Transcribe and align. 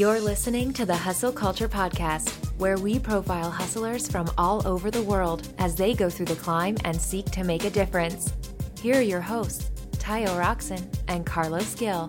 You're 0.00 0.18
listening 0.18 0.72
to 0.72 0.86
the 0.86 0.96
Hustle 0.96 1.30
Culture 1.30 1.68
Podcast, 1.68 2.30
where 2.56 2.78
we 2.78 2.98
profile 2.98 3.50
hustlers 3.50 4.10
from 4.10 4.30
all 4.38 4.66
over 4.66 4.90
the 4.90 5.02
world 5.02 5.46
as 5.58 5.74
they 5.74 5.92
go 5.92 6.08
through 6.08 6.24
the 6.24 6.36
climb 6.36 6.78
and 6.86 6.98
seek 6.98 7.26
to 7.32 7.44
make 7.44 7.64
a 7.64 7.70
difference. 7.70 8.32
Here 8.80 8.96
are 8.96 9.02
your 9.02 9.20
hosts, 9.20 9.70
Tayo 9.98 10.38
Rockson 10.38 10.90
and 11.08 11.26
Carlos 11.26 11.74
Gil. 11.74 12.08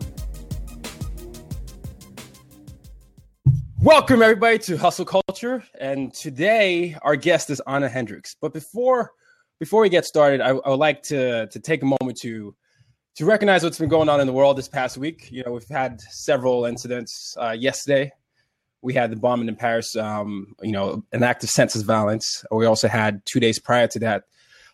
Welcome 3.81 4.21
everybody 4.21 4.58
to 4.60 4.78
Hustle 4.78 5.03
Culture, 5.03 5.62
and 5.78 6.13
today 6.13 6.96
our 7.01 7.17
guest 7.17 7.49
is 7.49 7.62
Anna 7.67 7.89
Hendricks. 7.89 8.37
But 8.39 8.53
before 8.53 9.12
before 9.60 9.81
we 9.81 9.89
get 9.89 10.05
started, 10.05 10.39
I, 10.39 10.51
I 10.51 10.69
would 10.69 10.76
like 10.76 11.03
to 11.03 11.47
to 11.47 11.60
take 11.60 11.83
a 11.83 11.94
moment 12.01 12.17
to 12.19 12.55
to 13.15 13.25
recognize 13.25 13.63
what's 13.63 13.79
been 13.79 13.89
going 13.89 14.09
on 14.09 14.21
in 14.21 14.27
the 14.27 14.33
world 14.33 14.57
this 14.57 14.67
past 14.67 14.97
week. 14.97 15.29
You 15.31 15.44
know, 15.44 15.51
we've 15.51 15.67
had 15.67 15.99
several 16.02 16.66
incidents. 16.66 17.35
Uh, 17.39 17.52
yesterday, 17.52 18.12
we 18.81 18.94
had 18.94 19.12
the 19.12 19.16
bombing 19.16 19.48
in 19.48 19.55
Paris. 19.55 19.95
Um, 19.95 20.55
you 20.62 20.72
know, 20.72 21.03
an 21.12 21.23
act 21.23 21.44
of 21.44 21.50
senseless 21.50 21.84
violence. 21.84 22.44
We 22.52 22.66
also 22.66 22.88
had 22.88 23.22
two 23.26 23.39
days 23.39 23.59
prior 23.59 23.88
to 23.88 24.00
that 24.00 24.23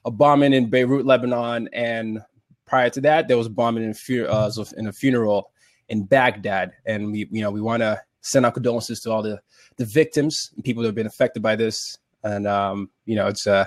a 0.05 0.11
bombing 0.11 0.53
in 0.53 0.69
Beirut, 0.69 1.05
Lebanon, 1.05 1.67
and 1.73 2.21
prior 2.65 2.89
to 2.89 3.01
that, 3.01 3.27
there 3.27 3.37
was 3.37 3.49
bombing 3.49 3.83
in, 3.83 4.25
uh, 4.25 4.51
in 4.77 4.87
a 4.87 4.93
funeral 4.93 5.51
in 5.89 6.03
Baghdad. 6.03 6.71
And 6.85 7.11
we, 7.11 7.27
you 7.29 7.41
know, 7.41 7.51
we 7.51 7.61
want 7.61 7.81
to 7.81 8.01
send 8.21 8.45
our 8.45 8.51
condolences 8.51 9.01
to 9.01 9.11
all 9.11 9.21
the 9.21 9.39
the 9.77 9.85
victims 9.85 10.51
and 10.55 10.63
people 10.63 10.81
that 10.81 10.87
have 10.87 10.95
been 10.95 11.07
affected 11.07 11.43
by 11.43 11.55
this. 11.55 11.97
And 12.23 12.47
um, 12.47 12.89
you 13.05 13.15
know, 13.15 13.27
it's 13.27 13.45
uh 13.45 13.65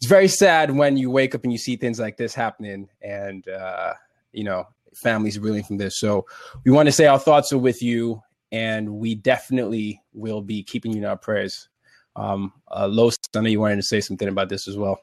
it's 0.00 0.08
very 0.08 0.28
sad 0.28 0.70
when 0.70 0.96
you 0.96 1.10
wake 1.10 1.34
up 1.34 1.44
and 1.44 1.52
you 1.52 1.58
see 1.58 1.76
things 1.76 2.00
like 2.00 2.16
this 2.16 2.34
happening, 2.34 2.88
and 3.02 3.46
uh, 3.46 3.92
you 4.32 4.44
know, 4.44 4.66
families 4.94 5.38
reeling 5.38 5.62
from 5.62 5.76
this. 5.76 6.00
So 6.00 6.24
we 6.64 6.72
want 6.72 6.86
to 6.86 6.92
say 6.92 7.06
our 7.06 7.18
thoughts 7.18 7.52
are 7.52 7.58
with 7.58 7.82
you, 7.82 8.22
and 8.50 8.94
we 8.94 9.14
definitely 9.14 10.00
will 10.14 10.40
be 10.40 10.62
keeping 10.62 10.92
you 10.92 10.98
in 10.98 11.04
our 11.04 11.18
prayers. 11.18 11.68
Um, 12.16 12.52
uh, 12.70 12.88
Los, 12.88 13.18
I 13.36 13.40
know 13.40 13.48
you 13.48 13.60
wanted 13.60 13.76
to 13.76 13.82
say 13.82 14.00
something 14.00 14.28
about 14.28 14.48
this 14.48 14.66
as 14.66 14.76
well. 14.76 15.00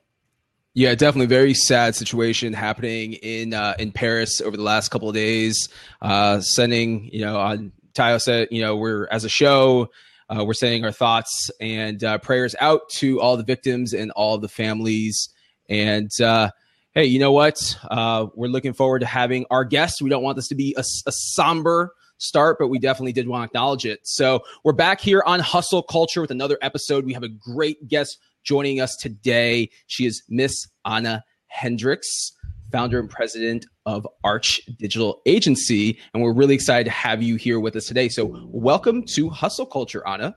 Yeah, 0.74 0.94
definitely 0.96 1.28
very 1.28 1.54
sad 1.54 1.96
situation 1.96 2.54
happening 2.54 3.14
in 3.14 3.54
uh, 3.54 3.76
in 3.78 3.92
Paris 3.92 4.42
over 4.42 4.58
the 4.58 4.64
last 4.64 4.90
couple 4.90 5.10
of 5.10 5.16
days. 5.16 5.70
Uh, 6.02 6.42
sending, 6.42 7.10
you 7.14 7.22
know, 7.22 7.40
on 7.40 7.72
Tayo 7.94 8.20
said, 8.22 8.48
you 8.52 8.62
know, 8.62 8.76
we're 8.76 9.08
as 9.12 9.26
a 9.26 9.30
show, 9.30 9.90
uh, 10.30 10.44
we're 10.44 10.54
sending 10.54 10.84
our 10.84 10.92
thoughts 10.92 11.50
and 11.60 12.04
uh, 12.04 12.18
prayers 12.18 12.56
out 12.60 12.90
to 12.90 13.20
all 13.22 13.38
the 13.38 13.44
victims 13.44 13.94
and 13.94 14.12
all 14.12 14.38
the 14.38 14.50
families. 14.50 15.30
And 15.70 16.12
uh, 16.22 16.52
hey, 16.94 17.06
you 17.06 17.20
know 17.20 17.32
what? 17.32 17.78
Uh, 17.90 18.28
we're 18.36 18.48
looking 18.48 18.74
forward 18.74 19.00
to 19.00 19.06
having 19.06 19.46
our 19.50 19.64
guests. 19.64 20.02
We 20.02 20.10
don't 20.10 20.24
want 20.24 20.36
this 20.36 20.48
to 20.50 20.56
be 20.56 20.76
a, 20.78 20.82
a 20.82 21.12
somber 21.12 21.94
start, 22.18 22.58
but 22.60 22.68
we 22.68 22.80
definitely 22.80 23.14
did 23.14 23.28
want 23.28 23.44
to 23.44 23.46
acknowledge 23.46 23.86
it. 23.86 24.00
So 24.04 24.42
we're 24.64 24.74
back 24.74 25.00
here 25.00 25.24
on 25.26 25.40
Hustle 25.40 25.84
Culture 25.84 26.22
with 26.22 26.32
another 26.32 26.58
episode. 26.62 27.06
We 27.06 27.14
have 27.14 27.24
a 27.24 27.30
great 27.30 27.88
guest 27.88 28.18
joining 28.44 28.82
us 28.82 28.96
today. 28.96 29.70
She 29.88 30.06
is 30.06 30.24
Miss 30.28 30.68
Anna 30.86 31.24
Hendricks 31.48 32.32
founder 32.72 33.00
and 33.00 33.10
president 33.10 33.66
of 33.86 34.08
Arch 34.24 34.62
Digital 34.78 35.22
Agency. 35.26 36.00
And 36.14 36.22
we're 36.22 36.34
really 36.34 36.56
excited 36.56 36.86
to 36.86 36.92
have 36.92 37.22
you 37.22 37.36
here 37.36 37.60
with 37.60 37.76
us 37.76 37.86
today. 37.86 38.10
So, 38.10 38.36
welcome 38.48 39.04
to 39.08 39.30
Hustle 39.30 39.66
Culture, 39.66 40.06
Anna. 40.08 40.36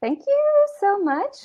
Thank 0.00 0.20
you 0.26 0.66
so 0.80 0.98
much. 1.02 1.36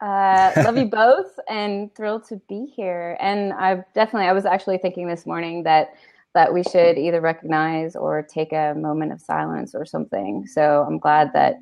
Uh, 0.00 0.52
love 0.64 0.76
you 0.76 0.84
both 0.90 1.38
and 1.48 1.94
thrilled 1.94 2.24
to 2.28 2.40
be 2.48 2.66
here. 2.74 3.16
And 3.20 3.52
I've 3.52 3.84
definitely, 3.94 4.28
I 4.28 4.32
was 4.32 4.46
actually 4.46 4.78
thinking 4.78 5.06
this 5.06 5.26
morning 5.26 5.64
that 5.64 5.94
that 6.32 6.54
we 6.54 6.62
should 6.62 6.96
either 6.96 7.20
recognize 7.20 7.96
or 7.96 8.22
take 8.22 8.52
a 8.52 8.72
moment 8.76 9.12
of 9.12 9.20
silence 9.20 9.74
or 9.74 9.84
something. 9.84 10.46
So 10.46 10.84
I'm 10.86 10.98
glad 10.98 11.32
that 11.32 11.56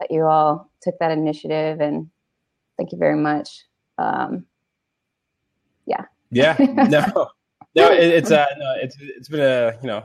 that 0.00 0.10
you 0.10 0.24
all 0.24 0.70
took 0.82 0.98
that 0.98 1.10
initiative 1.10 1.80
and 1.80 2.10
thank 2.76 2.92
you 2.92 2.98
very 2.98 3.16
much. 3.16 3.48
Um, 3.96 4.44
yeah. 5.86 6.04
Yeah. 6.30 6.56
No 6.88 7.28
no, 7.74 7.92
it, 7.92 8.04
it's 8.04 8.30
uh, 8.30 8.46
no, 8.58 8.74
it's 8.80 8.96
it's 9.00 9.28
been 9.28 9.40
a 9.40 9.78
you 9.82 9.88
know 9.88 10.04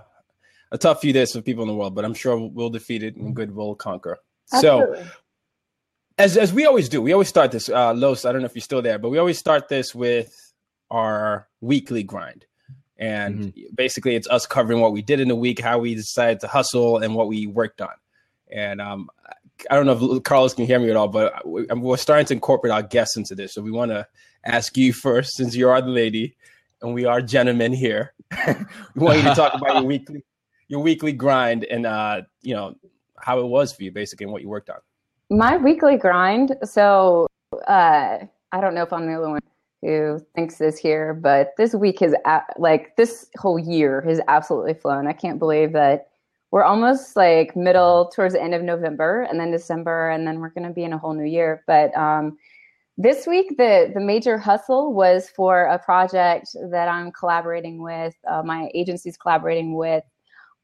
a 0.71 0.77
tough 0.77 1.01
few 1.01 1.13
days 1.13 1.31
for 1.31 1.41
people 1.41 1.63
in 1.63 1.67
the 1.67 1.75
world, 1.75 1.95
but 1.95 2.05
I'm 2.05 2.13
sure 2.13 2.37
we'll 2.37 2.69
defeat 2.69 3.03
it 3.03 3.15
and 3.15 3.35
good 3.35 3.53
will 3.53 3.75
conquer. 3.75 4.19
Absolutely. 4.53 5.03
So, 5.03 5.09
as 6.17 6.37
as 6.37 6.53
we 6.53 6.65
always 6.65 6.89
do, 6.89 7.01
we 7.01 7.13
always 7.13 7.29
start 7.29 7.51
this. 7.51 7.69
Uh, 7.69 7.93
Los, 7.93 8.25
I 8.25 8.31
don't 8.31 8.41
know 8.41 8.47
if 8.47 8.55
you're 8.55 8.61
still 8.61 8.81
there, 8.81 8.99
but 8.99 9.09
we 9.09 9.17
always 9.17 9.37
start 9.37 9.67
this 9.67 9.95
with 9.95 10.35
our 10.91 11.47
weekly 11.61 12.03
grind, 12.03 12.45
and 12.97 13.39
mm-hmm. 13.39 13.73
basically 13.75 14.15
it's 14.15 14.27
us 14.27 14.45
covering 14.45 14.81
what 14.81 14.91
we 14.91 15.01
did 15.01 15.19
in 15.19 15.27
the 15.27 15.35
week, 15.35 15.59
how 15.59 15.79
we 15.79 15.95
decided 15.95 16.39
to 16.41 16.47
hustle, 16.47 16.97
and 16.97 17.15
what 17.15 17.27
we 17.27 17.47
worked 17.47 17.81
on. 17.81 17.93
And 18.51 18.81
um, 18.81 19.09
I 19.69 19.75
don't 19.75 19.85
know 19.85 20.15
if 20.15 20.23
Carlos 20.23 20.53
can 20.53 20.65
hear 20.65 20.79
me 20.79 20.89
at 20.89 20.95
all, 20.95 21.07
but 21.07 21.45
we're 21.45 21.97
starting 21.97 22.25
to 22.27 22.33
incorporate 22.33 22.71
our 22.71 22.83
guests 22.83 23.17
into 23.17 23.35
this. 23.35 23.53
So 23.53 23.61
we 23.61 23.71
want 23.71 23.91
to 23.91 24.07
ask 24.43 24.77
you 24.77 24.93
first, 24.93 25.35
since 25.35 25.55
you 25.55 25.69
are 25.69 25.81
the 25.81 25.89
lady, 25.89 26.35
and 26.81 26.93
we 26.93 27.05
are 27.05 27.21
gentlemen 27.21 27.73
here. 27.73 28.13
we 28.47 28.55
want 28.95 29.17
you 29.17 29.23
to 29.23 29.35
talk 29.35 29.53
about 29.53 29.75
your 29.75 29.83
weekly 29.83 30.23
your 30.67 30.81
weekly 30.81 31.11
grind 31.11 31.65
and 31.65 31.85
uh, 31.85 32.21
you 32.41 32.53
know 32.53 32.75
how 33.17 33.39
it 33.39 33.45
was 33.45 33.73
for 33.73 33.83
you 33.83 33.91
basically 33.91 34.23
and 34.25 34.31
what 34.31 34.41
you 34.41 34.49
worked 34.49 34.69
on. 34.69 34.77
My 35.29 35.57
weekly 35.57 35.97
grind. 35.97 36.55
So 36.63 37.27
uh, 37.67 38.19
I 38.51 38.61
don't 38.61 38.73
know 38.73 38.83
if 38.83 38.93
I'm 38.93 39.07
the 39.07 39.15
only 39.15 39.31
one 39.31 39.39
who 39.81 40.25
thinks 40.35 40.57
this 40.57 40.77
here, 40.77 41.13
but 41.13 41.53
this 41.57 41.73
week 41.73 41.99
has 41.99 42.13
like 42.57 42.95
this 42.95 43.29
whole 43.37 43.59
year 43.59 44.01
has 44.01 44.21
absolutely 44.27 44.73
flown. 44.73 45.07
I 45.07 45.13
can't 45.13 45.39
believe 45.39 45.73
that 45.73 46.07
we're 46.51 46.63
almost 46.63 47.15
like 47.15 47.55
middle 47.55 48.11
towards 48.13 48.33
the 48.33 48.41
end 48.41 48.55
of 48.55 48.63
November 48.63 49.27
and 49.29 49.39
then 49.39 49.51
December 49.51 50.09
and 50.09 50.25
then 50.25 50.39
we're 50.39 50.49
going 50.49 50.67
to 50.67 50.73
be 50.73 50.83
in 50.83 50.93
a 50.93 50.97
whole 50.97 51.13
new 51.13 51.25
year. 51.25 51.63
But 51.67 51.95
um, 51.95 52.37
this 52.99 53.25
week, 53.25 53.55
the, 53.57 53.91
the 53.93 54.01
major 54.01 54.37
hustle 54.37 54.93
was 54.93 55.29
for 55.29 55.63
a 55.63 55.79
project 55.79 56.49
that 56.69 56.89
I'm 56.89 57.13
collaborating 57.13 57.81
with, 57.81 58.13
uh, 58.29 58.43
my 58.43 58.69
agency's 58.75 59.15
collaborating 59.15 59.73
with 59.73 60.03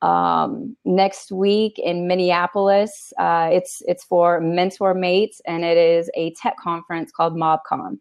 um, 0.01 0.75
next 0.83 1.31
week 1.31 1.79
in 1.79 2.07
Minneapolis. 2.07 3.13
Uh, 3.17 3.47
it's, 3.53 3.81
it's 3.87 4.03
for 4.03 4.41
Mentor 4.41 4.93
Mates, 4.93 5.41
and 5.47 5.63
it 5.63 5.77
is 5.77 6.11
a 6.15 6.33
tech 6.33 6.57
conference 6.57 7.09
called 7.09 7.35
MobCon. 7.35 7.99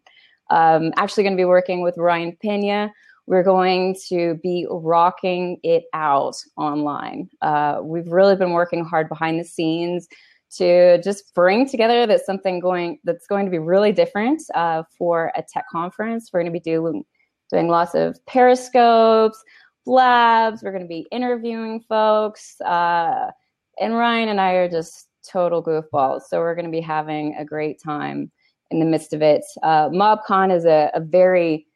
Um, 0.49 0.91
actually, 0.97 1.23
going 1.23 1.37
to 1.37 1.41
be 1.41 1.45
working 1.45 1.81
with 1.81 1.97
Ryan 1.97 2.35
Pena. 2.41 2.91
We're 3.27 3.41
going 3.41 3.95
to 4.09 4.35
be 4.43 4.67
rocking 4.69 5.59
it 5.63 5.85
out 5.93 6.35
online. 6.57 7.29
Uh, 7.41 7.79
we've 7.81 8.11
really 8.11 8.35
been 8.35 8.51
working 8.51 8.83
hard 8.83 9.07
behind 9.07 9.39
the 9.39 9.45
scenes 9.45 10.09
to 10.51 11.01
just 11.01 11.33
bring 11.33 11.67
together 11.67 12.05
that 12.07 12.25
something 12.25 12.59
going 12.59 12.99
that's 13.03 13.27
going 13.27 13.45
to 13.45 13.51
be 13.51 13.59
really 13.59 13.91
different 13.91 14.41
uh, 14.53 14.83
for 14.97 15.31
a 15.35 15.43
tech 15.51 15.65
conference. 15.71 16.29
We're 16.31 16.41
going 16.41 16.53
to 16.53 16.59
be 16.59 16.71
doing 16.71 17.03
doing 17.51 17.67
lots 17.67 17.93
of 17.93 18.17
periscopes, 18.25 19.37
blabs. 19.85 20.63
We're 20.63 20.71
going 20.71 20.83
to 20.83 20.87
be 20.87 21.05
interviewing 21.11 21.81
folks, 21.87 22.59
uh, 22.61 23.31
and 23.79 23.95
Ryan 23.95 24.29
and 24.29 24.41
I 24.41 24.53
are 24.53 24.69
just 24.69 25.07
total 25.27 25.63
goofballs. 25.63 26.23
So 26.29 26.39
we're 26.39 26.55
going 26.55 26.65
to 26.65 26.71
be 26.71 26.81
having 26.81 27.35
a 27.37 27.45
great 27.45 27.81
time 27.81 28.31
in 28.71 28.79
the 28.79 28.85
midst 28.85 29.13
of 29.13 29.21
it. 29.21 29.43
Uh, 29.63 29.89
MobCon 29.89 30.55
is 30.55 30.65
a, 30.65 30.89
a 30.93 30.99
very 30.99 31.67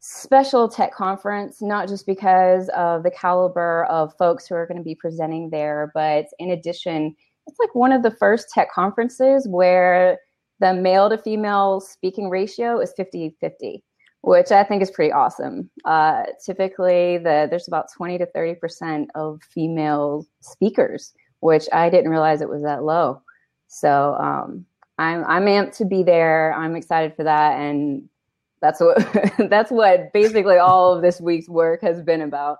special 0.00 0.68
tech 0.68 0.94
conference, 0.94 1.60
not 1.60 1.88
just 1.88 2.06
because 2.06 2.68
of 2.70 3.02
the 3.02 3.10
caliber 3.10 3.84
of 3.86 4.14
folks 4.16 4.46
who 4.46 4.54
are 4.54 4.66
going 4.66 4.78
to 4.78 4.84
be 4.84 4.94
presenting 4.94 5.50
there, 5.50 5.90
but 5.94 6.26
in 6.38 6.50
addition, 6.50 7.14
it's 7.48 7.58
like 7.58 7.74
one 7.74 7.92
of 7.92 8.02
the 8.02 8.10
first 8.10 8.50
tech 8.50 8.70
conferences 8.72 9.48
where 9.48 10.18
the 10.60 10.74
male 10.74 11.08
to 11.08 11.18
female 11.18 11.80
speaking 11.80 12.28
ratio 12.28 12.80
is 12.80 12.92
50 12.96 13.36
50 13.40 13.82
which 14.22 14.50
i 14.50 14.64
think 14.64 14.82
is 14.82 14.90
pretty 14.90 15.12
awesome. 15.12 15.70
Uh, 15.84 16.24
typically 16.44 17.18
the, 17.18 17.46
there's 17.48 17.68
about 17.68 17.86
20 17.96 18.18
to 18.18 18.26
30 18.26 18.54
percent 18.56 19.10
of 19.14 19.40
female 19.42 20.26
speakers 20.40 21.12
which 21.40 21.64
i 21.72 21.88
didn't 21.88 22.10
realize 22.10 22.40
it 22.40 22.48
was 22.48 22.62
that 22.62 22.84
low. 22.84 23.22
So 23.68 24.14
um, 24.14 24.64
I'm, 24.98 25.24
I'm 25.26 25.44
amped 25.44 25.76
to 25.76 25.84
be 25.84 26.02
there. 26.02 26.52
I'm 26.54 26.74
excited 26.74 27.14
for 27.14 27.24
that. 27.24 27.60
And 27.60 28.08
that's 28.60 28.80
what 28.80 28.96
that's 29.50 29.70
what 29.70 30.12
basically 30.12 30.56
all 30.56 30.94
of 30.94 31.02
this 31.02 31.20
week's 31.20 31.48
work 31.48 31.82
has 31.82 32.02
been 32.02 32.22
about. 32.22 32.58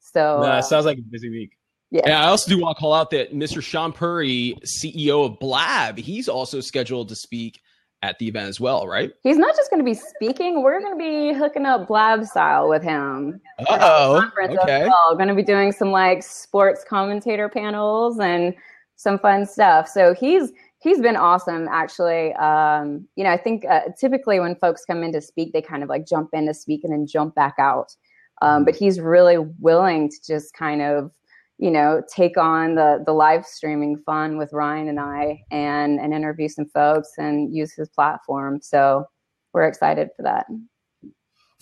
So 0.00 0.40
no, 0.42 0.58
it 0.58 0.64
sounds 0.64 0.86
like 0.86 0.98
a 0.98 1.02
busy 1.02 1.30
week 1.30 1.55
yeah. 1.90 2.02
And 2.04 2.12
I 2.12 2.26
also 2.26 2.50
do 2.50 2.60
want 2.60 2.76
to 2.76 2.80
call 2.80 2.92
out 2.92 3.10
that 3.10 3.32
Mr. 3.32 3.58
Shaan 3.58 3.94
Puri, 3.94 4.56
CEO 4.64 5.26
of 5.26 5.38
Blab, 5.38 5.98
he's 5.98 6.28
also 6.28 6.60
scheduled 6.60 7.08
to 7.10 7.16
speak 7.16 7.60
at 8.02 8.18
the 8.18 8.28
event 8.28 8.48
as 8.48 8.60
well, 8.60 8.86
right? 8.86 9.12
He's 9.22 9.38
not 9.38 9.56
just 9.56 9.70
going 9.70 9.80
to 9.80 9.84
be 9.84 9.94
speaking. 9.94 10.62
We're 10.62 10.80
going 10.80 10.98
to 10.98 10.98
be 10.98 11.32
hooking 11.36 11.64
up 11.64 11.88
Blab 11.88 12.24
style 12.24 12.68
with 12.68 12.82
him. 12.82 13.40
Oh, 13.68 14.28
okay. 14.38 14.86
Well. 14.86 15.16
Going 15.16 15.28
to 15.28 15.34
be 15.34 15.42
doing 15.42 15.72
some 15.72 15.90
like 15.90 16.22
sports 16.22 16.84
commentator 16.86 17.48
panels 17.48 18.18
and 18.18 18.54
some 18.96 19.18
fun 19.18 19.46
stuff. 19.46 19.88
So 19.88 20.14
he's 20.14 20.52
he's 20.82 21.00
been 21.00 21.16
awesome, 21.16 21.68
actually. 21.70 22.32
Um, 22.34 23.08
you 23.16 23.24
know, 23.24 23.30
I 23.30 23.38
think 23.38 23.64
uh, 23.64 23.80
typically 23.98 24.40
when 24.40 24.56
folks 24.56 24.84
come 24.84 25.02
in 25.02 25.12
to 25.12 25.20
speak, 25.20 25.52
they 25.52 25.62
kind 25.62 25.82
of 25.82 25.88
like 25.88 26.06
jump 26.06 26.30
in 26.32 26.46
to 26.46 26.54
speak 26.54 26.82
and 26.84 26.92
then 26.92 27.06
jump 27.06 27.34
back 27.34 27.54
out. 27.58 27.94
Um, 28.42 28.64
but 28.64 28.76
he's 28.76 29.00
really 29.00 29.38
willing 29.38 30.10
to 30.10 30.16
just 30.26 30.52
kind 30.52 30.82
of 30.82 31.10
you 31.58 31.70
know, 31.70 32.02
take 32.14 32.36
on 32.36 32.74
the 32.74 33.02
the 33.04 33.12
live 33.12 33.46
streaming 33.46 33.96
fun 33.98 34.36
with 34.36 34.52
Ryan 34.52 34.88
and 34.88 35.00
I, 35.00 35.42
and 35.50 35.98
and 36.00 36.12
interview 36.12 36.48
some 36.48 36.66
folks 36.66 37.10
and 37.18 37.54
use 37.54 37.72
his 37.72 37.88
platform. 37.88 38.60
So 38.60 39.06
we're 39.52 39.66
excited 39.66 40.10
for 40.16 40.22
that. 40.22 40.46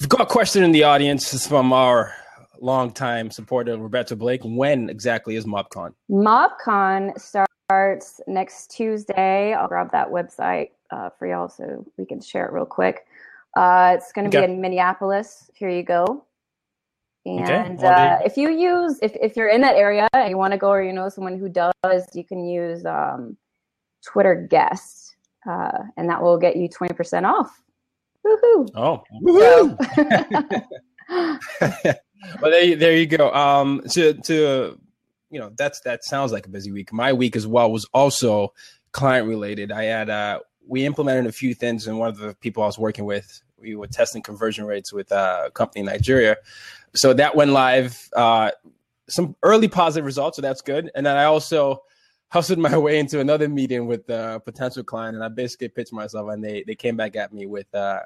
We've 0.01 0.09
got 0.09 0.23
a 0.23 0.27
question 0.27 0.65
in 0.65 0.73
the 0.73 0.83
audience. 0.83 1.33
It's 1.33 1.47
from 1.47 1.73
our 1.73 2.13
longtime 2.61 3.31
supporter 3.31 3.77
Roberto 3.79 4.17
Blake. 4.17 4.41
When 4.43 4.91
exactly 4.91 5.37
is 5.37 5.45
MobCon? 5.45 5.95
MobCon 6.11 7.19
starts 7.21 8.21
next 8.27 8.71
Tuesday. 8.73 9.55
I'll 9.55 9.69
grab 9.69 9.93
that 9.93 10.09
website 10.11 10.71
uh, 10.91 11.11
for 11.11 11.29
y'all 11.29 11.49
so 11.49 11.87
we 11.97 12.05
can 12.05 12.21
share 12.21 12.47
it 12.47 12.53
real 12.53 12.67
quick. 12.67 13.07
Uh, 13.57 13.95
it's 13.97 14.13
going 14.13 14.29
to 14.29 14.37
okay. 14.37 14.47
be 14.47 14.53
in 14.53 14.61
Minneapolis. 14.61 15.51
Here 15.55 15.71
you 15.71 15.85
go. 15.85 16.25
And 17.27 17.79
okay. 17.79 17.87
uh, 17.87 18.19
if 18.25 18.37
you 18.37 18.51
use, 18.51 18.99
if, 19.01 19.17
if 19.17 19.37
you're 19.37 19.49
in 19.49 19.63
that 19.63 19.77
area 19.77 20.09
and 20.13 20.29
you 20.29 20.37
want 20.37 20.53
to 20.53 20.59
go 20.59 20.69
or 20.69 20.83
you 20.83 20.93
know 20.93 21.09
someone 21.09 21.39
who 21.39 21.49
does, 21.49 21.73
you 22.13 22.23
can 22.23 22.45
use 22.47 22.85
um, 22.85 23.37
Twitter 24.05 24.47
guest, 24.51 25.17
uh, 25.49 25.79
and 25.97 26.09
that 26.11 26.23
will 26.23 26.39
get 26.39 26.57
you 26.57 26.69
20% 26.69 27.25
off. 27.25 27.63
Woohoo! 28.27 28.69
Oh, 28.75 29.03
woohoo! 29.23 30.65
well, 32.41 32.51
there, 32.51 32.77
there 32.77 32.97
you 32.97 33.07
go. 33.07 33.33
Um, 33.33 33.83
to 33.91 34.15
to 34.15 34.79
you 35.31 35.41
know, 35.41 35.51
that's 35.57 35.81
that 35.81 36.05
sounds 36.05 36.31
like 36.31 36.47
a 36.47 36.51
busy 36.51 36.73
week. 36.73 36.93
My 36.93 37.13
week 37.13 37.37
as 37.37 37.47
well 37.47 37.73
was 37.73 37.87
also 37.95 38.53
client 38.93 39.27
related. 39.29 39.73
I 39.73 39.85
had 39.85 40.11
uh, 40.11 40.41
we 40.67 40.85
implemented 40.85 41.27
a 41.27 41.33
few 41.33 41.55
things, 41.55 41.87
and 41.87 41.99
one 41.99 42.09
of 42.09 42.19
the 42.19 42.35
people 42.41 42.63
I 42.63 42.67
was 42.67 42.79
working 42.79 43.05
with, 43.05 43.43
we 43.59 43.75
were 43.75 43.87
testing 43.87 44.23
conversion 44.23 44.65
rates 44.65 44.93
with 44.93 45.11
uh, 45.11 45.45
a 45.47 45.51
company 45.51 45.81
in 45.81 45.87
Nigeria 45.87 46.37
so 46.95 47.13
that 47.15 47.35
went 47.35 47.51
live. 47.51 48.09
Uh, 48.15 48.51
some 49.09 49.37
early 49.43 49.69
positive 49.69 50.05
results, 50.05 50.37
so 50.37 50.43
that's 50.43 50.63
good. 50.63 50.91
And 50.95 51.05
then 51.05 51.17
I 51.17 51.25
also 51.25 51.83
hustled 52.29 52.59
my 52.59 52.77
way 52.87 52.99
into 52.99 53.21
another 53.21 53.49
meeting 53.49 53.87
with 53.87 54.09
a 54.09 54.41
potential 54.45 54.83
client, 54.83 55.15
and 55.15 55.25
I 55.25 55.29
basically 55.29 55.69
pitched 55.69 55.93
myself, 55.93 56.31
and 56.31 56.43
they 56.43 56.65
they 56.67 56.75
came 56.75 56.97
back 56.97 57.17
at 57.17 57.33
me 57.33 57.47
with 57.47 57.73
uh, 57.75 58.01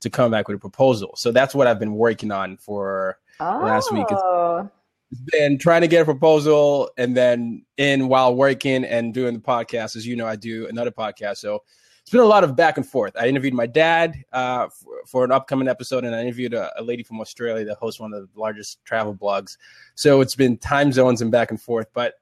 to 0.00 0.10
come 0.10 0.30
back 0.30 0.48
with 0.48 0.56
a 0.56 0.60
proposal. 0.60 1.14
So 1.16 1.32
that's 1.32 1.54
what 1.54 1.66
I've 1.66 1.78
been 1.78 1.94
working 1.94 2.30
on 2.30 2.56
for 2.56 3.18
oh. 3.40 3.60
last 3.62 3.92
week. 3.92 4.06
It's, 4.10 4.20
oh. 4.24 4.70
it's 5.10 5.20
been 5.32 5.58
trying 5.58 5.82
to 5.82 5.88
get 5.88 6.02
a 6.02 6.04
proposal, 6.04 6.90
and 6.96 7.16
then 7.16 7.64
in 7.76 8.08
while 8.08 8.34
working 8.34 8.84
and 8.84 9.12
doing 9.12 9.34
the 9.34 9.40
podcast, 9.40 9.96
as 9.96 10.06
you 10.06 10.16
know, 10.16 10.26
I 10.26 10.36
do 10.36 10.66
another 10.68 10.90
podcast, 10.90 11.38
so 11.38 11.62
it's 12.08 12.12
been 12.14 12.22
a 12.22 12.24
lot 12.24 12.42
of 12.42 12.56
back 12.56 12.78
and 12.78 12.88
forth. 12.88 13.14
I 13.20 13.26
interviewed 13.26 13.52
my 13.52 13.66
dad 13.66 14.24
uh, 14.32 14.70
for, 14.70 15.02
for, 15.06 15.24
an 15.26 15.30
upcoming 15.30 15.68
episode, 15.68 16.04
and 16.04 16.14
I 16.14 16.22
interviewed 16.22 16.54
a, 16.54 16.72
a, 16.80 16.82
lady 16.82 17.02
from 17.02 17.20
Australia 17.20 17.66
that 17.66 17.76
hosts 17.76 18.00
one 18.00 18.14
of 18.14 18.22
the 18.22 18.40
largest 18.40 18.82
travel 18.86 19.14
blogs. 19.14 19.58
So 19.94 20.22
it's 20.22 20.34
been 20.34 20.56
time 20.56 20.90
zones 20.90 21.20
and 21.20 21.30
back 21.30 21.50
and 21.50 21.60
forth, 21.60 21.88
but 21.92 22.14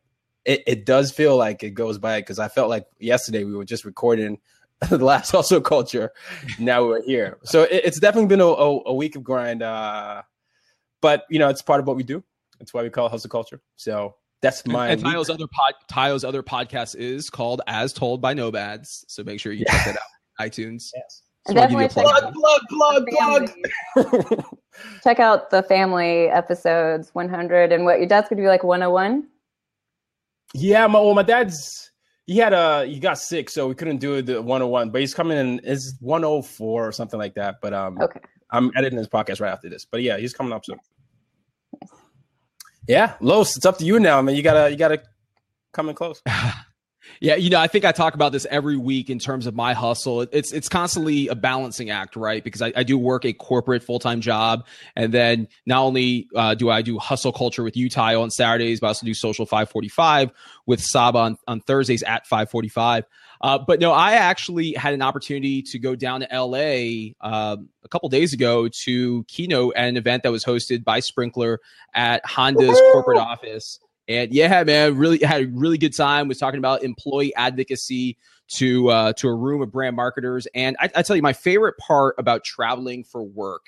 it, 0.45 0.65
it 0.67 0.87
does 0.87 1.13
feel 1.13 1.37
like 1.37 1.63
it 1.63 1.71
goes 1.71 1.99
by 1.99 2.19
because 2.19 2.41
I 2.41 2.49
felt 2.49 2.69
like 2.69 2.85
yesterday 2.99 3.45
we 3.45 3.55
were 3.55 3.65
just 3.65 3.85
recording 3.85 4.41
the 4.91 4.99
last 4.99 5.31
hustle 5.31 5.61
culture. 5.61 6.11
Now 6.59 6.85
we're 6.85 7.05
here, 7.05 7.39
so 7.45 7.63
it, 7.63 7.83
it's 7.85 8.01
definitely 8.01 8.27
been 8.27 8.41
a, 8.41 8.47
a, 8.47 8.81
a 8.87 8.93
week 8.93 9.15
of 9.15 9.23
grind. 9.23 9.63
Uh, 9.63 10.23
but 11.01 11.27
you 11.31 11.39
know, 11.39 11.49
it's 11.49 11.63
part 11.63 11.79
of 11.79 11.87
what 11.87 11.95
we 11.95 12.03
do. 12.03 12.25
That's 12.59 12.75
why 12.75 12.83
we 12.83 12.91
call 12.91 13.07
it 13.07 13.11
hustle 13.11 13.31
culture. 13.31 13.61
So 13.77 14.17
that's 14.43 14.67
my 14.67 14.89
and, 14.89 15.03
and 15.03 15.15
Tayo's 15.15 15.31
other 15.31 15.47
pod 15.47 15.75
Tayo's 15.91 16.25
other 16.25 16.43
podcast 16.43 16.97
is 16.97 17.31
called 17.31 17.63
As 17.67 17.93
Told 17.93 18.21
by 18.21 18.35
Nomads. 18.35 19.05
So 19.09 19.25
make 19.25 19.41
sure 19.41 19.53
you 19.53 19.65
yeah. 19.67 19.73
check 19.73 19.85
that 19.87 19.97
out. 19.97 20.03
iTunes. 20.51 20.91
Yes. 20.95 21.23
definitely 21.49 21.89
plug, 21.89 22.35
plug, 22.35 22.61
plug, 22.69 23.51
plug. 23.95 24.45
check 25.03 25.21
out 25.21 25.51
the 25.51 25.63
family 25.63 26.27
episodes 26.27 27.15
100 27.15 27.73
and 27.73 27.85
what 27.85 27.99
your 27.99 28.09
dad's 28.09 28.29
gonna 28.29 28.43
be 28.43 28.49
like 28.49 28.63
101. 28.63 29.27
Yeah, 30.55 30.87
my 30.87 31.01
well, 31.01 31.15
my 31.15 31.23
dad's 31.23 31.91
he 32.27 32.37
had 32.39 32.53
a 32.53 32.85
he 32.87 32.99
got 32.99 33.19
sick, 33.19 33.49
so 33.49 33.69
we 33.69 33.75
couldn't 33.75 33.99
do 33.99 34.21
the 34.21 34.43
101, 34.43 34.91
but 34.91 35.01
he's 35.01 35.15
coming 35.15 35.39
in 35.39 35.61
is 35.61 35.97
104 36.01 36.89
or 36.89 36.93
something 36.93 37.19
like 37.19 37.35
that. 37.35 37.57
But 37.63 37.73
um 37.73 37.99
okay. 38.01 38.21
I'm 38.51 38.71
editing 38.77 38.99
his 38.99 39.09
podcast 39.09 39.41
right 39.41 39.53
after 39.53 39.69
this. 39.71 39.85
But 39.85 40.03
yeah, 40.03 40.19
he's 40.19 40.35
coming 40.35 40.53
up 40.53 40.65
soon. 40.65 40.79
Yeah, 42.89 43.15
Los, 43.21 43.57
it's 43.57 43.67
up 43.67 43.79
to 43.79 43.85
you 43.85 43.99
now, 43.99 44.23
man. 44.23 44.37
You 44.37 44.43
gotta 44.43 44.71
you 44.71 44.77
gotta 44.77 45.03
come 45.73 45.89
in 45.89 45.95
close. 45.95 46.23
yeah, 47.21 47.35
you 47.35 47.51
know, 47.51 47.59
I 47.59 47.67
think 47.67 47.85
I 47.85 47.93
talk 47.93 48.15
about 48.15 48.33
this 48.33 48.47
every 48.49 48.77
week 48.77 49.11
in 49.11 49.19
terms 49.19 49.47
of 49.47 49.55
my 49.55 49.73
hustle. 49.73 50.23
It's 50.23 50.53
it's 50.53 50.69
constantly 50.69 51.29
a 51.29 51.35
balancing 51.35 51.91
act, 51.91 52.17
right? 52.17 52.43
Because 52.43 52.63
I, 52.63 52.73
I 52.77 52.83
do 52.85 52.97
work 52.97 53.25
a 53.25 53.33
corporate 53.33 53.83
full 53.83 53.99
time 53.99 54.21
job, 54.21 54.67
and 54.95 55.13
then 55.13 55.49
not 55.67 55.83
only 55.83 56.29
uh, 56.35 56.55
do 56.55 56.71
I 56.71 56.83
do 56.83 56.99
hustle 56.99 57.33
culture 57.33 57.63
with 57.63 57.77
Utah 57.77 58.21
on 58.21 58.31
Saturdays, 58.31 58.81
but 58.81 58.87
I 58.87 58.89
also 58.89 59.07
do 59.07 59.15
social 59.15 59.47
five 59.47 59.69
forty 59.69 59.89
five 59.89 60.31
with 60.67 60.81
Saba 60.81 61.19
on, 61.19 61.39
on 61.49 61.61
Thursdays 61.61 62.03
at 62.03 62.27
five 62.27 62.51
forty 62.51 62.69
five. 62.69 63.05
Uh, 63.41 63.59
but 63.59 63.81
no, 63.81 63.93
I 63.93 64.13
actually 64.13 64.73
had 64.73 64.95
an 64.95 65.03
opportunity 65.03 65.63
to 65.63 65.79
go 65.79 65.95
down 65.95 66.21
to 66.21 66.29
LA 66.33 67.13
um, 67.21 67.69
a 67.85 67.89
couple 67.89 68.09
days 68.09 68.33
ago 68.33 68.69
to 68.69 69.25
keynote 69.25 69.75
at 69.77 69.89
an 69.89 69.97
event 69.97 70.23
that 70.23 70.33
was 70.33 70.45
hosted 70.45 70.85
by 70.85 71.01
Sprinklr 71.01 71.59
at 71.95 72.25
Honda's 72.25 72.69
Woo-hoo! 72.69 72.93
corporate 72.93 73.19
office. 73.19 73.79
And 74.09 74.33
yeah, 74.33 74.63
man, 74.65 74.97
really 74.97 75.19
had 75.19 75.43
a 75.43 75.47
really 75.47 75.79
good 75.79 75.95
time. 75.95 76.29
Was 76.29 76.39
talking 76.39 76.59
about 76.59 76.85
employee 76.85 77.35
advocacy 77.35 78.19
to 78.49 78.89
uh, 78.89 79.13
to 79.15 79.29
a 79.29 79.35
room 79.35 79.63
of 79.63 79.73
brand 79.73 79.97
marketers. 79.97 80.47
And 80.55 80.77
I, 80.79 80.91
I 80.95 81.03
tell 81.03 81.17
you, 81.17 81.23
my 81.23 81.33
favorite 81.33 81.77
part 81.79 82.15
about 82.19 82.45
traveling 82.45 83.03
for 83.03 83.23
work, 83.23 83.67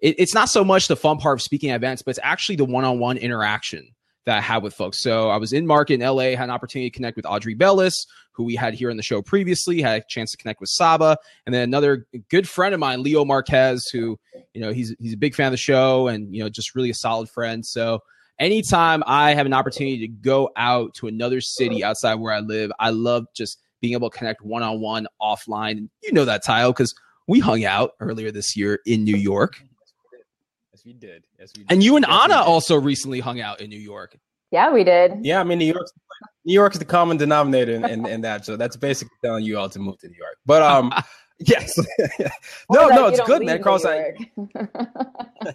it, 0.00 0.16
it's 0.18 0.34
not 0.34 0.48
so 0.48 0.64
much 0.64 0.86
the 0.88 0.96
fun 0.96 1.18
part 1.18 1.38
of 1.38 1.42
speaking 1.42 1.70
at 1.70 1.76
events, 1.76 2.02
but 2.02 2.10
it's 2.10 2.20
actually 2.22 2.56
the 2.56 2.64
one 2.64 2.84
on 2.84 2.98
one 2.98 3.16
interaction 3.16 3.88
that 4.26 4.38
I 4.38 4.40
have 4.40 4.62
with 4.62 4.74
folks. 4.74 5.00
So 5.00 5.28
I 5.28 5.36
was 5.36 5.52
in 5.52 5.66
market 5.66 5.94
in 5.94 6.00
LA, 6.00 6.30
had 6.30 6.44
an 6.44 6.50
opportunity 6.50 6.90
to 6.90 6.94
connect 6.96 7.16
with 7.16 7.26
Audrey 7.26 7.54
Bellis, 7.54 8.06
who 8.32 8.44
we 8.44 8.56
had 8.56 8.74
here 8.74 8.90
on 8.90 8.96
the 8.96 9.02
show 9.02 9.22
previously, 9.22 9.82
had 9.82 10.02
a 10.02 10.04
chance 10.08 10.30
to 10.32 10.36
connect 10.36 10.60
with 10.60 10.70
Saba, 10.70 11.18
and 11.46 11.54
then 11.54 11.62
another 11.62 12.06
good 12.30 12.48
friend 12.48 12.74
of 12.74 12.80
mine, 12.80 13.02
Leo 13.02 13.24
Marquez, 13.24 13.86
who, 13.88 14.18
you 14.54 14.60
know, 14.60 14.72
he's 14.72 14.94
he's 14.98 15.14
a 15.14 15.18
big 15.18 15.34
fan 15.34 15.46
of 15.46 15.52
the 15.52 15.56
show 15.58 16.08
and, 16.08 16.34
you 16.34 16.42
know, 16.42 16.48
just 16.48 16.74
really 16.74 16.90
a 16.90 16.94
solid 16.94 17.28
friend. 17.28 17.64
So 17.64 18.02
anytime 18.38 19.02
I 19.06 19.34
have 19.34 19.46
an 19.46 19.52
opportunity 19.52 19.98
to 19.98 20.08
go 20.08 20.50
out 20.56 20.94
to 20.94 21.06
another 21.06 21.40
city 21.40 21.84
outside 21.84 22.14
where 22.14 22.32
I 22.32 22.40
live, 22.40 22.72
I 22.78 22.90
love 22.90 23.26
just 23.34 23.60
being 23.80 23.92
able 23.92 24.10
to 24.10 24.16
connect 24.16 24.42
one 24.42 24.62
on 24.62 24.80
one 24.80 25.06
offline. 25.20 25.88
You 26.02 26.12
know 26.12 26.24
that, 26.24 26.44
Tayo, 26.44 26.70
because 26.70 26.94
we 27.28 27.40
hung 27.40 27.64
out 27.64 27.92
earlier 28.00 28.30
this 28.30 28.56
year 28.56 28.80
in 28.86 29.04
New 29.04 29.16
York 29.16 29.62
we 30.84 30.92
did. 30.92 31.26
Yes, 31.38 31.52
we 31.56 31.64
did. 31.64 31.72
And 31.72 31.82
you 31.82 31.96
and 31.96 32.04
yes, 32.08 32.20
Anna 32.24 32.42
also 32.42 32.76
recently 32.76 33.20
hung 33.20 33.40
out 33.40 33.60
in 33.60 33.70
New 33.70 33.78
York. 33.78 34.16
Yeah, 34.50 34.72
we 34.72 34.84
did. 34.84 35.18
Yeah, 35.22 35.40
I 35.40 35.44
mean 35.44 35.58
New 35.58 35.72
York. 35.72 35.86
New 36.44 36.52
York 36.52 36.74
is 36.74 36.78
the 36.78 36.84
common 36.84 37.16
denominator 37.16 37.72
in, 37.72 37.84
in, 37.86 38.06
in, 38.06 38.20
that, 38.20 38.44
so 38.44 38.56
that's 38.56 38.76
basically 38.76 39.16
telling 39.24 39.44
you 39.44 39.58
all 39.58 39.68
to 39.68 39.78
move 39.78 39.98
to 40.00 40.08
New 40.08 40.16
York. 40.16 40.36
But 40.44 40.62
um, 40.62 40.92
yes, 41.38 41.76
no, 42.70 42.88
no, 42.88 43.06
it's 43.06 43.20
good, 43.22 43.44
man. 43.44 43.62
Carlos, 43.62 43.86
I, 43.86 44.12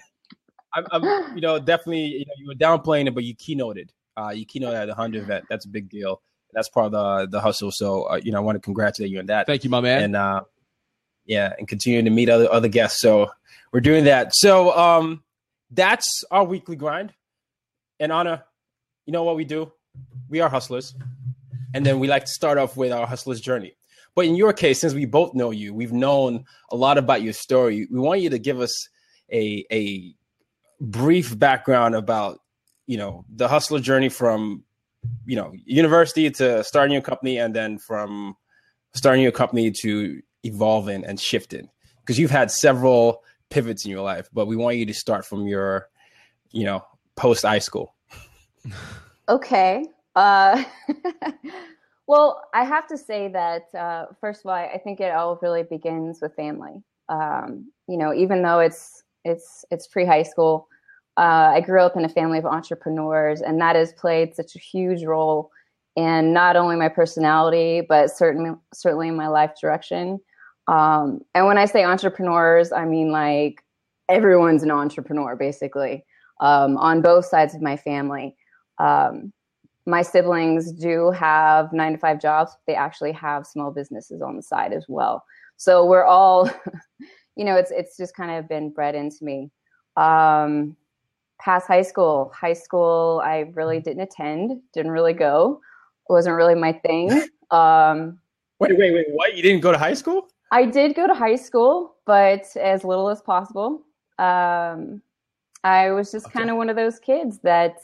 I'm, 0.74 0.86
I'm, 0.92 1.36
you 1.36 1.42
know, 1.42 1.60
definitely, 1.60 2.06
you 2.06 2.26
know, 2.26 2.34
you 2.38 2.48
were 2.48 2.56
downplaying 2.56 3.08
it, 3.08 3.16
but 3.16 3.24
you 3.24 3.36
keynoted. 3.36 3.90
Uh, 4.18 4.30
you 4.30 4.46
keynoted 4.46 4.82
at 4.82 4.86
the 4.88 4.96
Honda 4.96 5.20
event. 5.20 5.46
That's 5.50 5.66
a 5.66 5.70
big 5.70 5.90
deal. 5.90 6.22
That's 6.54 6.70
part 6.70 6.88
of 6.88 6.92
the 6.92 7.28
the 7.38 7.42
hustle. 7.42 7.72
So, 7.72 8.04
uh, 8.04 8.20
you 8.22 8.32
know, 8.32 8.40
I 8.40 8.42
want 8.42 8.56
to 8.56 8.60
congratulate 8.60 9.12
you 9.12 9.20
on 9.20 9.28
that. 9.28 9.46
Thank 9.46 9.64
you, 9.64 9.70
my 9.70 9.82
man. 9.82 10.04
And 10.04 10.16
uh, 10.16 10.42
yeah, 11.26 11.54
and 11.58 11.68
continuing 11.68 12.06
to 12.06 12.12
meet 12.12 12.30
other 12.30 12.52
other 12.52 12.68
guests. 12.68 13.00
So 13.00 13.30
we're 13.72 13.82
doing 13.82 14.06
that. 14.06 14.36
So 14.36 14.76
um, 14.76 15.24
that's 15.72 16.24
our 16.32 16.44
weekly 16.44 16.76
grind. 16.76 17.14
And 18.00 18.12
Anna, 18.12 18.46
you 19.06 19.14
know 19.14 19.24
what 19.24 19.36
we 19.36 19.46
do? 19.46 19.72
We 20.30 20.40
are 20.42 20.50
hustlers. 20.50 20.96
And 21.74 21.86
then 21.86 22.00
we 22.00 22.08
like 22.08 22.26
to 22.26 22.32
start 22.32 22.58
off 22.58 22.78
with 22.78 22.92
our 22.92 23.06
hustler's 23.06 23.42
journey. 23.42 23.76
But 24.16 24.26
in 24.26 24.36
your 24.36 24.54
case, 24.54 24.82
since 24.82 24.94
we 24.94 25.06
both 25.06 25.34
know 25.34 25.52
you, 25.52 25.74
we've 25.74 25.94
known 25.94 26.46
a 26.72 26.76
lot 26.76 26.98
about 26.98 27.22
your 27.22 27.34
story. 27.34 27.88
We 27.92 28.00
want 28.00 28.22
you 28.22 28.30
to 28.32 28.40
give 28.40 28.60
us 28.60 28.90
a 29.32 29.66
a 29.72 30.16
brief 30.82 31.38
background 31.38 31.96
about, 31.96 32.40
you 32.88 32.98
know, 32.98 33.26
the 33.34 33.48
hustler 33.48 33.80
journey 33.80 34.10
from, 34.10 34.64
you 35.26 35.36
know, 35.36 35.54
university 35.66 36.30
to 36.32 36.64
starting 36.64 36.94
your 36.94 37.02
company 37.02 37.38
and 37.38 37.56
then 37.56 37.78
from 37.78 38.36
starting 38.94 39.22
your 39.22 39.32
company 39.32 39.72
to 39.72 40.22
evolving 40.44 41.06
and 41.06 41.20
shifting. 41.20 41.70
Because 42.00 42.18
you've 42.18 42.32
had 42.32 42.50
several 42.50 43.24
pivots 43.50 43.86
in 43.86 43.92
your 43.92 44.02
life, 44.02 44.30
but 44.34 44.48
we 44.48 44.56
want 44.56 44.78
you 44.78 44.86
to 44.86 44.94
start 44.94 45.26
from 45.26 45.48
your, 45.48 45.90
you 46.52 46.66
know, 46.66 46.84
post 47.16 47.44
high 47.44 47.60
school. 47.60 47.96
Okay. 49.30 49.86
Uh, 50.16 50.64
well, 52.08 52.42
I 52.56 52.64
have 52.64 52.88
to 52.88 52.98
say 52.98 53.28
that 53.28 53.74
uh, 53.78 54.08
first 54.20 54.42
of 54.42 54.48
all, 54.48 54.56
I 54.56 54.80
think 54.84 55.00
it 55.00 55.14
all 55.14 55.38
really 55.44 55.62
begins 55.62 56.20
with 56.20 56.36
family. 56.36 56.82
Um, 57.10 57.72
you 57.88 57.96
know, 57.96 58.12
even 58.12 58.42
though 58.42 58.60
it's 58.60 59.04
it's 59.24 59.66
it's 59.70 59.88
pre 59.88 60.04
high 60.06 60.24
school, 60.24 60.68
uh, 61.18 61.52
I 61.54 61.62
grew 61.62 61.82
up 61.82 61.96
in 61.96 62.06
a 62.06 62.10
family 62.10 62.40
of 62.40 62.46
entrepreneurs, 62.46 63.42
and 63.42 63.62
that 63.62 63.76
has 63.76 63.94
played 63.94 64.36
such 64.36 64.56
a 64.56 64.60
huge 64.60 65.04
role 65.04 65.52
in 65.96 66.34
not 66.34 66.56
only 66.56 66.76
my 66.76 66.90
personality, 66.90 67.82
but 67.88 68.10
certainly 68.10 68.52
certainly 68.74 69.10
in 69.10 69.16
my 69.16 69.28
life 69.28 69.52
direction. 69.62 70.20
Um, 70.70 71.22
and 71.34 71.48
when 71.48 71.58
I 71.58 71.66
say 71.66 71.84
entrepreneurs, 71.84 72.72
I 72.72 72.86
mean 72.86 73.12
like 73.12 73.64
everyone's 74.08 74.62
an 74.62 74.70
entrepreneur, 74.70 75.36
basically, 75.36 76.06
um, 76.42 76.78
on 76.78 77.02
both 77.02 77.26
sides 77.26 77.56
of 77.56 77.62
my 77.62 77.76
family. 77.76 78.36
Um, 78.78 79.34
my 79.88 80.04
siblings 80.04 80.72
do 80.72 81.10
have 81.10 81.74
nine 81.74 81.94
to 81.94 81.98
five 81.98 82.22
jobs. 82.22 82.56
They 82.68 82.76
actually 82.76 83.14
have 83.14 83.48
small 83.48 83.72
businesses 83.72 84.22
on 84.22 84.36
the 84.36 84.44
side 84.44 84.72
as 84.72 84.86
well. 84.88 85.24
So 85.58 85.86
we're 85.86 86.04
all, 86.04 86.48
you 87.36 87.46
know, 87.46 87.56
it's 87.56 87.72
it's 87.72 87.98
just 87.98 88.16
kind 88.16 88.32
of 88.32 88.48
been 88.48 88.70
bred 88.70 88.94
into 88.94 89.24
me. 89.24 89.50
Um, 89.98 90.78
past 91.42 91.66
high 91.66 91.82
school, 91.82 92.32
high 92.36 92.54
school, 92.54 93.24
I 93.26 93.52
really 93.56 93.80
didn't 93.80 94.04
attend, 94.04 94.62
didn't 94.74 94.92
really 94.92 95.14
go. 95.14 95.62
It 96.08 96.14
wasn't 96.14 96.36
really 96.36 96.56
my 96.56 96.74
thing. 96.74 97.24
Um, 97.52 98.20
wait, 98.60 98.78
wait, 98.78 98.94
wait. 98.94 99.08
What? 99.10 99.36
You 99.36 99.42
didn't 99.42 99.62
go 99.62 99.72
to 99.72 99.78
high 99.80 99.96
school? 99.96 100.30
I 100.52 100.66
did 100.66 100.96
go 100.96 101.08
to 101.08 101.14
high 101.14 101.36
school, 101.36 101.96
but 102.06 102.46
as 102.58 102.84
little 102.84 103.10
as 103.10 103.22
possible. 103.22 103.84
Um, 104.18 105.02
I 105.64 105.92
was 105.92 106.12
just 106.12 106.28
okay. 106.28 106.40
kind 106.40 106.50
of 106.50 106.58
one 106.58 106.70
of 106.70 106.76
those 106.76 107.00
kids 107.00 107.40
that 107.40 107.78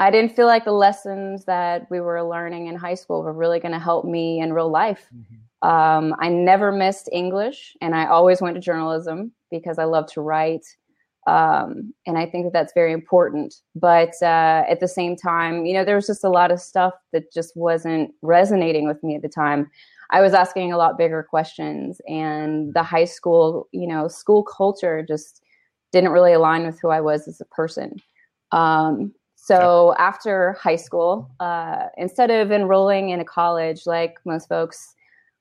I 0.00 0.10
didn't 0.10 0.34
feel 0.34 0.46
like 0.46 0.64
the 0.64 0.72
lessons 0.72 1.44
that 1.44 1.86
we 1.90 2.00
were 2.00 2.22
learning 2.22 2.66
in 2.66 2.76
high 2.76 2.94
school 2.94 3.22
were 3.22 3.32
really 3.32 3.60
going 3.60 3.72
to 3.72 3.78
help 3.78 4.04
me 4.04 4.40
in 4.40 4.52
real 4.52 4.70
life. 4.70 5.08
Mm-hmm. 5.14 5.68
Um, 5.68 6.14
I 6.18 6.28
never 6.28 6.72
missed 6.72 7.08
English, 7.12 7.76
and 7.80 7.94
I 7.94 8.06
always 8.06 8.40
went 8.40 8.56
to 8.56 8.60
journalism 8.60 9.32
because 9.50 9.78
I 9.78 9.84
love 9.84 10.06
to 10.12 10.20
write. 10.20 10.66
Um, 11.28 11.94
and 12.04 12.18
I 12.18 12.26
think 12.26 12.46
that 12.46 12.52
that's 12.52 12.72
very 12.74 12.92
important. 12.92 13.54
But 13.76 14.14
uh, 14.22 14.64
at 14.68 14.80
the 14.80 14.88
same 14.88 15.14
time, 15.14 15.66
you 15.66 15.74
know, 15.74 15.84
there 15.84 15.94
was 15.94 16.08
just 16.08 16.24
a 16.24 16.28
lot 16.28 16.50
of 16.50 16.60
stuff 16.60 16.94
that 17.12 17.32
just 17.32 17.56
wasn't 17.56 18.12
resonating 18.22 18.88
with 18.88 19.00
me 19.04 19.14
at 19.14 19.22
the 19.22 19.28
time. 19.28 19.70
I 20.10 20.20
was 20.20 20.34
asking 20.34 20.72
a 20.72 20.76
lot 20.76 20.98
bigger 20.98 21.22
questions, 21.22 22.00
and 22.08 22.74
the 22.74 22.82
high 22.82 23.04
school, 23.04 23.68
you 23.72 23.86
know, 23.86 24.08
school 24.08 24.42
culture 24.42 25.02
just 25.06 25.42
didn't 25.92 26.10
really 26.10 26.32
align 26.32 26.66
with 26.66 26.80
who 26.80 26.88
I 26.88 27.00
was 27.00 27.28
as 27.28 27.40
a 27.40 27.46
person. 27.46 27.96
Um, 28.50 29.14
so 29.36 29.94
after 29.98 30.52
high 30.52 30.76
school, 30.76 31.30
uh, 31.40 31.86
instead 31.96 32.30
of 32.30 32.52
enrolling 32.52 33.10
in 33.10 33.20
a 33.20 33.24
college 33.24 33.86
like 33.86 34.18
most 34.24 34.48
folks, 34.48 34.94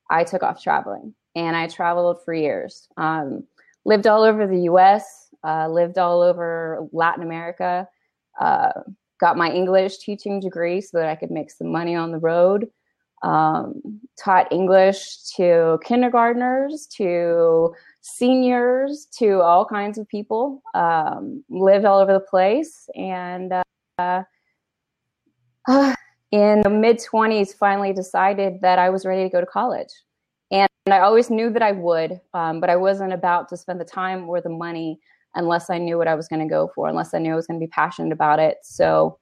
I 0.09 0.23
took 0.23 0.43
off 0.43 0.61
traveling, 0.61 1.13
and 1.35 1.55
I 1.55 1.67
traveled 1.67 2.23
for 2.23 2.33
years. 2.33 2.87
Um, 2.97 3.43
lived 3.85 4.07
all 4.07 4.23
over 4.23 4.47
the 4.47 4.61
U.S., 4.63 5.29
uh, 5.43 5.67
lived 5.67 5.97
all 5.97 6.21
over 6.21 6.87
Latin 6.91 7.23
America. 7.23 7.87
Uh, 8.39 8.71
got 9.19 9.37
my 9.37 9.51
English 9.51 9.99
teaching 9.99 10.39
degree 10.39 10.81
so 10.81 10.97
that 10.97 11.07
I 11.07 11.15
could 11.15 11.31
make 11.31 11.51
some 11.51 11.71
money 11.71 11.95
on 11.95 12.11
the 12.11 12.17
road 12.17 12.69
um, 13.23 13.81
taught 14.17 14.51
English 14.51 15.17
to 15.35 15.79
kindergartners, 15.83 16.87
to 16.97 17.73
seniors, 18.01 19.07
to 19.17 19.41
all 19.41 19.65
kinds 19.65 19.97
of 19.97 20.07
people, 20.07 20.61
um, 20.73 21.43
lived 21.49 21.85
all 21.85 21.99
over 21.99 22.13
the 22.13 22.19
place. 22.19 22.89
And 22.95 23.53
uh, 23.53 24.23
uh, 25.67 25.95
in 26.31 26.61
the 26.61 26.69
mid 26.69 26.97
20s, 26.97 27.55
finally 27.55 27.93
decided 27.93 28.61
that 28.61 28.79
I 28.79 28.89
was 28.89 29.05
ready 29.05 29.23
to 29.23 29.29
go 29.29 29.39
to 29.39 29.45
college. 29.45 29.91
And, 30.51 30.67
I 30.87 30.99
always 31.01 31.29
knew 31.29 31.51
that 31.51 31.61
I 31.61 31.73
would, 31.73 32.19
um, 32.33 32.59
but 32.59 32.71
I 32.71 32.75
wasn't 32.75 33.13
about 33.13 33.47
to 33.49 33.57
spend 33.57 33.79
the 33.79 33.85
time 33.85 34.27
or 34.27 34.41
the 34.41 34.49
money 34.49 34.99
unless 35.35 35.69
I 35.69 35.77
knew 35.77 35.95
what 35.99 36.07
I 36.07 36.15
was 36.15 36.27
going 36.27 36.41
to 36.41 36.49
go 36.49 36.71
for, 36.73 36.87
unless 36.87 37.13
I 37.13 37.19
knew 37.19 37.33
I 37.33 37.35
was 37.35 37.45
going 37.45 37.59
to 37.59 37.63
be 37.63 37.69
passionate 37.69 38.11
about 38.11 38.39
it. 38.39 38.57
So 38.63 39.19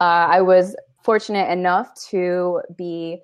uh, 0.00 0.28
I 0.30 0.42
was 0.42 0.76
fortunate 1.02 1.50
enough 1.50 1.94
to 2.10 2.60
be 2.76 3.20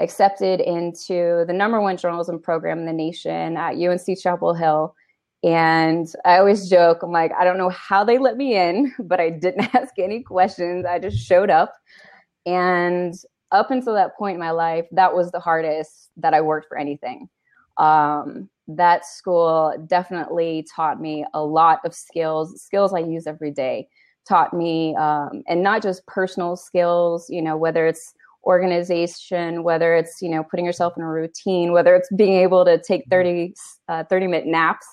accepted 0.00 0.60
into 0.60 1.44
the 1.46 1.52
number 1.52 1.80
one 1.80 1.96
journalism 1.96 2.38
program 2.40 2.80
in 2.80 2.86
the 2.86 2.92
nation 2.92 3.56
at 3.56 3.76
UNC 3.76 4.18
Chapel 4.20 4.54
Hill. 4.54 4.94
And 5.42 6.08
I 6.24 6.38
always 6.38 6.70
joke, 6.70 7.02
I'm 7.02 7.12
like, 7.12 7.32
I 7.38 7.44
don't 7.44 7.58
know 7.58 7.68
how 7.68 8.02
they 8.02 8.18
let 8.18 8.36
me 8.36 8.56
in, 8.56 8.92
but 9.04 9.20
I 9.20 9.30
didn't 9.30 9.74
ask 9.74 9.98
any 9.98 10.22
questions. 10.22 10.86
I 10.86 10.98
just 10.98 11.18
showed 11.18 11.50
up. 11.50 11.74
And 12.46 13.14
up 13.52 13.70
until 13.70 13.94
that 13.94 14.16
point 14.16 14.34
in 14.34 14.40
my 14.40 14.50
life, 14.50 14.86
that 14.92 15.14
was 15.14 15.30
the 15.30 15.40
hardest 15.40 16.10
that 16.16 16.34
I 16.34 16.40
worked 16.40 16.68
for 16.68 16.76
anything. 16.76 17.28
Um, 17.76 18.48
that 18.68 19.04
school 19.04 19.74
definitely 19.86 20.66
taught 20.74 21.00
me 21.00 21.24
a 21.34 21.44
lot 21.44 21.80
of 21.84 21.94
skills, 21.94 22.62
skills 22.62 22.94
I 22.94 23.00
use 23.00 23.26
every 23.26 23.50
day 23.50 23.88
taught 24.26 24.54
me, 24.54 24.94
um, 24.96 25.42
and 25.48 25.62
not 25.62 25.82
just 25.82 26.06
personal 26.06 26.56
skills, 26.56 27.26
you 27.28 27.42
know, 27.42 27.56
whether 27.56 27.86
it's 27.86 28.14
organization, 28.46 29.62
whether 29.62 29.94
it's, 29.94 30.20
you 30.20 30.28
know, 30.28 30.44
putting 30.44 30.64
yourself 30.64 30.94
in 30.96 31.02
a 31.02 31.08
routine, 31.08 31.72
whether 31.72 31.94
it's 31.94 32.08
being 32.16 32.34
able 32.34 32.64
to 32.64 32.78
take 32.78 33.02
mm-hmm. 33.02 33.10
30, 33.10 33.54
uh, 33.88 34.04
30 34.04 34.26
minute 34.26 34.46
naps, 34.46 34.86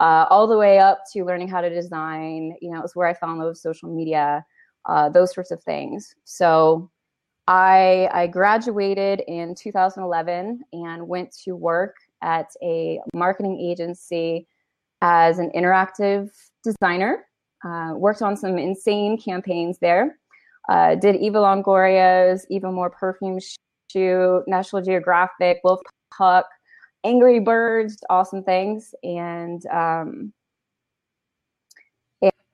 uh, 0.00 0.26
all 0.30 0.46
the 0.46 0.58
way 0.58 0.78
up 0.78 1.00
to 1.12 1.24
learning 1.24 1.48
how 1.48 1.60
to 1.60 1.70
design, 1.70 2.54
you 2.60 2.70
know, 2.70 2.78
it 2.78 2.82
was 2.82 2.94
where 2.94 3.06
I 3.06 3.14
in 3.22 3.38
love 3.38 3.56
social 3.56 3.88
media, 3.88 4.44
uh, 4.86 5.08
those 5.08 5.32
sorts 5.32 5.50
of 5.50 5.62
things. 5.62 6.14
So 6.24 6.90
I, 7.46 8.08
I 8.12 8.26
graduated 8.26 9.22
in 9.26 9.54
2011 9.54 10.60
and 10.72 11.08
went 11.08 11.32
to 11.44 11.54
work 11.54 11.96
at 12.22 12.48
a 12.62 13.00
marketing 13.14 13.60
agency 13.60 14.46
as 15.00 15.38
an 15.38 15.50
interactive 15.54 16.30
designer 16.62 17.26
uh, 17.64 17.92
worked 17.94 18.22
on 18.22 18.36
some 18.36 18.58
insane 18.58 19.18
campaigns 19.18 19.78
there. 19.78 20.18
Uh, 20.68 20.94
did 20.94 21.16
Eva 21.16 21.38
Longoria's 21.38 22.46
Even 22.48 22.72
More 22.72 22.90
Perfume 22.90 23.38
shoot, 23.90 24.44
National 24.46 24.82
Geographic, 24.82 25.60
Wolfgang 25.64 25.90
Puck, 26.16 26.46
Angry 27.04 27.40
Birds, 27.40 27.98
awesome 28.10 28.44
things. 28.44 28.94
And 29.02 29.64
um, 29.66 30.32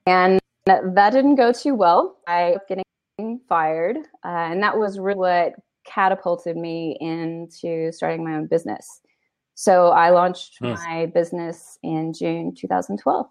and 0.05 0.39
that 0.65 1.11
didn't 1.11 1.35
go 1.35 1.51
too 1.51 1.75
well. 1.75 2.17
I 2.27 2.51
was 2.51 2.61
getting 2.67 3.39
fired, 3.47 3.97
uh, 4.25 4.27
and 4.27 4.61
that 4.63 4.77
was 4.77 4.97
really 4.97 5.19
what 5.19 5.53
catapulted 5.85 6.57
me 6.57 6.97
into 6.99 7.91
starting 7.91 8.23
my 8.23 8.35
own 8.35 8.47
business. 8.47 9.01
So 9.55 9.89
I 9.89 10.09
launched 10.09 10.61
my 10.61 11.07
business 11.13 11.77
in 11.83 12.13
June 12.13 12.55
2012. 12.55 13.27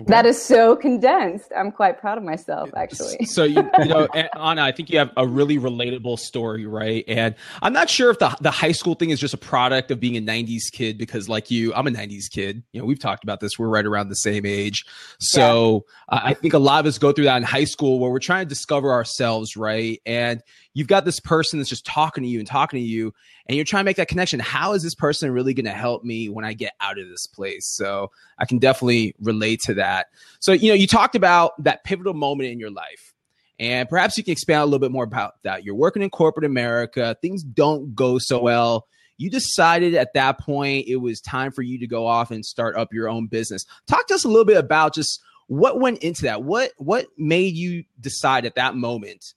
Okay. 0.00 0.10
That 0.10 0.24
is 0.24 0.40
so 0.40 0.76
condensed. 0.76 1.52
I'm 1.54 1.70
quite 1.70 2.00
proud 2.00 2.16
of 2.16 2.24
myself, 2.24 2.70
actually. 2.74 3.26
So 3.26 3.44
you, 3.44 3.68
you 3.78 3.84
know, 3.84 4.06
Anna, 4.34 4.62
I 4.62 4.72
think 4.72 4.88
you 4.88 4.98
have 4.98 5.10
a 5.16 5.26
really 5.26 5.58
relatable 5.58 6.18
story, 6.18 6.64
right? 6.64 7.04
And 7.06 7.34
I'm 7.60 7.74
not 7.74 7.90
sure 7.90 8.10
if 8.10 8.18
the 8.18 8.34
the 8.40 8.50
high 8.50 8.72
school 8.72 8.94
thing 8.94 9.10
is 9.10 9.20
just 9.20 9.34
a 9.34 9.38
product 9.38 9.90
of 9.90 10.00
being 10.00 10.16
a 10.16 10.20
'90s 10.20 10.72
kid, 10.72 10.96
because 10.96 11.28
like 11.28 11.50
you, 11.50 11.74
I'm 11.74 11.86
a 11.86 11.90
'90s 11.90 12.30
kid. 12.30 12.62
You 12.72 12.80
know, 12.80 12.86
we've 12.86 12.98
talked 12.98 13.24
about 13.24 13.40
this. 13.40 13.58
We're 13.58 13.68
right 13.68 13.84
around 13.84 14.08
the 14.08 14.16
same 14.16 14.46
age. 14.46 14.84
So 15.18 15.84
yeah. 16.10 16.18
uh, 16.18 16.20
I 16.24 16.34
think 16.34 16.54
a 16.54 16.58
lot 16.58 16.80
of 16.80 16.86
us 16.86 16.96
go 16.96 17.12
through 17.12 17.24
that 17.24 17.36
in 17.36 17.42
high 17.42 17.64
school, 17.64 17.98
where 17.98 18.10
we're 18.10 18.20
trying 18.20 18.46
to 18.46 18.48
discover 18.48 18.90
ourselves, 18.92 19.56
right? 19.56 20.00
And 20.06 20.42
you've 20.74 20.88
got 20.88 21.04
this 21.04 21.20
person 21.20 21.58
that's 21.58 21.68
just 21.68 21.84
talking 21.84 22.22
to 22.22 22.28
you 22.28 22.38
and 22.38 22.46
talking 22.46 22.78
to 22.78 22.84
you, 22.84 23.12
and 23.46 23.56
you're 23.56 23.64
trying 23.64 23.82
to 23.82 23.84
make 23.86 23.96
that 23.96 24.08
connection. 24.08 24.40
How 24.40 24.72
is 24.72 24.82
this 24.82 24.94
person 24.94 25.30
really 25.30 25.54
going 25.54 25.66
to 25.66 25.72
help 25.72 26.04
me 26.04 26.28
when 26.28 26.44
I 26.44 26.52
get 26.52 26.72
out 26.80 26.98
of 26.98 27.08
this 27.08 27.26
place? 27.26 27.66
So 27.66 28.10
I 28.38 28.44
can 28.44 28.58
definitely 28.58 29.14
relate 29.20 29.60
to 29.64 29.74
that. 29.74 30.06
So, 30.38 30.52
you 30.52 30.68
know, 30.68 30.74
you 30.74 30.86
talked 30.86 31.14
about 31.14 31.62
that 31.64 31.84
pivotal 31.84 32.14
moment 32.14 32.50
in 32.50 32.58
your 32.58 32.70
life. 32.70 33.14
And 33.58 33.90
perhaps 33.90 34.16
you 34.16 34.24
can 34.24 34.32
expand 34.32 34.62
a 34.62 34.64
little 34.64 34.78
bit 34.78 34.90
more 34.90 35.04
about 35.04 35.34
that. 35.42 35.64
You're 35.64 35.74
working 35.74 36.00
in 36.00 36.08
corporate 36.08 36.46
America, 36.46 37.14
things 37.20 37.42
don't 37.42 37.94
go 37.94 38.18
so 38.18 38.40
well. 38.40 38.86
You 39.18 39.28
decided 39.28 39.94
at 39.94 40.14
that 40.14 40.40
point 40.40 40.86
it 40.88 40.96
was 40.96 41.20
time 41.20 41.52
for 41.52 41.60
you 41.60 41.78
to 41.80 41.86
go 41.86 42.06
off 42.06 42.30
and 42.30 42.42
start 42.42 42.74
up 42.76 42.94
your 42.94 43.06
own 43.06 43.26
business. 43.26 43.66
Talk 43.86 44.06
to 44.06 44.14
us 44.14 44.24
a 44.24 44.28
little 44.28 44.46
bit 44.46 44.56
about 44.56 44.94
just 44.94 45.20
what 45.46 45.78
went 45.78 45.98
into 45.98 46.22
that. 46.22 46.42
What 46.42 46.72
what 46.78 47.04
made 47.18 47.54
you 47.54 47.84
decide 48.00 48.46
at 48.46 48.54
that 48.54 48.76
moment 48.76 49.34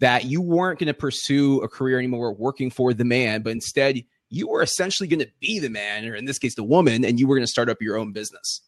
that 0.00 0.24
you 0.24 0.40
weren't 0.40 0.78
going 0.78 0.88
to 0.88 0.94
pursue 0.94 1.60
a 1.62 1.68
career 1.68 1.98
anymore 1.98 2.32
working 2.32 2.70
for 2.70 2.92
the 2.92 3.04
man, 3.04 3.42
but 3.42 3.50
instead 3.50 4.02
you 4.30 4.48
were 4.48 4.62
essentially 4.62 5.08
going 5.08 5.20
to 5.20 5.30
be 5.40 5.58
the 5.58 5.70
man, 5.70 6.06
or 6.06 6.14
in 6.14 6.24
this 6.24 6.38
case, 6.38 6.54
the 6.54 6.64
woman, 6.64 7.04
and 7.04 7.18
you 7.20 7.26
were 7.26 7.36
going 7.36 7.46
to 7.46 7.50
start 7.50 7.68
up 7.68 7.82
your 7.82 7.98
own 7.98 8.12
business? 8.12 8.62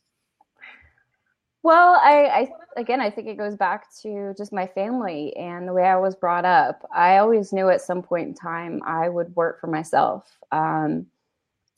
Well, 1.63 2.01
I, 2.03 2.27
I 2.27 2.53
again, 2.77 3.01
I 3.01 3.11
think 3.11 3.29
it 3.29 3.39
goes 3.39 3.55
back 3.55 3.87
to 4.03 4.35
just 4.37 4.53
my 4.53 4.67
family 4.67 5.35
and 5.37 5.69
the 5.69 5.73
way 5.73 5.85
I 5.85 5.97
was 5.97 6.17
brought 6.17 6.45
up. 6.45 6.89
I 6.95 7.19
always 7.19 7.53
knew 7.53 7.69
at 7.69 7.81
some 7.81 8.03
point 8.03 8.29
in 8.29 8.35
time 8.35 8.83
I 8.85 9.09
would 9.09 9.35
work 9.37 9.61
for 9.61 9.69
myself. 9.69 10.39
Um, 10.51 11.07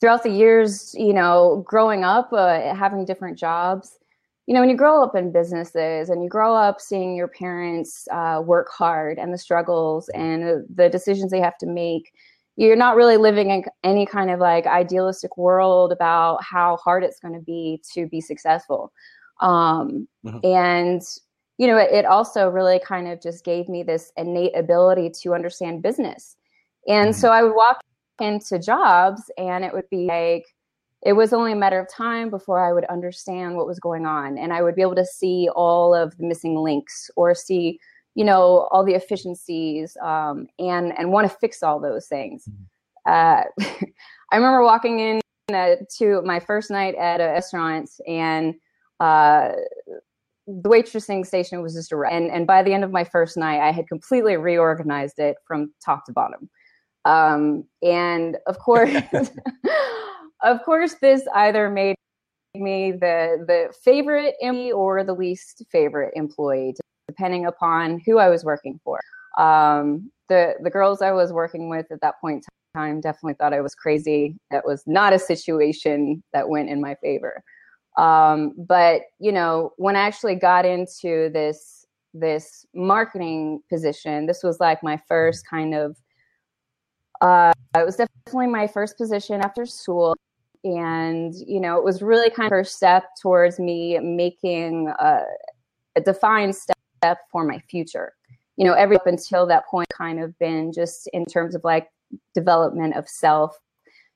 throughout 0.01 0.23
the 0.23 0.31
years, 0.31 0.95
you 0.97 1.13
know, 1.13 1.63
growing 1.67 2.03
up, 2.03 2.33
uh, 2.33 2.73
having 2.75 3.05
different 3.05 3.37
jobs, 3.37 3.99
you 4.47 4.53
know, 4.53 4.59
when 4.59 4.69
you 4.69 4.77
grow 4.77 5.03
up 5.03 5.15
in 5.15 5.31
businesses 5.31 6.09
and 6.09 6.23
you 6.23 6.29
grow 6.29 6.53
up 6.53 6.79
seeing 6.79 7.15
your 7.15 7.27
parents 7.27 8.07
uh, 8.11 8.41
work 8.45 8.69
hard 8.69 9.17
and 9.17 9.33
the 9.33 9.37
struggles 9.37 10.07
and 10.09 10.63
the 10.73 10.89
decisions 10.89 11.31
they 11.31 11.39
have 11.39 11.57
to 11.57 11.65
make, 11.65 12.13
you're 12.55 12.75
not 12.75 12.95
really 12.95 13.17
living 13.17 13.49
in 13.49 13.63
any 13.83 14.05
kind 14.05 14.29
of 14.29 14.39
like 14.39 14.67
idealistic 14.67 15.35
world 15.35 15.91
about 15.91 16.43
how 16.43 16.77
hard 16.77 17.03
it's 17.03 17.19
going 17.19 17.33
to 17.33 17.39
be 17.39 17.81
to 17.93 18.07
be 18.07 18.21
successful. 18.21 18.93
Um, 19.41 20.07
mm-hmm. 20.23 20.37
And, 20.43 21.01
you 21.57 21.67
know, 21.67 21.77
it, 21.77 21.91
it, 21.91 22.05
also 22.05 22.47
really 22.47 22.79
kind 22.79 23.07
of 23.07 23.21
just 23.21 23.43
gave 23.43 23.67
me 23.67 23.83
this 23.83 24.11
innate 24.15 24.55
ability 24.55 25.09
to 25.21 25.33
understand 25.33 25.81
business. 25.81 26.37
And 26.87 27.09
mm-hmm. 27.09 27.19
so 27.19 27.31
I 27.31 27.43
would 27.43 27.55
walk 27.55 27.81
into 28.21 28.59
jobs 28.59 29.23
and 29.37 29.65
it 29.65 29.73
would 29.73 29.89
be 29.89 30.05
like, 30.05 30.45
it 31.05 31.13
was 31.13 31.33
only 31.33 31.51
a 31.51 31.55
matter 31.55 31.79
of 31.79 31.87
time 31.87 32.31
before 32.31 32.59
I 32.59 32.73
would 32.73 32.85
understand 32.85 33.55
what 33.55 33.67
was 33.67 33.79
going 33.79 34.07
on, 34.07 34.39
and 34.39 34.51
I 34.51 34.63
would 34.63 34.75
be 34.75 34.81
able 34.81 34.95
to 34.95 35.05
see 35.05 35.47
all 35.55 35.93
of 35.93 36.17
the 36.17 36.25
missing 36.25 36.55
links 36.55 37.11
or 37.15 37.35
see, 37.35 37.79
you 38.15 38.25
know, 38.25 38.67
all 38.71 38.83
the 38.83 38.95
efficiencies, 38.95 39.95
um, 40.01 40.47
and 40.57 40.97
and 40.97 41.11
want 41.11 41.29
to 41.29 41.37
fix 41.37 41.61
all 41.61 41.79
those 41.79 42.07
things. 42.07 42.49
Uh, 43.05 43.43
I 44.31 44.35
remember 44.35 44.63
walking 44.63 44.99
in 44.99 45.21
uh, 45.53 45.75
to 45.97 46.23
my 46.23 46.39
first 46.39 46.71
night 46.71 46.95
at 46.95 47.21
a 47.21 47.25
restaurant, 47.25 47.91
and 48.07 48.55
uh, 48.99 49.51
the 50.47 50.69
waitressing 50.69 51.23
station 51.25 51.61
was 51.61 51.75
just 51.75 51.91
around. 51.91 52.13
And, 52.13 52.31
and 52.31 52.47
by 52.47 52.63
the 52.63 52.73
end 52.73 52.83
of 52.83 52.91
my 52.91 53.03
first 53.03 53.37
night, 53.37 53.59
I 53.61 53.71
had 53.71 53.87
completely 53.87 54.37
reorganized 54.37 55.19
it 55.19 55.37
from 55.47 55.71
top 55.83 56.05
to 56.05 56.13
bottom. 56.13 56.49
Um, 57.05 57.65
and 57.83 58.37
of 58.47 58.57
course, 58.57 58.89
of 60.45 60.63
course, 60.63 60.95
this 61.01 61.23
either 61.33 61.69
made 61.69 61.95
me 62.55 62.91
the 62.91 63.43
the 63.47 63.73
favorite 63.83 64.35
employee 64.39 64.71
or 64.71 65.03
the 65.03 65.13
least 65.13 65.63
favorite 65.71 66.13
employee, 66.15 66.75
depending 67.07 67.45
upon 67.45 67.99
who 68.05 68.17
I 68.17 68.29
was 68.29 68.43
working 68.43 68.79
for. 68.83 68.99
Um, 69.37 70.11
the 70.29 70.55
the 70.61 70.69
girls 70.69 71.01
I 71.01 71.11
was 71.11 71.33
working 71.33 71.69
with 71.69 71.91
at 71.91 72.01
that 72.01 72.19
point 72.21 72.45
in 72.75 72.79
time 72.79 73.01
definitely 73.01 73.33
thought 73.33 73.53
I 73.53 73.61
was 73.61 73.75
crazy. 73.75 74.37
That 74.51 74.65
was 74.65 74.83
not 74.85 75.13
a 75.13 75.19
situation 75.19 76.23
that 76.33 76.47
went 76.49 76.69
in 76.69 76.81
my 76.81 76.95
favor. 77.01 77.43
Um, 77.97 78.53
but 78.57 79.01
you 79.19 79.31
know, 79.31 79.73
when 79.77 79.95
I 79.95 80.01
actually 80.01 80.35
got 80.35 80.65
into 80.65 81.29
this 81.33 81.85
this 82.13 82.65
marketing 82.73 83.61
position, 83.69 84.25
this 84.25 84.43
was 84.43 84.59
like 84.59 84.83
my 84.83 84.99
first 85.07 85.47
kind 85.49 85.73
of. 85.73 85.97
Uh, 87.21 87.53
it 87.75 87.85
was 87.85 87.95
definitely 87.95 88.47
my 88.47 88.67
first 88.67 88.97
position 88.97 89.41
after 89.41 89.65
school, 89.65 90.15
and 90.65 91.33
you 91.35 91.61
know, 91.61 91.77
it 91.77 91.83
was 91.83 92.01
really 92.01 92.29
kind 92.29 92.47
of 92.47 92.49
first 92.49 92.75
step 92.75 93.05
towards 93.21 93.59
me 93.59 93.97
making 93.99 94.89
a, 94.99 95.21
a 95.95 96.01
defined 96.01 96.55
step 96.55 97.19
for 97.31 97.45
my 97.45 97.59
future. 97.69 98.13
You 98.57 98.65
know, 98.65 98.73
every 98.73 98.95
up 98.95 99.07
until 99.07 99.45
that 99.47 99.67
point, 99.67 99.87
kind 99.95 100.19
of 100.19 100.37
been 100.39 100.73
just 100.73 101.07
in 101.13 101.25
terms 101.25 101.55
of 101.55 101.63
like 101.63 101.87
development 102.33 102.95
of 102.95 103.07
self 103.07 103.57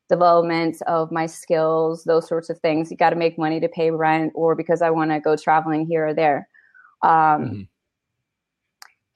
development 0.10 0.82
of 0.88 1.12
my 1.12 1.27
skills, 1.27 2.03
those 2.03 2.27
sorts 2.27 2.50
of 2.50 2.60
things. 2.60 2.89
You 2.89 2.98
got 2.98 3.12
to 3.12 3.15
make 3.15 3.38
money 3.38 3.60
to 3.60 3.70
pay 3.70 3.91
rent, 3.91 4.32
or 4.36 4.56
because 4.56 4.82
I 4.82 4.89
want 4.89 5.12
to 5.12 5.20
go 5.20 5.36
traveling 5.36 5.86
here 5.86 6.08
or 6.08 6.13
there. 6.13 6.50
Um, 7.03 7.12
mm-hmm. 7.12 7.62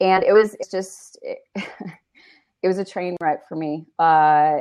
And 0.01 0.23
it 0.23 0.33
was 0.33 0.55
just, 0.69 1.17
it, 1.23 1.39
it, 2.61 2.67
was 2.67 2.77
a 2.77 2.85
train 2.85 3.17
wreck 3.21 3.47
for 3.47 3.55
me. 3.55 3.85
Uh, 3.97 4.59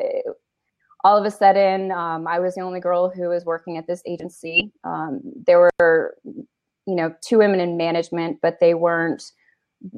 all 1.05 1.19
of 1.19 1.25
a 1.25 1.31
sudden, 1.31 1.91
um, 1.91 2.27
I 2.27 2.39
was 2.39 2.55
the 2.55 2.61
only 2.61 2.81
girl 2.81 3.11
who 3.11 3.29
was 3.29 3.45
working 3.45 3.77
at 3.77 3.87
this 3.87 4.03
agency. 4.07 4.73
Um, 4.85 5.21
there 5.47 5.71
were, 5.79 6.17
you 6.25 6.95
know, 6.95 7.15
two 7.21 7.39
women 7.39 7.61
in 7.61 7.77
management, 7.77 8.39
but 8.41 8.59
they 8.61 8.75
weren't 8.75 9.33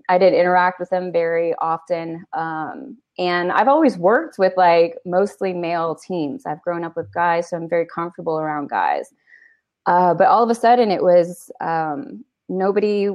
I 0.09 0.19
didn't 0.19 0.39
interact 0.41 0.81
with 0.81 0.91
them 0.91 1.13
very 1.13 1.55
often. 1.61 2.25
Um, 2.33 2.97
and 3.19 3.53
I've 3.53 3.69
always 3.69 3.97
worked 3.97 4.39
with 4.39 4.53
like 4.57 4.97
mostly 5.05 5.53
male 5.53 5.95
teams. 5.95 6.47
I've 6.47 6.63
grown 6.63 6.85
up 6.85 6.97
with 6.97 7.13
guys, 7.13 7.51
so 7.51 7.57
I'm 7.57 7.69
very 7.69 7.87
comfortable 7.87 8.39
around 8.39 8.71
guys. 8.71 9.13
Uh, 9.87 10.15
but 10.15 10.27
all 10.27 10.43
of 10.43 10.51
a 10.51 10.55
sudden, 10.55 10.91
it 10.91 11.03
was 11.03 11.51
um, 11.61 12.25
nobody 12.49 13.11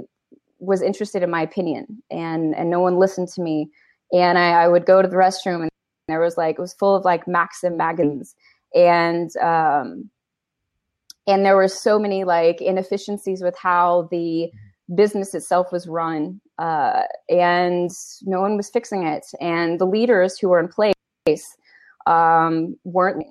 was 0.60 0.82
interested 0.82 1.24
in 1.24 1.30
my 1.30 1.42
opinion, 1.42 2.04
and 2.12 2.56
and 2.56 2.70
no 2.70 2.80
one 2.80 3.00
listened 3.00 3.30
to 3.30 3.42
me. 3.42 3.70
And 4.12 4.38
I, 4.38 4.64
I, 4.64 4.68
would 4.68 4.86
go 4.86 5.02
to 5.02 5.08
the 5.08 5.16
restroom, 5.16 5.62
and 5.62 5.70
there 6.10 6.20
was 6.20 6.38
like 6.38 6.56
it 6.58 6.62
was 6.62 6.74
full 6.74 6.96
of 6.96 7.06
like 7.06 7.28
Maxim 7.28 7.78
magazines, 7.78 8.36
and 8.76 9.36
um, 9.38 10.10
and 11.28 11.46
there 11.46 11.56
were 11.56 11.68
so 11.68 12.00
many 12.00 12.24
like 12.24 12.62
inefficiencies 12.62 13.42
with 13.42 13.58
how 13.58 14.08
the 14.12 14.52
business 14.96 15.36
itself 15.36 15.72
was 15.72 15.88
run 15.88 16.42
uh, 16.58 17.04
and 17.30 17.90
no 18.24 18.42
one 18.42 18.58
was 18.58 18.70
fixing 18.70 19.04
it. 19.04 19.26
And 19.40 19.80
the 19.80 19.86
leaders 19.86 20.38
who 20.38 20.50
were 20.50 20.60
in 20.60 20.68
place 20.68 21.58
um, 22.06 22.76
weren't. 22.84 23.26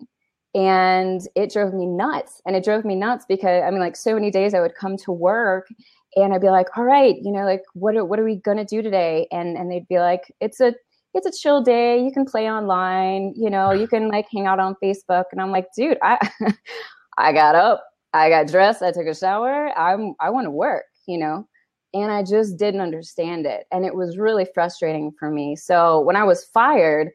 And 0.55 1.21
it 1.37 1.53
drove 1.53 1.75
me 1.75 1.87
nuts. 1.87 2.41
And 2.47 2.57
it 2.57 2.65
drove 2.65 2.85
me 2.85 2.95
nuts 2.95 3.27
because 3.29 3.63
i 3.65 3.71
mean 3.71 3.81
like 3.81 3.97
so 3.97 4.15
many 4.15 4.31
days 4.31 4.55
i 4.55 4.61
would 4.61 4.75
come 4.75 4.97
to 4.97 5.13
work 5.13 5.69
and 6.17 6.33
i'd 6.33 6.41
be 6.41 6.49
like 6.49 6.69
all 6.77 6.85
right 6.85 7.17
you 7.23 7.31
know 7.31 7.45
like 7.45 7.63
what 7.75 7.95
are, 7.97 8.05
what 8.05 8.19
are 8.19 8.25
we 8.25 8.37
going 8.37 8.57
to 8.57 8.65
do 8.65 8.81
today? 8.81 9.29
And 9.31 9.57
and 9.57 9.71
they'd 9.71 9.89
be 9.89 9.99
like 9.99 10.33
it's 10.41 10.61
a 10.61 10.75
it's 11.15 11.27
a 11.27 11.41
chill 11.41 11.63
day 11.63 12.03
you 12.03 12.13
can 12.13 12.25
play 12.25 12.51
online 12.51 13.33
you 13.37 13.51
know 13.51 13.73
you 13.73 13.87
can 13.95 14.09
like 14.09 14.27
hang 14.33 14.47
out 14.47 14.61
on 14.61 14.75
facebook 14.83 15.25
and 15.33 15.41
i'm 15.41 15.51
like 15.51 15.67
dude 15.77 15.99
i 16.03 16.19
i 17.19 17.33
got 17.33 17.55
up 17.55 17.85
i 18.13 18.29
got 18.29 18.47
dressed 18.47 18.83
i 18.83 18.93
took 18.93 19.07
a 19.07 19.15
shower 19.15 19.77
i'm 19.79 20.15
i 20.21 20.31
want 20.31 20.45
to 20.45 20.51
work 20.51 20.85
you 21.07 21.19
know 21.19 21.47
and 21.95 22.11
I 22.11 22.23
just 22.23 22.57
didn't 22.57 22.81
understand 22.81 23.47
it 23.47 23.67
and 23.73 23.85
it 23.85 23.95
was 23.95 24.19
really 24.19 24.47
frustrating 24.55 25.13
for 25.19 25.31
me. 25.31 25.57
So 25.57 26.01
when 26.01 26.17
I 26.17 26.25
was 26.25 26.45
fired, 26.45 27.11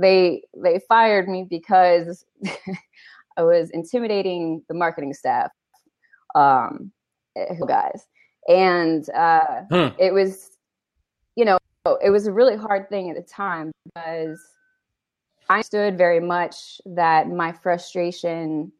they 0.00 0.42
they 0.56 0.80
fired 0.88 1.28
me 1.28 1.46
because 1.48 2.24
I 3.36 3.42
was 3.42 3.70
intimidating 3.70 4.62
the 4.68 4.74
marketing 4.74 5.12
staff 5.12 5.50
um 6.34 6.92
eh, 7.36 7.54
guys. 7.66 8.06
And 8.48 9.08
uh 9.10 9.62
hmm. 9.70 9.88
it 9.98 10.12
was 10.14 10.50
you 11.36 11.44
know, 11.44 11.58
it 12.02 12.10
was 12.10 12.26
a 12.26 12.32
really 12.32 12.56
hard 12.56 12.88
thing 12.88 13.10
at 13.10 13.16
the 13.16 13.22
time 13.22 13.72
because 13.84 14.38
I 15.48 15.54
understood 15.54 15.96
very 15.96 16.20
much 16.20 16.80
that 16.86 17.28
my 17.28 17.52
frustration 17.52 18.72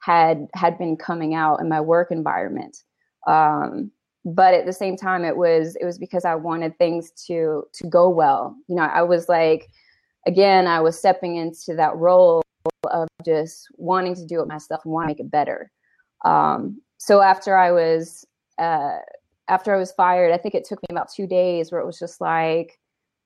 had 0.00 0.48
had 0.54 0.78
been 0.78 0.96
coming 0.96 1.34
out 1.34 1.60
in 1.60 1.68
my 1.68 1.80
work 1.80 2.10
environment. 2.10 2.84
Um, 3.26 3.90
but 4.24 4.54
at 4.54 4.66
the 4.66 4.72
same 4.72 4.96
time 4.96 5.24
it 5.24 5.36
was 5.36 5.76
it 5.76 5.84
was 5.84 5.98
because 5.98 6.24
i 6.24 6.34
wanted 6.34 6.76
things 6.78 7.10
to 7.10 7.64
to 7.72 7.86
go 7.88 8.08
well 8.08 8.56
you 8.68 8.74
know 8.74 8.82
i 8.82 9.02
was 9.02 9.28
like 9.28 9.68
again 10.26 10.66
i 10.66 10.80
was 10.80 10.98
stepping 10.98 11.36
into 11.36 11.74
that 11.74 11.94
role 11.96 12.42
of 12.90 13.08
just 13.24 13.68
wanting 13.76 14.14
to 14.14 14.24
do 14.24 14.40
it 14.40 14.48
myself 14.48 14.80
and 14.84 14.92
want 14.92 15.04
to 15.04 15.08
make 15.08 15.20
it 15.20 15.30
better 15.30 15.70
um, 16.24 16.80
so 16.96 17.20
after 17.20 17.56
i 17.56 17.70
was 17.70 18.26
uh, 18.58 18.98
after 19.48 19.74
i 19.74 19.78
was 19.78 19.92
fired 19.92 20.32
i 20.32 20.38
think 20.38 20.54
it 20.54 20.64
took 20.64 20.80
me 20.82 20.86
about 20.90 21.12
two 21.12 21.26
days 21.26 21.70
where 21.70 21.80
it 21.80 21.86
was 21.86 21.98
just 21.98 22.20
like 22.20 22.78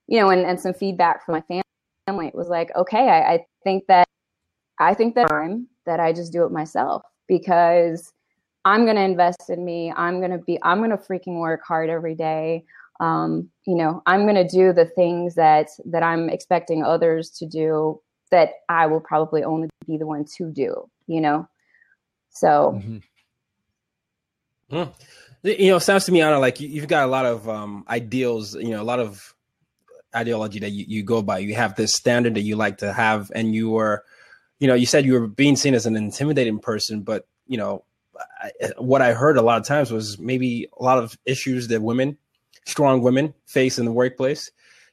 you 0.07 0.19
know 0.19 0.31
and, 0.31 0.45
and 0.47 0.61
some 0.61 0.75
feedback 0.75 1.25
from 1.25 1.35
my 1.35 1.63
family 2.07 2.29
it 2.29 2.35
was 2.35 2.49
like 2.49 2.75
okay 2.77 3.09
I, 3.09 3.35
I 3.35 3.47
think 3.65 3.87
that 3.89 4.07
i 4.79 4.95
think 4.95 5.15
that 5.15 5.29
time 5.29 5.69
that 5.87 6.01
i 6.01 6.13
just 6.13 6.33
do 6.33 6.45
it 6.45 6.53
myself 6.53 7.03
because 7.27 8.13
I'm 8.69 8.85
to 8.97 9.03
invest 9.03 9.49
in 9.49 9.65
me. 9.65 9.93
I'm 9.97 10.21
to 10.31 10.39
be, 10.39 10.59
I'm 10.63 10.83
to 10.91 10.99
freaking 10.99 11.39
work 11.39 11.63
hard 11.67 11.89
every 11.89 12.15
day. 12.15 12.65
Um, 13.01 13.49
you 13.67 13.75
know, 13.75 14.03
I'm 14.07 14.27
to 14.35 14.47
do 14.47 14.75
the 14.75 14.85
things 14.85 15.35
that, 15.37 15.69
that 15.87 16.03
I'm 16.03 16.29
expecting 16.29 16.83
others 16.83 17.31
to 17.39 17.47
do 17.47 18.01
that 18.31 18.51
I 18.69 18.87
will 18.87 19.01
probably 19.01 19.43
only 19.43 19.71
be 19.87 19.97
the 19.97 20.07
one 20.07 20.27
to 20.37 20.51
do, 20.51 20.87
you 21.07 21.21
know? 21.23 21.49
So. 22.29 22.75
Mm-hmm. 22.77 22.99
Mm. 24.77 24.93
You 25.43 25.69
know, 25.69 25.77
it 25.77 25.81
sounds 25.81 26.05
to 26.07 26.13
me, 26.13 26.21
Anna, 26.21 26.39
like 26.39 26.61
you've 26.61 26.89
got 26.89 27.05
a 27.05 27.11
lot 27.11 27.25
of 27.25 27.49
um, 27.49 27.85
ideals, 27.89 28.55
you 28.57 28.71
know, 28.71 28.83
a 28.83 28.85
lot 28.85 28.99
of 28.99 29.35
ideology 30.15 30.59
that 30.59 30.71
you, 30.71 30.85
you 30.89 31.03
go 31.05 31.23
by. 31.23 31.39
You 31.39 31.55
have 31.55 31.77
this 31.77 31.95
standard 31.95 32.35
that 32.35 32.41
you 32.41 32.57
like 32.57 32.79
to 32.79 32.93
have, 32.93 33.31
and 33.35 33.55
you 33.55 33.71
were, 33.71 34.05
you 34.59 34.67
know, 34.67 34.75
you 34.75 34.87
said 34.87 35.05
you 35.05 35.13
were 35.13 35.29
being 35.29 35.55
seen 35.55 35.75
as 35.75 35.87
an 35.87 35.97
intimidating 35.97 36.59
person, 36.59 37.03
but, 37.03 37.27
you 37.47 37.57
know, 37.57 37.85
I, 38.43 38.51
what 38.79 39.01
I 39.01 39.13
heard 39.13 39.37
a 39.37 39.43
lot 39.43 39.61
of 39.61 39.67
times 39.67 39.93
was 39.93 40.19
maybe 40.19 40.69
a 40.77 40.83
lot 40.83 40.99
of 40.99 41.17
issues 41.25 41.69
that 41.69 41.83
women, 41.83 42.19
strong 42.67 43.03
women, 43.03 43.33
face 43.47 43.79
in 43.79 43.85
the 43.85 43.93
workplace. 43.93 44.51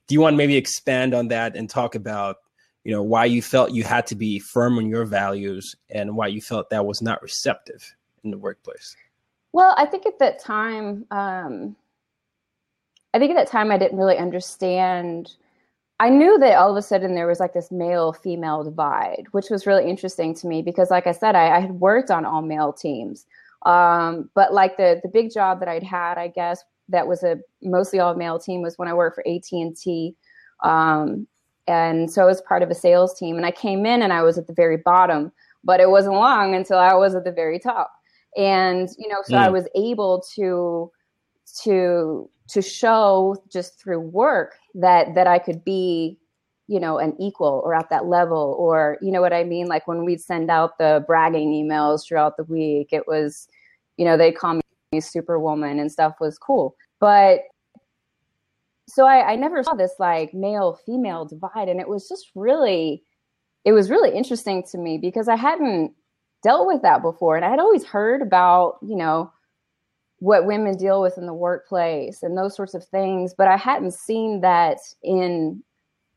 Do 0.08 0.14
you 0.14 0.22
want 0.22 0.34
to 0.34 0.38
maybe 0.38 0.58
expand 0.58 1.16
on 1.16 1.30
that 1.30 1.56
and 1.56 1.68
talk 1.68 1.96
about, 1.96 2.38
you 2.84 2.92
know, 2.92 3.02
why 3.02 3.26
you 3.26 3.42
felt 3.42 3.72
you 3.72 3.84
had 3.84 4.06
to 4.08 4.16
be 4.16 4.38
firm 4.38 4.78
on 4.78 4.88
your 4.88 5.06
values 5.06 5.76
and 5.90 6.16
why 6.16 6.28
you 6.28 6.40
felt 6.40 6.70
that 6.70 6.86
was 6.86 7.02
not 7.02 7.24
receptive 7.24 7.96
in 8.24 8.30
the 8.30 8.38
workplace? 8.38 8.96
Well, 9.56 9.74
I 9.78 9.86
think 9.86 10.06
at 10.06 10.20
that 10.20 10.38
time, 10.40 11.06
um, 11.12 11.78
I 13.14 13.20
think 13.20 13.32
at 13.32 13.38
that 13.38 13.48
time 13.48 13.72
I 13.72 13.78
didn't 13.78 13.98
really 13.98 14.18
understand 14.18 15.32
I 16.00 16.10
knew 16.10 16.38
that 16.40 16.58
all 16.58 16.72
of 16.72 16.78
a 16.78 16.82
sudden 16.82 17.16
there 17.16 17.28
was 17.28 17.40
like 17.40 17.54
this 17.54 17.72
male 17.72 18.14
female 18.14 18.64
divide, 18.66 19.26
which 19.32 19.50
was 19.50 19.66
really 19.66 19.90
interesting 19.90 20.36
to 20.36 20.48
me 20.48 20.62
because, 20.62 20.92
like 20.92 21.08
I 21.08 21.14
said, 21.14 21.36
I, 21.36 21.58
I 21.58 21.60
had 21.62 21.72
worked 21.80 22.12
on 22.12 22.26
all 22.26 22.42
male 22.42 22.74
teams. 22.74 23.26
Um, 23.66 24.30
but 24.36 24.54
like 24.54 24.78
the 24.78 25.00
the 25.04 25.10
big 25.10 25.34
job 25.34 25.60
that 25.62 25.70
I'd 25.70 25.84
had, 25.84 26.18
I 26.18 26.28
guess 26.30 26.64
that 26.90 27.08
was 27.08 27.24
a 27.24 27.40
mostly 27.64 28.00
all 28.00 28.16
male 28.16 28.40
team 28.40 28.62
was 28.62 28.78
when 28.78 28.90
I 28.90 28.94
worked 28.94 29.16
for 29.16 29.26
AT 29.28 29.46
and 29.54 29.76
T, 29.78 30.16
um, 30.64 31.28
and 31.68 32.12
so 32.12 32.24
I 32.24 32.26
was 32.26 32.42
part 32.42 32.64
of 32.64 32.72
a 32.72 32.76
sales 32.76 33.18
team. 33.18 33.38
And 33.38 33.46
I 33.46 33.52
came 33.52 33.86
in 33.86 34.02
and 34.04 34.14
I 34.14 34.24
was 34.24 34.38
at 34.38 34.48
the 34.48 34.54
very 34.54 34.78
bottom, 34.78 35.32
but 35.64 35.80
it 35.82 35.90
wasn't 35.90 36.16
long 36.16 36.56
until 36.56 36.80
I 36.80 36.94
was 36.96 37.16
at 37.16 37.24
the 37.26 37.34
very 37.34 37.60
top. 37.60 37.95
And 38.38 38.90
you 38.98 39.08
know, 39.08 39.20
so 39.24 39.36
mm. 39.36 39.40
I 39.40 39.50
was 39.50 39.68
able 39.76 40.24
to 40.36 40.92
to 41.64 42.30
to 42.50 42.62
show 42.62 43.36
just 43.52 43.80
through 43.80 44.00
work 44.00 44.58
that 44.76 45.16
that 45.16 45.28
I 45.28 45.40
could 45.40 45.64
be 45.64 46.18
you 46.68 46.80
know, 46.80 46.98
an 46.98 47.16
equal 47.20 47.62
or 47.64 47.76
at 47.76 47.90
that 47.90 48.06
level, 48.06 48.56
or 48.58 48.98
you 49.02 49.12
know 49.12 49.22
what 49.22 49.34
I 49.34 49.44
mean? 49.44 49.68
Like 49.68 49.88
when 49.88 50.04
we'd 50.04 50.22
send 50.22 50.50
out 50.50 50.78
the 50.78 51.04
bragging 51.06 51.52
emails 51.52 52.08
throughout 52.08 52.38
the 52.38 52.44
week, 52.46 52.90
it 52.92 53.08
was, 53.08 53.48
you 53.98 54.06
know, 54.06 54.18
they 54.18 54.32
call 54.32 54.60
me 54.92 55.02
superwoman 55.02 55.80
and 55.80 55.92
stuff 55.92 56.16
was 56.20 56.38
cool. 56.38 56.76
But 57.00 57.42
so 58.88 59.06
I, 59.06 59.34
I 59.34 59.36
never 59.36 59.62
saw 59.64 59.74
this 59.74 59.94
like 60.00 60.34
male 60.34 60.80
female 60.86 61.26
divide. 61.26 61.70
And 61.70 61.80
it 61.80 61.88
was 61.88 62.08
just 62.08 62.32
really, 62.34 63.04
it 63.64 63.72
was 63.72 63.90
really 63.90 64.16
interesting 64.16 64.64
to 64.72 64.78
me 64.78 64.98
because 64.98 65.28
I 65.28 65.36
hadn't 65.36 65.94
dealt 66.46 66.68
with 66.68 66.84
that 66.84 67.02
before. 67.02 67.36
And 67.36 67.44
I 67.44 67.50
had 67.50 67.60
always 67.60 67.84
heard 67.84 68.22
about, 68.22 68.78
you 68.84 68.96
know, 68.96 69.32
what 70.20 70.46
women 70.46 70.78
deal 70.78 71.02
with 71.02 71.18
in 71.18 71.26
the 71.26 71.34
workplace 71.34 72.22
and 72.22 72.38
those 72.38 72.56
sorts 72.56 72.76
of 72.76 72.86
things, 72.86 73.34
but 73.36 73.48
I 73.48 73.58
hadn't 73.58 73.96
seen 73.96 74.42
that 74.42 74.78
in 75.04 75.64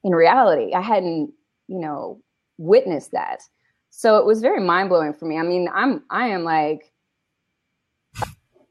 in 0.05 0.13
reality. 0.13 0.75
I 0.75 0.83
hadn't, 0.83 1.33
you 1.67 1.79
know, 1.81 2.21
witnessed 2.59 3.11
that. 3.13 3.41
So 3.89 4.19
it 4.19 4.27
was 4.27 4.43
very 4.43 4.61
mind 4.61 4.91
blowing 4.91 5.15
for 5.15 5.25
me. 5.25 5.39
I 5.39 5.43
mean, 5.43 5.67
I'm 5.73 6.05
I 6.11 6.29
am 6.29 6.45
like 6.45 6.93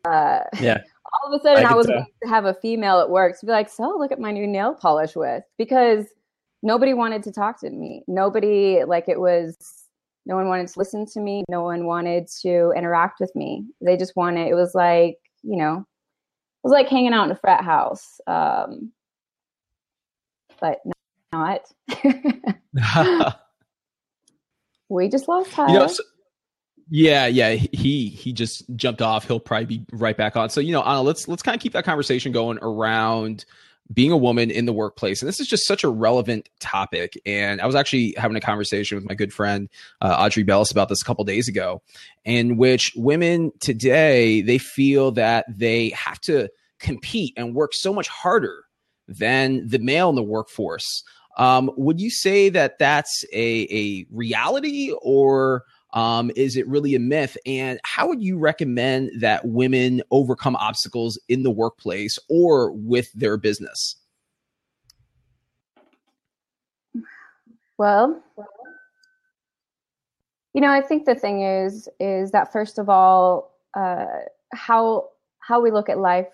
uh 0.06 0.42
yeah. 0.62 0.78
All 1.24 1.34
of 1.34 1.40
a 1.40 1.44
sudden 1.44 1.66
I, 1.66 1.72
I 1.72 1.74
was 1.74 1.88
going 1.88 2.06
to 2.22 2.30
have 2.30 2.46
a 2.46 2.54
female 2.54 3.00
at 3.00 3.10
work 3.10 3.40
to 3.40 3.46
be 3.46 3.52
like, 3.52 3.70
"So, 3.70 3.96
look 3.98 4.12
at 4.12 4.20
my 4.20 4.32
new 4.32 4.46
nail 4.46 4.76
polish 4.76 5.16
with." 5.16 5.42
Because 5.58 6.06
nobody 6.62 6.94
wanted 6.94 7.24
to 7.24 7.32
talk 7.32 7.62
to 7.62 7.70
me. 7.70 8.04
Nobody 8.08 8.84
like 8.84 9.08
it 9.08 9.20
was 9.20 9.87
no 10.28 10.36
one 10.36 10.50
wanted 10.50 10.68
to 10.68 10.78
listen 10.78 11.06
to 11.06 11.22
me. 11.22 11.46
No 11.50 11.64
one 11.64 11.86
wanted 11.86 12.28
to 12.42 12.74
interact 12.76 13.22
with 13.22 13.34
me. 13.34 13.66
They 13.82 13.96
just 13.96 14.16
wanted, 14.18 14.50
it 14.50 14.56
was 14.56 14.76
like, 14.76 15.18
you 15.42 15.56
know, 15.56 15.78
it 15.78 16.64
was 16.64 16.74
like 16.74 16.90
hanging 16.90 17.14
out 17.14 17.24
in 17.24 17.32
a 17.32 17.36
frat 17.36 17.64
house. 17.64 18.20
Um, 18.28 18.92
but 20.60 20.80
not. 21.32 21.62
we 24.90 25.08
just 25.08 25.30
lost 25.30 25.52
Tayo. 25.52 25.70
You 25.70 25.80
know, 25.80 25.88
so, 25.88 26.04
yeah, 26.90 27.28
yeah, 27.28 27.52
he 27.54 28.10
he 28.10 28.32
just 28.32 28.64
jumped 28.76 29.02
off. 29.02 29.28
He'll 29.28 29.40
probably 29.40 29.66
be 29.66 29.86
right 29.92 30.16
back 30.16 30.36
on. 30.38 30.50
So 30.50 30.62
you 30.62 30.72
know, 30.72 30.82
Anna, 30.84 31.02
let's 31.02 31.28
let's 31.28 31.44
kind 31.44 31.56
of 31.56 31.62
keep 31.62 31.74
that 31.74 31.84
conversation 31.84 32.32
going 32.32 32.60
around 32.62 33.46
being 33.94 34.12
a 34.12 34.18
woman 34.18 34.52
in 34.52 34.66
the 34.66 34.74
workplace. 34.74 35.22
And 35.22 35.30
this 35.30 35.40
is 35.40 35.48
just 35.48 35.66
such 35.66 35.84
a 35.84 35.90
relevant 35.90 36.50
topic. 36.60 37.20
And 37.26 37.62
I 37.62 37.66
was 37.66 37.76
actually 37.76 38.14
having 38.18 38.38
a 38.38 38.42
conversation 38.42 38.96
with 38.96 39.08
my 39.08 39.16
good 39.16 39.34
friend 39.34 39.70
uh, 40.02 40.16
Audrey 40.20 40.44
Bellis 40.44 40.72
about 40.72 40.90
this 40.90 41.02
a 41.02 41.06
couple 41.06 41.24
days 41.24 41.48
ago, 41.48 41.82
in 42.26 42.58
which 42.58 42.94
women 42.96 43.52
today 43.60 44.42
they 44.42 44.58
feel 44.58 45.12
that 45.12 45.46
they 45.48 45.90
have 45.90 46.20
to 46.22 46.50
compete 46.80 47.34
and 47.38 47.56
work 47.56 47.72
so 47.74 47.94
much 47.94 48.08
harder 48.08 48.66
than 49.08 49.68
the 49.68 49.80
male 49.80 50.10
in 50.10 50.16
the 50.16 50.24
workforce. 50.24 51.04
Um, 51.38 51.72
would 51.78 52.02
you 52.02 52.10
say 52.10 52.50
that 52.50 52.80
that's 52.80 53.24
a, 53.32 53.68
a 53.72 54.06
reality 54.12 54.92
or 55.02 55.64
um, 55.94 56.32
is 56.36 56.58
it 56.58 56.68
really 56.68 56.96
a 56.96 57.00
myth? 57.00 57.38
And 57.46 57.80
how 57.84 58.08
would 58.08 58.22
you 58.22 58.38
recommend 58.38 59.12
that 59.22 59.46
women 59.46 60.02
overcome 60.12 60.56
obstacles 60.58 61.20
in 61.30 61.44
the 61.44 61.52
workplace 61.52 62.20
or 62.30 62.72
with 62.74 63.12
their 63.14 63.38
business? 63.38 63.96
Well, 67.78 68.22
you 70.54 70.62
know, 70.62 70.72
I 70.72 70.82
think 70.82 71.06
the 71.06 71.16
thing 71.16 71.44
is, 71.44 71.88
is 72.00 72.32
that 72.32 72.52
first 72.52 72.80
of 72.80 72.90
all, 72.90 73.54
uh, 73.76 74.06
how 74.54 75.10
how 75.40 75.62
we 75.62 75.72
look 75.72 75.88
at 75.88 76.00
life 76.00 76.34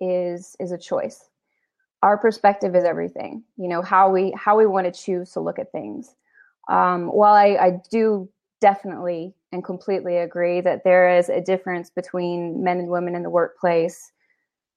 is 0.00 0.56
is 0.60 0.70
a 0.70 0.78
choice. 0.78 1.28
Our 2.02 2.16
perspective 2.16 2.76
is 2.76 2.84
everything. 2.84 3.42
You 3.56 3.68
know 3.68 3.82
how 3.82 4.10
we 4.10 4.32
how 4.36 4.56
we 4.56 4.66
want 4.66 4.86
to 4.86 4.92
choose 4.92 5.32
to 5.32 5.40
look 5.40 5.58
at 5.58 5.72
things. 5.72 6.14
Um, 6.68 7.08
while 7.08 7.34
I, 7.34 7.56
I 7.60 7.80
do 7.90 8.28
definitely 8.64 9.34
and 9.52 9.62
completely 9.62 10.16
agree 10.16 10.62
that 10.62 10.84
there 10.84 11.14
is 11.18 11.28
a 11.28 11.38
difference 11.38 11.90
between 11.90 12.64
men 12.64 12.78
and 12.78 12.88
women 12.88 13.14
in 13.14 13.22
the 13.22 13.28
workplace. 13.28 14.10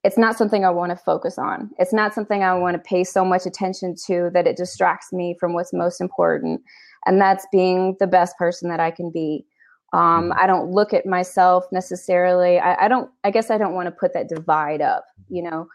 It's 0.04 0.18
not 0.18 0.36
something 0.36 0.62
I 0.62 0.68
want 0.68 0.90
to 0.90 0.96
focus 0.96 1.38
on. 1.38 1.70
It's 1.78 1.94
not 1.94 2.12
something 2.12 2.44
I 2.44 2.52
want 2.52 2.74
to 2.74 2.86
pay 2.86 3.02
so 3.02 3.24
much 3.24 3.46
attention 3.46 3.94
to 4.06 4.28
that 4.34 4.46
it 4.46 4.58
distracts 4.58 5.10
me 5.10 5.34
from 5.40 5.54
what's 5.54 5.72
most 5.72 6.02
important. 6.02 6.60
And 7.06 7.18
that's 7.18 7.46
being 7.50 7.96
the 7.98 8.06
best 8.06 8.36
person 8.36 8.68
that 8.68 8.78
I 8.78 8.90
can 8.90 9.10
be. 9.10 9.46
Um, 9.94 10.34
I 10.36 10.46
don't 10.46 10.70
look 10.70 10.92
at 10.92 11.06
myself 11.06 11.64
necessarily. 11.72 12.58
I, 12.58 12.84
I 12.84 12.88
don't, 12.88 13.10
I 13.24 13.30
guess 13.30 13.50
I 13.50 13.56
don't 13.56 13.72
want 13.72 13.86
to 13.86 13.90
put 13.92 14.12
that 14.12 14.28
divide 14.28 14.82
up, 14.82 15.06
you 15.30 15.42
know 15.42 15.66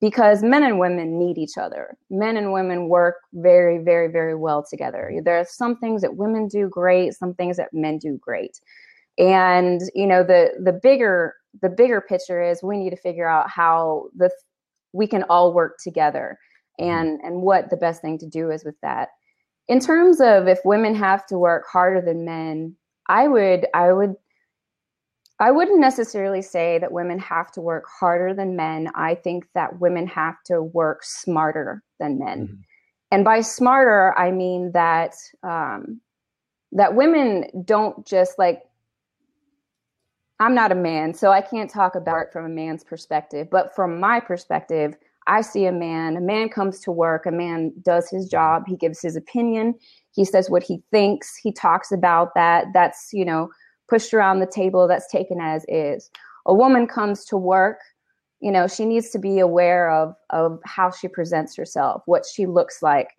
because 0.00 0.42
men 0.42 0.62
and 0.62 0.78
women 0.78 1.18
need 1.18 1.38
each 1.38 1.56
other. 1.56 1.96
Men 2.10 2.36
and 2.36 2.52
women 2.52 2.88
work 2.88 3.16
very, 3.32 3.78
very, 3.78 4.08
very 4.08 4.34
well 4.34 4.64
together. 4.68 5.10
There 5.24 5.38
are 5.38 5.46
some 5.48 5.76
things 5.76 6.02
that 6.02 6.16
women 6.16 6.48
do 6.48 6.68
great, 6.68 7.14
some 7.14 7.34
things 7.34 7.56
that 7.56 7.72
men 7.72 7.98
do 7.98 8.18
great. 8.20 8.60
And 9.18 9.80
you 9.94 10.06
know, 10.06 10.22
the 10.22 10.50
the 10.62 10.72
bigger 10.72 11.34
the 11.62 11.70
bigger 11.70 12.02
picture 12.02 12.42
is 12.42 12.62
we 12.62 12.76
need 12.76 12.90
to 12.90 12.96
figure 12.96 13.28
out 13.28 13.48
how 13.48 14.08
the 14.14 14.30
we 14.92 15.06
can 15.06 15.22
all 15.24 15.52
work 15.54 15.78
together 15.82 16.38
mm-hmm. 16.78 16.90
and 16.90 17.20
and 17.22 17.42
what 17.42 17.70
the 17.70 17.76
best 17.76 18.02
thing 18.02 18.18
to 18.18 18.26
do 18.26 18.50
is 18.50 18.64
with 18.64 18.76
that. 18.82 19.08
In 19.68 19.80
terms 19.80 20.20
of 20.20 20.46
if 20.46 20.58
women 20.64 20.94
have 20.94 21.26
to 21.26 21.38
work 21.38 21.64
harder 21.70 22.00
than 22.02 22.24
men, 22.24 22.76
I 23.08 23.28
would 23.28 23.66
I 23.72 23.92
would 23.92 24.14
I 25.38 25.50
wouldn't 25.50 25.80
necessarily 25.80 26.40
say 26.40 26.78
that 26.78 26.92
women 26.92 27.18
have 27.18 27.52
to 27.52 27.60
work 27.60 27.84
harder 27.86 28.32
than 28.32 28.56
men. 28.56 28.90
I 28.94 29.14
think 29.14 29.46
that 29.54 29.80
women 29.80 30.06
have 30.06 30.42
to 30.46 30.62
work 30.62 31.04
smarter 31.04 31.82
than 32.00 32.18
men. 32.18 32.46
Mm-hmm. 32.46 32.60
And 33.12 33.24
by 33.24 33.40
smarter, 33.42 34.18
I 34.18 34.30
mean 34.30 34.72
that 34.72 35.14
um, 35.42 36.00
that 36.72 36.94
women 36.94 37.46
don't 37.64 38.06
just 38.06 38.38
like. 38.38 38.62
I'm 40.38 40.54
not 40.54 40.72
a 40.72 40.74
man, 40.74 41.14
so 41.14 41.30
I 41.30 41.40
can't 41.40 41.70
talk 41.70 41.94
about 41.94 42.20
it 42.20 42.32
from 42.32 42.44
a 42.44 42.50
man's 42.50 42.84
perspective. 42.84 43.48
But 43.50 43.74
from 43.74 43.98
my 43.98 44.20
perspective, 44.20 44.94
I 45.26 45.40
see 45.40 45.64
a 45.64 45.72
man. 45.72 46.16
A 46.16 46.20
man 46.20 46.50
comes 46.50 46.80
to 46.80 46.92
work. 46.92 47.24
A 47.24 47.30
man 47.30 47.72
does 47.82 48.10
his 48.10 48.28
job. 48.28 48.64
He 48.66 48.76
gives 48.76 49.00
his 49.00 49.16
opinion. 49.16 49.74
He 50.12 50.24
says 50.24 50.50
what 50.50 50.62
he 50.62 50.82
thinks. 50.90 51.36
He 51.36 51.52
talks 51.52 51.90
about 51.92 52.34
that. 52.34 52.66
That's 52.74 53.10
you 53.12 53.24
know 53.24 53.50
pushed 53.88 54.12
around 54.12 54.40
the 54.40 54.46
table 54.46 54.88
that's 54.88 55.10
taken 55.10 55.40
as 55.40 55.64
is. 55.68 56.10
A 56.46 56.54
woman 56.54 56.86
comes 56.86 57.24
to 57.26 57.36
work, 57.36 57.78
you 58.40 58.52
know, 58.52 58.68
she 58.68 58.84
needs 58.84 59.10
to 59.10 59.18
be 59.18 59.38
aware 59.38 59.90
of 59.90 60.14
of 60.30 60.60
how 60.64 60.90
she 60.90 61.08
presents 61.08 61.56
herself, 61.56 62.02
what 62.06 62.24
she 62.26 62.46
looks 62.46 62.82
like. 62.82 63.10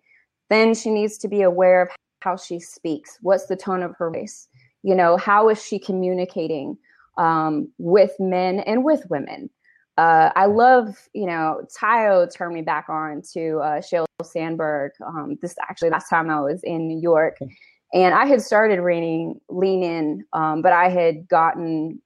Then 0.48 0.74
she 0.74 0.90
needs 0.90 1.18
to 1.18 1.28
be 1.28 1.42
aware 1.42 1.82
of 1.82 1.88
how 2.20 2.36
she 2.36 2.60
speaks. 2.60 3.18
What's 3.20 3.46
the 3.46 3.56
tone 3.56 3.82
of 3.82 3.94
her 3.98 4.10
voice? 4.10 4.48
You 4.82 4.94
know, 4.94 5.16
how 5.16 5.48
is 5.48 5.62
she 5.62 5.78
communicating 5.78 6.78
um, 7.16 7.68
with 7.78 8.12
men 8.18 8.60
and 8.60 8.84
with 8.84 9.04
women? 9.10 9.50
Uh, 9.98 10.30
I 10.36 10.46
love, 10.46 10.96
you 11.12 11.26
know, 11.26 11.66
Tayo 11.76 12.32
turned 12.32 12.54
me 12.54 12.62
back 12.62 12.88
on 12.88 13.20
to 13.32 13.58
uh, 13.58 13.80
Sheryl 13.80 14.06
Sandberg. 14.22 14.92
Um, 15.04 15.36
this 15.42 15.56
actually 15.68 15.90
last 15.90 16.08
time 16.08 16.30
I 16.30 16.40
was 16.40 16.62
in 16.62 16.86
New 16.86 17.00
York, 17.00 17.36
and 17.94 18.14
I 18.14 18.26
had 18.26 18.42
started 18.42 18.80
reading 18.80 19.40
Lean 19.48 19.82
In, 19.82 20.24
um, 20.32 20.60
but 20.60 20.72
I 20.72 20.90
had 20.90 21.26
gotten, 21.28 22.00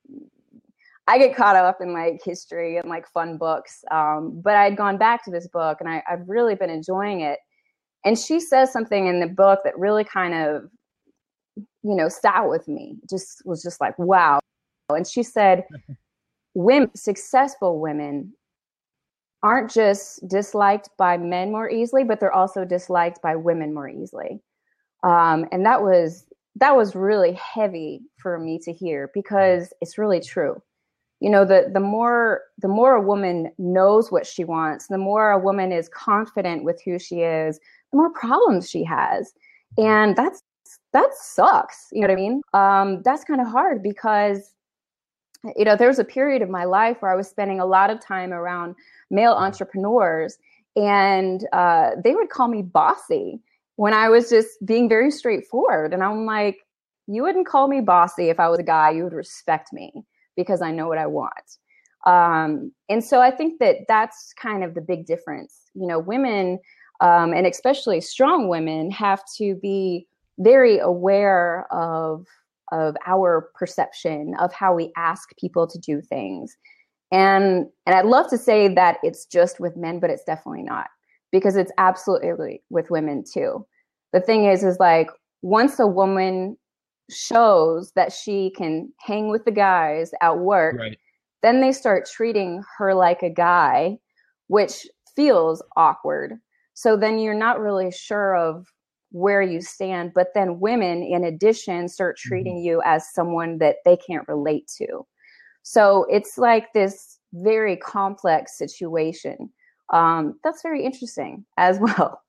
I 1.09 1.19
get 1.19 1.35
caught 1.35 1.57
up 1.57 1.81
in 1.81 1.93
like 1.93 2.21
history 2.25 2.77
and 2.77 2.89
like 2.89 3.09
fun 3.09 3.37
books. 3.37 3.85
Um, 3.91 4.41
but 4.43 4.55
I 4.55 4.65
had 4.65 4.77
gone 4.77 4.97
back 4.97 5.25
to 5.25 5.31
this 5.31 5.49
book 5.49 5.79
and 5.81 5.89
I, 5.89 6.03
I've 6.09 6.29
really 6.29 6.55
been 6.55 6.71
enjoying 6.71 7.23
it. 7.23 7.41
And 8.05 8.17
she 8.19 8.39
says 8.39 8.73
something 8.73 9.07
in 9.09 9.21
the 9.21 9.27
book 9.27 9.61
that 9.65 9.77
really 9.79 10.05
kind 10.05 10.35
of, 10.35 10.69
you 11.57 11.97
know, 11.97 12.09
sat 12.09 12.49
with 12.49 12.69
me, 12.69 12.97
just 13.11 13.43
was 13.45 13.63
just 13.63 13.81
like, 13.81 13.99
wow. 13.99 14.39
And 14.89 15.07
she 15.07 15.25
said, 15.25 15.65
women, 16.55 16.95
successful 16.95 17.81
women 17.81 18.35
aren't 19.43 19.73
just 19.73 20.27
disliked 20.29 20.91
by 20.97 21.17
men 21.17 21.51
more 21.51 21.69
easily, 21.69 22.05
but 22.05 22.21
they're 22.21 22.33
also 22.33 22.65
disliked 22.65 23.21
by 23.21 23.35
women 23.35 23.75
more 23.75 23.89
easily 23.89 24.41
um, 25.03 25.47
and 25.53 25.65
that 25.67 25.83
was 25.83 26.27
that 26.57 26.77
was 26.77 26.95
really 26.95 27.33
heavy 27.33 28.03
for 28.19 28.39
me 28.39 28.59
to 28.59 28.73
hear 28.73 29.11
because 29.15 29.73
it's 29.81 29.99
really 29.99 30.21
true. 30.21 30.61
You 31.21 31.31
know 31.31 31.45
the 31.45 31.71
the 31.73 31.81
more 31.81 32.43
the 32.59 32.69
more 32.69 32.95
a 32.95 33.01
woman 33.01 33.53
knows 33.59 34.11
what 34.11 34.27
she 34.27 34.45
wants 34.45 34.89
the 34.89 34.99
more 34.99 35.31
a 35.31 35.39
woman 35.39 35.71
is 35.71 35.89
confident 35.89 36.65
with 36.65 36.81
who 36.85 36.99
she 36.99 37.21
is 37.21 37.61
the 37.93 37.99
more 37.99 38.11
problems 38.11 38.69
she 38.69 38.85
has. 38.85 39.33
And 39.79 40.17
that's 40.17 40.43
that 40.93 41.11
sucks 41.15 41.89
you 41.93 42.01
know 42.01 42.09
what 42.09 42.13
i 42.13 42.17
mean? 42.17 42.43
Um, 42.55 43.03
that's 43.03 43.25
kind 43.25 43.41
of 43.41 43.47
hard 43.47 43.83
because 43.83 44.53
you 45.57 45.65
know 45.65 45.77
there 45.77 45.89
was 45.89 45.99
a 45.99 46.05
period 46.05 46.43
of 46.43 46.49
my 46.49 46.65
life 46.65 46.99
where 47.01 47.13
i 47.13 47.17
was 47.17 47.29
spending 47.29 47.61
a 47.61 47.67
lot 47.67 47.91
of 47.91 48.01
time 48.01 48.33
around 48.33 48.77
male 49.11 49.33
entrepreneurs 49.33 50.39
and 50.77 51.47
uh, 51.53 51.91
they 52.03 52.15
would 52.15 52.31
call 52.31 52.49
me 52.49 52.63
bossy 52.63 53.41
when 53.77 53.95
I 53.95 54.09
was 54.09 54.29
just 54.29 54.51
being 54.65 54.89
very 54.89 55.11
straightforward. 55.11 55.93
And 55.93 56.03
I'm 56.03 56.27
like, 56.27 56.59
you 57.07 57.23
wouldn't 57.23 57.47
call 57.47 57.69
me 57.69 57.81
bossy 57.81 58.29
if 58.29 58.39
I 58.39 58.49
was 58.49 58.59
a 58.59 58.65
guy, 58.65 58.91
you 58.91 59.05
would 59.05 59.13
respect 59.13 59.73
me 59.73 59.93
because 60.37 60.63
I 60.63 60.71
know 60.71 60.89
what 60.89 60.99
I 60.99 61.07
want. 61.07 61.59
Um, 62.07 62.73
and 62.89 63.03
so 63.03 63.21
I 63.21 63.31
think 63.31 63.59
that 63.61 63.79
that's 63.89 64.33
kind 64.35 64.65
of 64.65 64.75
the 64.75 64.81
big 64.81 65.07
difference. 65.07 65.71
You 65.75 65.87
know, 65.87 65.99
women, 65.99 66.59
um, 67.01 67.33
and 67.33 67.47
especially 67.47 68.01
strong 68.01 68.49
women 68.49 68.91
have 68.91 69.23
to 69.37 69.55
be 69.57 70.07
very 70.39 70.79
aware 70.79 71.67
of 71.73 72.27
of 72.71 72.97
our 73.07 73.51
perception 73.55 74.35
of 74.41 74.53
how 74.53 74.75
we 74.75 74.91
ask 74.97 75.37
people 75.37 75.67
to 75.67 75.79
do 75.79 76.01
things 76.01 76.57
and 77.13 77.67
and 77.87 77.95
i'd 77.95 78.07
love 78.07 78.29
to 78.29 78.39
say 78.39 78.67
that 78.67 78.97
it's 79.03 79.27
just 79.27 79.61
with 79.61 79.77
men 79.77 80.01
but 80.01 80.09
it's 80.09 80.25
definitely 80.25 80.63
not 80.63 80.89
because 81.33 81.57
it's 81.57 81.73
absolutely 81.79 82.63
with 82.71 82.91
women 82.91 83.25
too 83.25 83.67
the 84.13 84.21
thing 84.21 84.45
is 84.45 84.63
is 84.63 84.79
like 84.79 85.09
once 85.43 85.81
a 85.81 85.87
woman 85.87 86.57
shows 87.11 87.93
that 87.97 88.13
she 88.13 88.51
can 88.57 88.93
hang 88.99 89.29
with 89.29 89.45
the 89.45 89.51
guys 89.51 90.13
at 90.21 90.39
work 90.39 90.77
right. 90.79 90.99
then 91.43 91.61
they 91.61 91.73
start 91.73 92.09
treating 92.11 92.63
her 92.79 92.95
like 92.95 93.23
a 93.23 93.31
guy 93.31 93.97
which 94.47 94.87
feels 95.17 95.63
awkward 95.77 96.39
so 96.75 96.97
then 96.97 97.19
you're 97.19 97.35
not 97.35 97.61
really 97.61 97.91
sure 97.91 98.37
of 98.37 98.67
where 99.13 99.43
you 99.43 99.61
stand. 99.61 100.13
But 100.15 100.29
then 100.35 100.59
women, 100.59 101.03
in 101.03 101.25
addition, 101.25 101.89
start 101.89 102.17
treating 102.17 102.57
mm-hmm. 102.57 102.67
you 102.67 102.83
as 102.85 103.13
someone 103.13 103.59
that 103.59 103.77
they 103.85 103.97
can't 103.97 104.27
relate 104.27 104.71
to. 104.79 105.07
So 105.63 106.07
it's 106.11 106.37
like 106.39 106.73
this 106.73 107.19
very 107.35 107.77
complex 107.77 108.59
situation. 108.59 109.51
Um, 109.93 110.39
that's 110.43 110.63
very 110.63 110.85
interesting 110.85 111.45
as 111.57 111.79
well. 111.81 112.23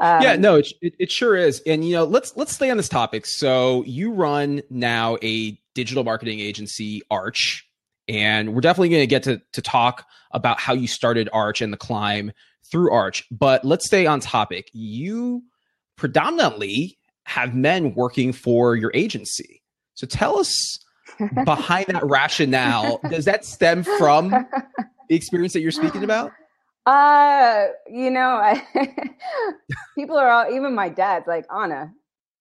Um, 0.00 0.22
yeah, 0.22 0.36
no, 0.36 0.56
it, 0.56 0.72
it, 0.80 0.94
it 0.98 1.10
sure 1.10 1.36
is. 1.36 1.62
And 1.66 1.84
you 1.84 1.92
know, 1.92 2.04
let's 2.04 2.36
let's 2.36 2.52
stay 2.52 2.70
on 2.70 2.76
this 2.76 2.88
topic. 2.88 3.26
So 3.26 3.84
you 3.84 4.12
run 4.12 4.62
now 4.70 5.18
a 5.22 5.58
digital 5.74 6.04
marketing 6.04 6.40
agency, 6.40 7.02
Arch, 7.10 7.68
and 8.08 8.54
we're 8.54 8.62
definitely 8.62 8.88
going 8.88 9.02
to 9.02 9.06
get 9.06 9.22
to 9.24 9.42
to 9.52 9.62
talk 9.62 10.06
about 10.32 10.58
how 10.58 10.72
you 10.72 10.88
started 10.88 11.28
Arch 11.32 11.60
and 11.60 11.72
the 11.72 11.76
climb 11.76 12.32
through 12.70 12.92
Arch. 12.92 13.24
But 13.30 13.64
let's 13.64 13.86
stay 13.86 14.06
on 14.06 14.20
topic. 14.20 14.70
You 14.72 15.42
predominantly 15.96 16.98
have 17.24 17.54
men 17.54 17.94
working 17.94 18.32
for 18.32 18.76
your 18.76 18.90
agency. 18.94 19.62
So 19.94 20.06
tell 20.06 20.38
us 20.38 20.78
behind 21.44 21.88
that 21.88 22.04
rationale. 22.04 23.00
Does 23.10 23.26
that 23.26 23.44
stem 23.44 23.82
from 23.82 24.30
the 24.30 25.14
experience 25.14 25.52
that 25.52 25.60
you're 25.60 25.72
speaking 25.72 26.04
about? 26.04 26.32
Uh, 26.86 27.66
you 27.88 28.10
know, 28.10 28.36
I, 28.36 28.62
people 29.94 30.16
are 30.16 30.28
all, 30.28 30.52
even 30.52 30.74
my 30.74 30.88
dad's 30.88 31.26
like, 31.26 31.46
Anna, 31.54 31.92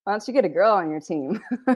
why 0.04 0.14
don't 0.14 0.28
you 0.28 0.34
get 0.34 0.46
a 0.46 0.50
girl 0.50 0.74
on 0.74 0.90
your 0.90 1.02
team? 1.02 1.42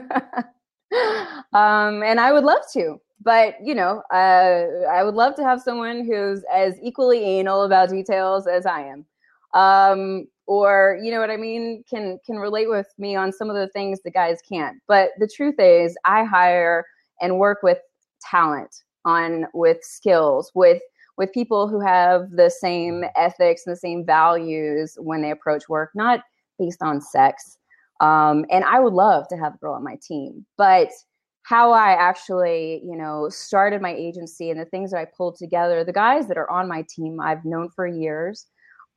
um, 1.52 2.02
and 2.02 2.18
I 2.20 2.32
would 2.32 2.44
love 2.44 2.62
to, 2.72 3.00
but 3.22 3.54
you 3.62 3.74
know, 3.74 4.02
uh, 4.12 4.86
I 4.90 5.02
would 5.02 5.14
love 5.14 5.34
to 5.36 5.44
have 5.44 5.60
someone 5.60 6.04
who's 6.04 6.42
as 6.52 6.74
equally 6.82 7.22
anal 7.22 7.62
about 7.62 7.90
details 7.90 8.46
as 8.46 8.66
I 8.66 8.82
am. 8.82 9.04
Um, 9.52 10.26
or 10.46 10.98
you 11.02 11.10
know 11.10 11.20
what 11.20 11.30
I 11.30 11.36
mean, 11.36 11.84
can 11.88 12.18
can 12.26 12.36
relate 12.36 12.68
with 12.68 12.88
me 12.98 13.16
on 13.16 13.32
some 13.32 13.48
of 13.48 13.56
the 13.56 13.68
things 13.68 14.00
the 14.02 14.10
guys 14.10 14.40
can't. 14.46 14.78
But 14.88 15.10
the 15.18 15.28
truth 15.28 15.54
is, 15.58 15.96
I 16.04 16.24
hire 16.24 16.84
and 17.20 17.38
work 17.38 17.62
with 17.62 17.78
talent 18.20 18.82
on 19.04 19.46
with 19.54 19.78
skills 19.82 20.50
with 20.54 20.82
with 21.16 21.32
people 21.32 21.68
who 21.68 21.80
have 21.80 22.30
the 22.30 22.50
same 22.50 23.04
ethics 23.16 23.62
and 23.66 23.72
the 23.72 23.80
same 23.80 24.04
values 24.04 24.96
when 25.00 25.22
they 25.22 25.30
approach 25.30 25.68
work, 25.68 25.90
not 25.94 26.20
based 26.58 26.82
on 26.82 27.00
sex. 27.00 27.58
Um, 28.00 28.44
and 28.50 28.64
I 28.64 28.80
would 28.80 28.92
love 28.92 29.28
to 29.28 29.36
have 29.36 29.54
a 29.54 29.58
girl 29.58 29.74
on 29.74 29.84
my 29.84 29.96
team, 30.02 30.44
but 30.58 30.88
how 31.44 31.72
I 31.72 31.90
actually, 31.90 32.80
you 32.84 32.96
know, 32.96 33.28
started 33.28 33.82
my 33.82 33.94
agency 33.94 34.50
and 34.50 34.58
the 34.58 34.64
things 34.64 34.90
that 34.90 34.98
I 34.98 35.04
pulled 35.04 35.36
together, 35.36 35.84
the 35.84 35.92
guys 35.92 36.26
that 36.28 36.38
are 36.38 36.50
on 36.50 36.68
my 36.68 36.84
team 36.88 37.20
I've 37.20 37.44
known 37.44 37.68
for 37.68 37.86
years. 37.86 38.46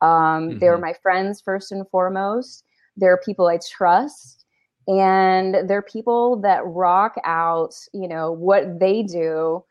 Um, 0.00 0.08
mm-hmm. 0.10 0.58
They're 0.58 0.78
my 0.78 0.94
friends 1.02 1.40
first 1.40 1.72
and 1.72 1.88
foremost. 1.90 2.64
They're 2.96 3.18
people 3.18 3.46
I 3.46 3.58
trust, 3.70 4.44
and 4.88 5.68
they're 5.68 5.82
people 5.82 6.40
that 6.40 6.64
rock 6.64 7.14
out, 7.24 7.74
you 7.92 8.08
know, 8.08 8.32
what 8.32 8.80
they 8.80 9.02
do 9.02 9.62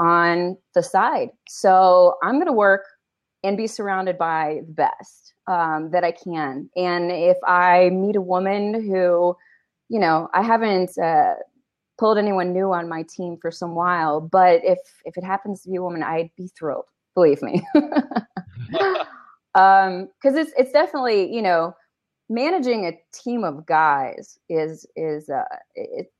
on 0.00 0.56
the 0.74 0.82
side. 0.82 1.28
So 1.46 2.16
I'm 2.22 2.34
going 2.34 2.46
to 2.46 2.52
work 2.52 2.84
and 3.44 3.56
be 3.56 3.66
surrounded 3.66 4.18
by 4.18 4.62
the 4.66 4.72
best 4.72 5.34
um, 5.46 5.90
that 5.92 6.02
I 6.02 6.12
can. 6.12 6.68
And 6.76 7.12
if 7.12 7.36
I 7.46 7.90
meet 7.90 8.16
a 8.16 8.20
woman 8.20 8.74
who, 8.74 9.36
you 9.88 10.00
know, 10.00 10.28
I 10.34 10.42
haven't 10.42 10.98
uh, 10.98 11.34
pulled 11.98 12.18
anyone 12.18 12.52
new 12.52 12.72
on 12.72 12.88
my 12.88 13.04
team 13.04 13.36
for 13.40 13.50
some 13.50 13.74
while, 13.74 14.20
but 14.20 14.62
if 14.64 14.78
if 15.04 15.16
it 15.16 15.24
happens 15.24 15.62
to 15.62 15.68
be 15.68 15.76
a 15.76 15.82
woman, 15.82 16.02
I'd 16.02 16.30
be 16.36 16.48
thrilled. 16.48 16.86
Believe 17.14 17.42
me. 17.42 17.62
um 19.56 20.08
because 20.22 20.36
it's 20.36 20.52
it's 20.56 20.70
definitely 20.70 21.34
you 21.34 21.42
know 21.42 21.74
managing 22.28 22.86
a 22.86 22.96
team 23.12 23.42
of 23.42 23.66
guys 23.66 24.38
is 24.48 24.86
is 24.94 25.28
uh 25.28 25.42
it, 25.74 26.12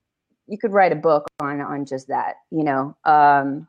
you 0.50 0.58
could 0.58 0.72
write 0.72 0.92
a 0.92 0.96
book 0.96 1.26
on 1.40 1.60
on 1.60 1.86
just 1.86 2.08
that 2.08 2.36
you 2.50 2.64
know 2.64 2.96
um 3.04 3.66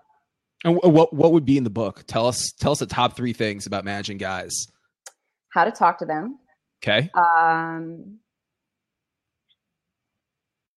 and 0.64 0.76
what 0.76 1.14
what 1.14 1.32
would 1.32 1.46
be 1.46 1.58
in 1.58 1.64
the 1.64 1.70
book 1.70 2.04
tell 2.08 2.28
us 2.28 2.52
tell 2.60 2.72
us 2.72 2.80
the 2.80 2.86
top 2.86 3.16
three 3.16 3.34
things 3.34 3.66
about 3.66 3.86
managing 3.86 4.18
guys 4.18 4.68
how 5.50 5.64
to 5.64 5.72
talk 5.72 6.00
to 6.00 6.06
them 6.06 6.38
okay 6.84 7.10
um 7.14 8.18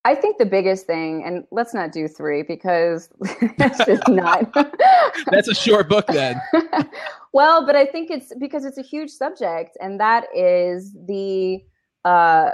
I 0.07 0.15
think 0.15 0.37
the 0.37 0.45
biggest 0.45 0.87
thing, 0.87 1.25
and 1.25 1.45
let's 1.51 1.73
not 1.73 1.91
do 1.91 2.09
three 2.09 2.43
because 2.43 3.09
that's 3.57 3.83
just 3.87 4.07
not. 4.07 4.53
that's 5.31 5.49
a 5.49 5.55
short 5.55 5.89
book 5.89 6.07
then. 6.09 6.39
well, 7.33 7.65
but 7.65 7.75
I 7.75 7.87
think 7.87 8.11
it's 8.11 8.31
because 8.39 8.67
it's 8.67 8.77
a 8.77 8.83
huge 8.83 9.11
subject, 9.11 9.79
and 9.81 9.99
that 10.01 10.27
is 10.37 10.95
the 11.07 11.61
uh, 12.05 12.51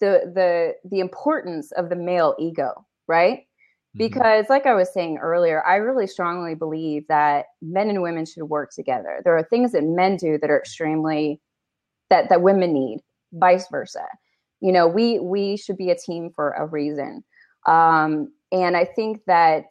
the 0.00 0.32
the 0.34 0.74
the 0.88 1.00
importance 1.00 1.72
of 1.72 1.88
the 1.88 1.96
male 1.96 2.34
ego, 2.38 2.86
right? 3.06 3.38
Mm-hmm. 3.38 3.98
Because, 3.98 4.46
like 4.48 4.66
I 4.66 4.74
was 4.74 4.92
saying 4.92 5.18
earlier, 5.18 5.64
I 5.64 5.76
really 5.76 6.06
strongly 6.06 6.54
believe 6.54 7.06
that 7.08 7.46
men 7.62 7.88
and 7.88 8.02
women 8.02 8.26
should 8.26 8.44
work 8.44 8.70
together. 8.72 9.20
There 9.24 9.36
are 9.36 9.42
things 9.42 9.72
that 9.72 9.84
men 9.84 10.16
do 10.16 10.38
that 10.38 10.50
are 10.50 10.58
extremely 10.58 11.40
that 12.10 12.28
that 12.28 12.42
women 12.42 12.72
need, 12.72 13.00
vice 13.32 13.66
versa 13.70 14.06
you 14.60 14.72
know 14.72 14.86
we 14.86 15.18
we 15.18 15.56
should 15.56 15.76
be 15.76 15.90
a 15.90 15.96
team 15.96 16.30
for 16.34 16.50
a 16.52 16.66
reason 16.66 17.22
um, 17.66 18.32
and 18.52 18.76
i 18.76 18.84
think 18.84 19.20
that 19.26 19.66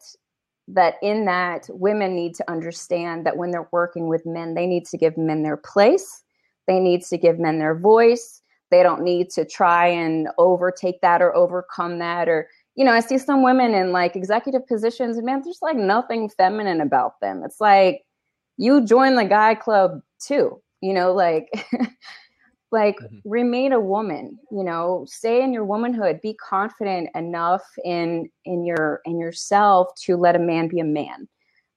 that 0.67 0.95
in 1.01 1.25
that 1.25 1.67
women 1.69 2.15
need 2.15 2.33
to 2.33 2.49
understand 2.49 3.25
that 3.25 3.38
when 3.38 3.51
they're 3.51 3.69
working 3.71 4.07
with 4.07 4.25
men 4.25 4.53
they 4.53 4.65
need 4.65 4.85
to 4.85 4.97
give 4.97 5.17
men 5.17 5.43
their 5.43 5.57
place 5.57 6.23
they 6.67 6.79
need 6.79 7.03
to 7.03 7.17
give 7.17 7.39
men 7.39 7.59
their 7.59 7.75
voice 7.75 8.41
they 8.71 8.84
don't 8.84 9.01
need 9.01 9.30
to 9.32 9.45
try 9.45 9.88
and 9.88 10.28
overtake 10.38 11.01
that 11.01 11.21
or 11.21 11.36
overcome 11.36 11.99
that 11.99 12.28
or 12.28 12.49
you 12.75 12.84
know 12.84 12.91
i 12.91 12.99
see 12.99 13.17
some 13.17 13.43
women 13.43 13.73
in 13.73 13.91
like 13.91 14.15
executive 14.15 14.65
positions 14.67 15.17
and 15.17 15.25
man 15.25 15.41
there's 15.43 15.62
like 15.62 15.78
nothing 15.78 16.30
feminine 16.30 16.82
about 16.82 17.19
them. 17.21 17.43
It's 17.45 17.62
like 17.62 18.04
you 18.58 18.86
join 18.86 19.15
the 19.15 19.25
guy 19.25 19.56
club 19.56 20.01
too 20.19 20.62
you 20.82 20.93
know 20.93 21.13
like 21.13 21.49
like 22.71 22.97
mm-hmm. 22.97 23.17
remain 23.23 23.71
a 23.71 23.80
woman 23.80 24.38
you 24.51 24.63
know 24.63 25.06
stay 25.08 25.43
in 25.43 25.54
your 25.54 25.65
womanhood 25.65 26.19
be 26.21 26.34
confident 26.36 27.10
enough 27.15 27.63
in 27.84 28.30
in 28.45 28.65
your 28.65 29.01
in 29.06 29.19
yourself 29.19 29.89
to 29.95 30.15
let 30.17 30.36
a 30.36 30.39
man 30.39 30.67
be 30.67 30.80
a 30.80 30.84
man. 30.84 31.28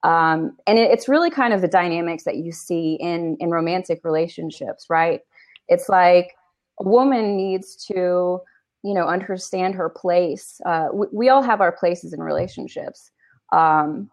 Um, 0.03 0.55
and 0.65 0.79
it, 0.79 0.91
it's 0.91 1.09
really 1.09 1.29
kind 1.29 1.53
of 1.53 1.59
the 1.59 1.67
dynamics 1.67 2.23
that 2.23 2.37
you 2.37 2.51
see 2.51 2.93
in 3.01 3.37
in 3.39 3.49
romantic 3.49 4.01
relationships 4.03 4.85
right? 4.89 5.21
It's 5.67 5.89
like 5.89 6.35
a 6.79 6.83
woman 6.83 7.35
needs 7.35 7.75
to 7.75 8.39
you 8.83 8.93
know 8.93 9.05
understand 9.07 9.75
her 9.75 9.89
place 9.89 10.61
uh, 10.65 10.87
we, 10.93 11.07
we 11.11 11.29
all 11.29 11.41
have 11.41 11.61
our 11.61 11.71
places 11.71 12.13
in 12.13 12.21
relationships 12.21 13.11
um, 13.51 14.09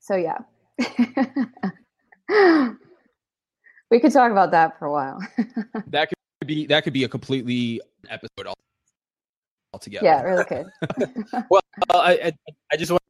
so 0.00 0.16
yeah 0.16 0.38
we 3.90 4.00
could 4.00 4.12
talk 4.12 4.30
about 4.30 4.50
that 4.50 4.78
for 4.78 4.86
a 4.86 4.92
while. 4.92 5.18
that 5.88 6.08
could 6.08 6.46
be 6.46 6.66
that 6.66 6.84
could 6.84 6.92
be 6.92 7.04
a 7.04 7.08
completely 7.08 7.80
episode 8.08 8.52
altogether. 9.72 10.04
Yeah, 10.04 10.22
really 10.22 10.44
could. 10.44 10.66
well, 11.50 11.62
I 11.92 12.32
I 12.72 12.76
just 12.76 12.90
want. 12.90 13.02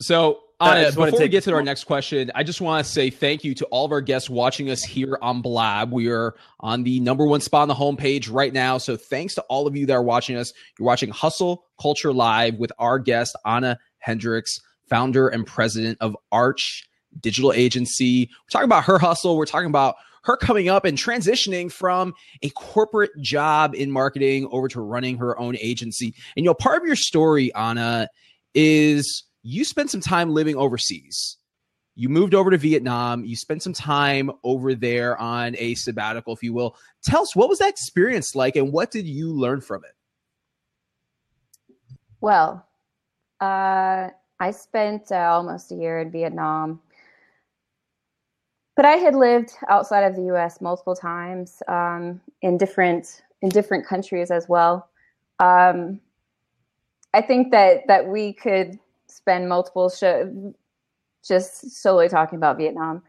So, 0.00 0.40
uh, 0.60 0.90
before 0.90 1.18
we 1.18 1.28
get 1.28 1.44
to 1.44 1.54
our 1.54 1.62
next 1.62 1.84
question, 1.84 2.30
I 2.34 2.42
just 2.42 2.60
want 2.60 2.84
to 2.84 2.90
say 2.90 3.10
thank 3.10 3.44
you 3.44 3.54
to 3.54 3.64
all 3.66 3.84
of 3.84 3.92
our 3.92 4.00
guests 4.00 4.28
watching 4.28 4.70
us 4.70 4.82
here 4.82 5.18
on 5.22 5.42
Blab. 5.42 5.92
We 5.92 6.10
are 6.10 6.34
on 6.60 6.82
the 6.82 7.00
number 7.00 7.26
one 7.26 7.40
spot 7.40 7.62
on 7.62 7.68
the 7.68 7.74
homepage 7.74 8.30
right 8.30 8.52
now. 8.52 8.78
So, 8.78 8.96
thanks 8.96 9.34
to 9.36 9.42
all 9.42 9.66
of 9.66 9.76
you 9.76 9.86
that 9.86 9.94
are 9.94 10.02
watching 10.02 10.36
us. 10.36 10.52
You're 10.78 10.86
watching 10.86 11.10
Hustle 11.10 11.64
Culture 11.80 12.12
Live 12.12 12.56
with 12.56 12.72
our 12.78 12.98
guest, 12.98 13.36
Anna 13.44 13.78
Hendricks 13.98 14.60
founder 14.90 15.28
and 15.28 15.46
president 15.46 15.96
of 16.00 16.16
Arch 16.32 16.86
Digital 17.20 17.52
Agency. 17.52 18.28
We're 18.28 18.50
talking 18.50 18.66
about 18.66 18.84
her 18.84 18.98
hustle. 18.98 19.36
We're 19.36 19.46
talking 19.46 19.68
about 19.68 19.94
her 20.24 20.36
coming 20.36 20.68
up 20.68 20.84
and 20.84 20.98
transitioning 20.98 21.72
from 21.72 22.12
a 22.42 22.50
corporate 22.50 23.12
job 23.22 23.74
in 23.74 23.90
marketing 23.90 24.46
over 24.50 24.68
to 24.68 24.80
running 24.80 25.16
her 25.16 25.38
own 25.38 25.56
agency. 25.58 26.14
And 26.36 26.44
you 26.44 26.50
know, 26.50 26.54
part 26.54 26.82
of 26.82 26.86
your 26.86 26.96
story, 26.96 27.54
Anna, 27.54 28.08
is 28.54 29.22
you 29.42 29.64
spent 29.64 29.90
some 29.90 30.00
time 30.00 30.30
living 30.30 30.56
overseas. 30.56 31.36
You 31.94 32.08
moved 32.08 32.34
over 32.34 32.50
to 32.50 32.56
Vietnam. 32.56 33.24
You 33.24 33.36
spent 33.36 33.62
some 33.62 33.72
time 33.72 34.30
over 34.44 34.74
there 34.74 35.18
on 35.18 35.54
a 35.58 35.74
sabbatical, 35.74 36.32
if 36.32 36.42
you 36.42 36.52
will. 36.52 36.76
Tell 37.02 37.22
us 37.22 37.36
what 37.36 37.48
was 37.48 37.58
that 37.58 37.68
experience 37.68 38.34
like, 38.34 38.56
and 38.56 38.72
what 38.72 38.90
did 38.90 39.06
you 39.06 39.32
learn 39.32 39.60
from 39.60 39.84
it? 39.84 39.92
Well, 42.20 42.66
uh, 43.40 44.08
I 44.38 44.50
spent 44.50 45.10
uh, 45.10 45.16
almost 45.16 45.72
a 45.72 45.74
year 45.74 46.00
in 46.00 46.10
Vietnam, 46.10 46.80
but 48.76 48.84
I 48.84 48.96
had 48.96 49.14
lived 49.14 49.52
outside 49.68 50.04
of 50.04 50.16
the 50.16 50.22
U.S. 50.24 50.60
multiple 50.60 50.94
times 50.94 51.62
um, 51.68 52.20
in 52.42 52.56
different 52.56 53.22
in 53.42 53.48
different 53.48 53.86
countries 53.86 54.30
as 54.30 54.48
well. 54.48 54.88
Um, 55.38 56.00
I 57.12 57.22
think 57.22 57.50
that 57.52 57.86
that 57.88 58.06
we 58.06 58.32
could 58.32 58.78
spend 59.10 59.48
multiple 59.48 59.88
show 59.90 60.54
just 61.26 61.70
solely 61.70 62.08
talking 62.08 62.36
about 62.36 62.56
Vietnam. 62.56 63.02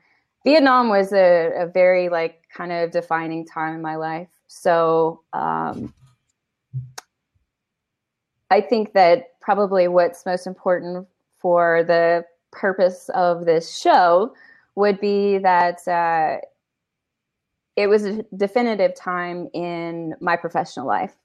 Vietnam 0.44 0.90
was 0.90 1.14
a, 1.14 1.52
a 1.56 1.68
very 1.68 2.10
like 2.10 2.44
kind 2.56 2.72
of 2.72 2.92
defining 2.92 3.46
time 3.46 3.76
in 3.76 3.82
my 3.82 3.96
life. 3.96 4.30
So 4.48 5.22
um, 5.34 5.94
I 8.50 8.60
think 8.62 8.94
that 8.94 9.40
probably 9.40 9.88
what's 9.88 10.26
most 10.26 10.48
important 10.48 11.08
for 11.38 11.84
the 11.84 12.26
purpose 12.52 13.10
of 13.14 13.46
this 13.46 13.78
show 13.78 14.34
would 14.76 15.00
be 15.00 15.38
that 15.38 15.88
uh, 15.88 16.38
it 17.76 17.88
was 17.88 18.06
a 18.06 18.24
definitive 18.36 18.96
time 18.96 19.48
in 19.54 20.16
my 20.20 20.36
professional 20.36 20.86
life. 20.86 21.16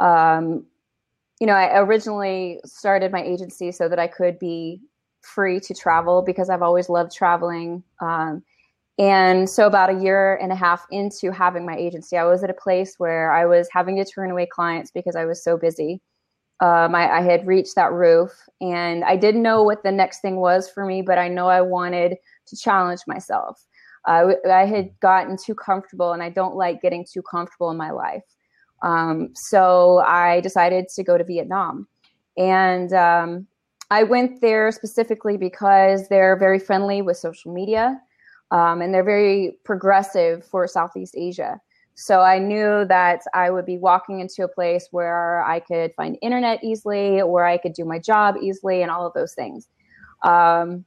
Um, 0.00 0.64
you 1.40 1.46
know, 1.46 1.54
I 1.54 1.80
originally 1.80 2.60
started 2.66 3.10
my 3.10 3.22
agency 3.22 3.72
so 3.72 3.88
that 3.88 3.98
I 3.98 4.06
could 4.06 4.38
be 4.38 4.80
free 5.22 5.58
to 5.60 5.74
travel 5.74 6.22
because 6.22 6.50
I've 6.50 6.62
always 6.62 6.88
loved 6.88 7.12
traveling. 7.12 7.82
Um, 8.00 8.42
and 8.98 9.48
so, 9.48 9.66
about 9.66 9.88
a 9.88 9.98
year 9.98 10.36
and 10.36 10.52
a 10.52 10.54
half 10.54 10.86
into 10.90 11.32
having 11.32 11.64
my 11.64 11.74
agency, 11.74 12.18
I 12.18 12.24
was 12.24 12.44
at 12.44 12.50
a 12.50 12.54
place 12.54 12.96
where 12.98 13.32
I 13.32 13.46
was 13.46 13.68
having 13.72 13.96
to 13.96 14.04
turn 14.04 14.30
away 14.30 14.46
clients 14.46 14.90
because 14.90 15.16
I 15.16 15.24
was 15.24 15.42
so 15.42 15.56
busy. 15.56 16.02
Um, 16.60 16.94
I, 16.94 17.10
I, 17.10 17.22
had 17.22 17.46
reached 17.46 17.74
that 17.76 17.90
roof 17.90 18.30
and 18.60 19.02
I 19.04 19.16
didn't 19.16 19.42
know 19.42 19.62
what 19.62 19.82
the 19.82 19.90
next 19.90 20.20
thing 20.20 20.36
was 20.36 20.68
for 20.68 20.84
me, 20.84 21.00
but 21.00 21.16
I 21.16 21.26
know 21.26 21.48
I 21.48 21.62
wanted 21.62 22.18
to 22.48 22.56
challenge 22.56 23.00
myself. 23.06 23.66
Uh, 24.06 24.34
I 24.46 24.66
had 24.66 24.90
gotten 25.00 25.38
too 25.42 25.54
comfortable 25.54 26.12
and 26.12 26.22
I 26.22 26.28
don't 26.28 26.56
like 26.56 26.82
getting 26.82 27.06
too 27.10 27.22
comfortable 27.22 27.70
in 27.70 27.78
my 27.78 27.92
life. 27.92 28.24
Um, 28.82 29.30
so 29.34 29.98
I 29.98 30.40
decided 30.40 30.88
to 30.88 31.02
go 31.02 31.18
to 31.18 31.24
Vietnam. 31.24 31.86
And 32.38 32.92
um, 32.92 33.46
I 33.90 34.02
went 34.02 34.40
there 34.40 34.70
specifically 34.72 35.36
because 35.36 36.08
they're 36.08 36.36
very 36.36 36.58
friendly 36.58 37.02
with 37.02 37.16
social 37.16 37.52
media 37.52 38.00
um, 38.50 38.80
and 38.82 38.92
they're 38.92 39.04
very 39.04 39.58
progressive 39.64 40.44
for 40.44 40.66
Southeast 40.66 41.14
Asia. 41.16 41.60
So 41.94 42.20
I 42.20 42.38
knew 42.38 42.86
that 42.86 43.20
I 43.34 43.50
would 43.50 43.66
be 43.66 43.76
walking 43.76 44.20
into 44.20 44.42
a 44.42 44.48
place 44.48 44.88
where 44.90 45.44
I 45.44 45.60
could 45.60 45.92
find 45.94 46.16
internet 46.22 46.64
easily, 46.64 47.22
where 47.22 47.44
I 47.44 47.58
could 47.58 47.74
do 47.74 47.84
my 47.84 47.98
job 47.98 48.36
easily, 48.40 48.80
and 48.82 48.90
all 48.90 49.06
of 49.06 49.12
those 49.12 49.34
things. 49.34 49.68
Um, 50.22 50.84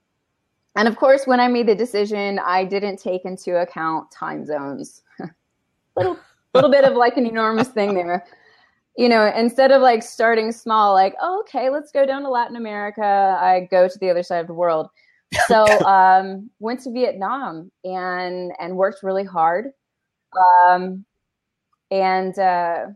and 0.75 0.87
of 0.87 0.95
course, 0.95 1.27
when 1.27 1.39
I 1.39 1.47
made 1.49 1.67
the 1.67 1.75
decision, 1.75 2.39
I 2.39 2.65
didn't 2.65 2.97
take 2.97 3.25
into 3.25 3.61
account 3.61 4.11
time 4.11 4.43
zones. 4.45 5.03
little 5.95 6.17
little 6.53 6.71
bit 6.71 6.83
of 6.83 6.93
like 6.93 7.17
an 7.17 7.25
enormous 7.25 7.67
thing 7.67 7.93
there. 7.95 8.25
You 8.97 9.09
know, 9.09 9.31
instead 9.35 9.71
of 9.71 9.81
like 9.81 10.03
starting 10.03 10.51
small, 10.51 10.93
like, 10.93 11.15
oh, 11.19 11.39
okay, 11.41 11.69
let's 11.69 11.91
go 11.91 12.05
down 12.05 12.21
to 12.23 12.29
Latin 12.29 12.55
America, 12.55 13.37
I 13.41 13.67
go 13.71 13.87
to 13.87 13.99
the 13.99 14.09
other 14.09 14.21
side 14.21 14.39
of 14.39 14.47
the 14.47 14.53
world. 14.53 14.89
So 15.47 15.65
um, 15.85 16.49
went 16.59 16.81
to 16.81 16.91
Vietnam 16.91 17.71
and 17.83 18.51
and 18.59 18.77
worked 18.77 19.01
really 19.01 19.23
hard 19.23 19.71
um, 20.37 21.05
and 21.91 22.37
uh, 22.37 22.87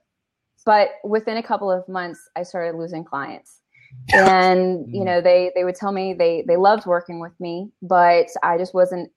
but 0.66 0.90
within 1.04 1.38
a 1.38 1.44
couple 1.44 1.72
of 1.72 1.88
months, 1.88 2.30
I 2.36 2.44
started 2.44 2.78
losing 2.78 3.04
clients. 3.04 3.62
And 4.14 4.86
you 4.94 5.02
mm. 5.02 5.06
know, 5.06 5.22
they 5.22 5.52
they 5.56 5.64
would 5.64 5.76
tell 5.76 5.92
me 5.92 6.14
they 6.14 6.44
they 6.48 6.58
loved 6.58 6.86
working 6.86 7.20
with 7.20 7.38
me, 7.40 7.72
but 7.82 8.28
I 8.44 8.58
just 8.58 8.74
wasn't 8.74 9.12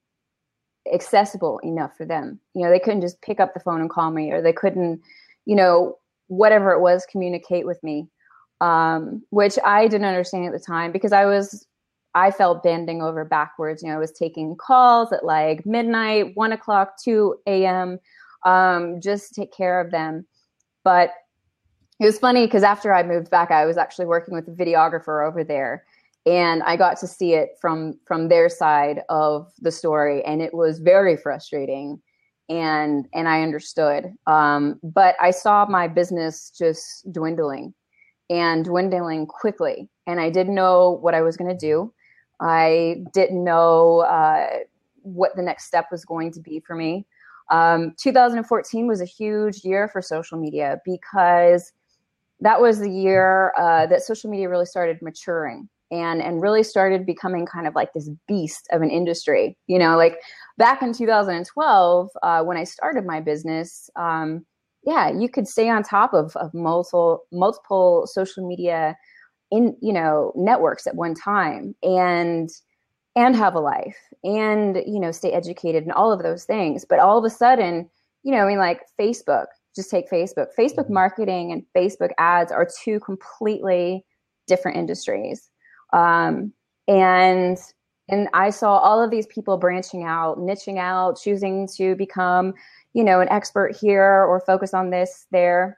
accessible 0.91 1.59
enough 1.59 1.95
for 1.95 2.05
them. 2.05 2.39
You 2.53 2.63
know, 2.63 2.69
they 2.69 2.79
couldn't 2.79 3.01
just 3.01 3.21
pick 3.21 3.39
up 3.39 3.53
the 3.53 3.59
phone 3.59 3.81
and 3.81 3.89
call 3.89 4.11
me, 4.11 4.31
or 4.31 4.41
they 4.41 4.53
couldn't, 4.53 5.01
you 5.45 5.55
know, 5.55 5.97
whatever 6.27 6.71
it 6.71 6.81
was, 6.81 7.05
communicate 7.11 7.65
with 7.65 7.81
me. 7.83 8.07
Um, 8.61 9.23
which 9.31 9.57
I 9.65 9.87
didn't 9.87 10.05
understand 10.05 10.45
at 10.45 10.51
the 10.51 10.63
time 10.63 10.91
because 10.91 11.11
I 11.11 11.25
was 11.25 11.65
I 12.13 12.31
felt 12.31 12.63
bending 12.63 13.01
over 13.01 13.23
backwards. 13.25 13.81
You 13.81 13.89
know, 13.89 13.95
I 13.95 13.99
was 13.99 14.11
taking 14.11 14.55
calls 14.55 15.11
at 15.11 15.25
like 15.25 15.65
midnight, 15.65 16.31
one 16.35 16.51
o'clock, 16.51 16.95
2 17.03 17.37
a.m., 17.47 17.99
um, 18.45 18.99
just 18.99 19.33
to 19.33 19.41
take 19.41 19.53
care 19.53 19.79
of 19.79 19.91
them. 19.91 20.25
But 20.83 21.11
it 21.99 22.05
was 22.05 22.19
funny 22.19 22.45
because 22.45 22.63
after 22.63 22.93
I 22.93 23.03
moved 23.03 23.29
back, 23.29 23.51
I 23.51 23.65
was 23.65 23.77
actually 23.77 24.07
working 24.07 24.33
with 24.33 24.47
a 24.47 24.51
videographer 24.51 25.25
over 25.27 25.43
there. 25.43 25.85
And 26.25 26.61
I 26.63 26.77
got 26.77 26.97
to 26.99 27.07
see 27.07 27.33
it 27.33 27.57
from 27.59 27.99
from 28.05 28.27
their 28.27 28.47
side 28.47 29.01
of 29.09 29.51
the 29.59 29.71
story, 29.71 30.23
and 30.23 30.41
it 30.41 30.53
was 30.53 30.79
very 30.79 31.17
frustrating. 31.17 32.01
And 32.49 33.07
and 33.13 33.27
I 33.27 33.41
understood, 33.41 34.13
um, 34.27 34.79
but 34.83 35.15
I 35.19 35.31
saw 35.31 35.65
my 35.65 35.87
business 35.87 36.51
just 36.55 37.11
dwindling, 37.11 37.73
and 38.29 38.65
dwindling 38.65 39.25
quickly. 39.25 39.89
And 40.05 40.19
I 40.19 40.29
didn't 40.29 40.55
know 40.55 40.99
what 41.01 41.15
I 41.15 41.21
was 41.21 41.37
going 41.37 41.49
to 41.49 41.57
do 41.57 41.93
I 42.41 43.03
didn't 43.13 43.43
know 43.43 43.99
uh, 43.99 44.47
what 45.03 45.35
the 45.35 45.43
next 45.43 45.65
step 45.65 45.85
was 45.91 46.03
going 46.03 46.31
to 46.33 46.39
be 46.39 46.59
for 46.59 46.75
me. 46.75 47.05
Um, 47.51 47.93
2014 48.01 48.87
was 48.87 48.99
a 48.99 49.05
huge 49.05 49.63
year 49.63 49.87
for 49.87 50.01
social 50.01 50.39
media 50.39 50.79
because 50.83 51.71
that 52.39 52.59
was 52.59 52.79
the 52.79 52.89
year 52.89 53.53
uh, 53.57 53.85
that 53.85 54.01
social 54.01 54.29
media 54.31 54.49
really 54.49 54.65
started 54.65 55.01
maturing 55.01 55.69
and 55.91 56.21
and 56.21 56.41
really 56.41 56.63
started 56.63 57.05
becoming 57.05 57.45
kind 57.45 57.67
of 57.67 57.75
like 57.75 57.93
this 57.93 58.09
beast 58.27 58.67
of 58.71 58.81
an 58.81 58.89
industry. 58.89 59.57
You 59.67 59.79
know, 59.79 59.97
like 59.97 60.19
back 60.57 60.81
in 60.81 60.93
2012 60.93 62.09
uh, 62.23 62.43
when 62.43 62.57
I 62.57 62.63
started 62.63 63.05
my 63.05 63.19
business. 63.19 63.89
Um, 63.95 64.45
yeah, 64.83 65.11
you 65.11 65.29
could 65.29 65.47
stay 65.47 65.69
on 65.69 65.83
top 65.83 66.13
of, 66.13 66.35
of 66.37 66.53
multiple 66.55 67.21
multiple 67.31 68.07
social 68.07 68.47
media 68.47 68.97
in 69.51 69.75
you 69.81 69.93
know 69.93 70.31
networks 70.35 70.87
at 70.87 70.95
one 70.95 71.13
time 71.13 71.75
and 71.83 72.49
and 73.15 73.35
have 73.35 73.55
a 73.55 73.59
life 73.59 73.97
and 74.23 74.77
you 74.87 74.99
know 74.99 75.11
stay 75.11 75.31
educated 75.33 75.83
and 75.83 75.91
all 75.91 76.11
of 76.11 76.23
those 76.23 76.45
things 76.45 76.85
but 76.85 76.99
all 76.99 77.17
of 77.17 77.25
a 77.25 77.29
sudden 77.29 77.89
you 78.23 78.31
know 78.31 78.39
i 78.39 78.47
mean 78.47 78.57
like 78.57 78.81
facebook 78.99 79.47
just 79.75 79.91
take 79.91 80.09
facebook 80.09 80.47
facebook 80.57 80.85
mm-hmm. 80.85 80.93
marketing 80.93 81.51
and 81.51 81.63
facebook 81.75 82.11
ads 82.17 82.51
are 82.51 82.67
two 82.83 82.99
completely 83.01 84.05
different 84.47 84.77
industries 84.77 85.49
um, 85.93 86.53
and 86.87 87.57
and 88.09 88.27
i 88.33 88.49
saw 88.49 88.77
all 88.77 89.01
of 89.01 89.11
these 89.11 89.27
people 89.27 89.57
branching 89.57 90.03
out 90.03 90.37
niching 90.39 90.77
out 90.77 91.19
choosing 91.21 91.67
to 91.67 91.95
become 91.95 92.53
you 92.93 93.03
know 93.03 93.21
an 93.21 93.29
expert 93.29 93.75
here 93.75 94.23
or 94.23 94.39
focus 94.39 94.73
on 94.73 94.89
this 94.89 95.27
there 95.31 95.77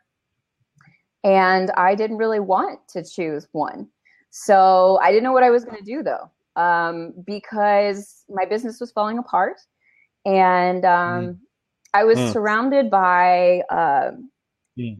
and 1.23 1.71
I 1.71 1.95
didn't 1.95 2.17
really 2.17 2.39
want 2.39 2.79
to 2.89 3.03
choose 3.03 3.47
one. 3.51 3.87
So 4.29 4.99
I 5.01 5.11
didn't 5.11 5.23
know 5.23 5.31
what 5.31 5.43
I 5.43 5.49
was 5.49 5.63
going 5.63 5.77
to 5.77 5.83
do 5.83 6.03
though, 6.03 6.29
um, 6.61 7.13
because 7.25 8.25
my 8.29 8.45
business 8.45 8.79
was 8.79 8.91
falling 8.91 9.17
apart. 9.17 9.61
And 10.25 10.85
um, 10.85 11.25
mm. 11.25 11.37
I 11.93 12.03
was 12.03 12.17
mm. 12.17 12.33
surrounded 12.33 12.89
by 12.89 13.61
uh, 13.69 14.11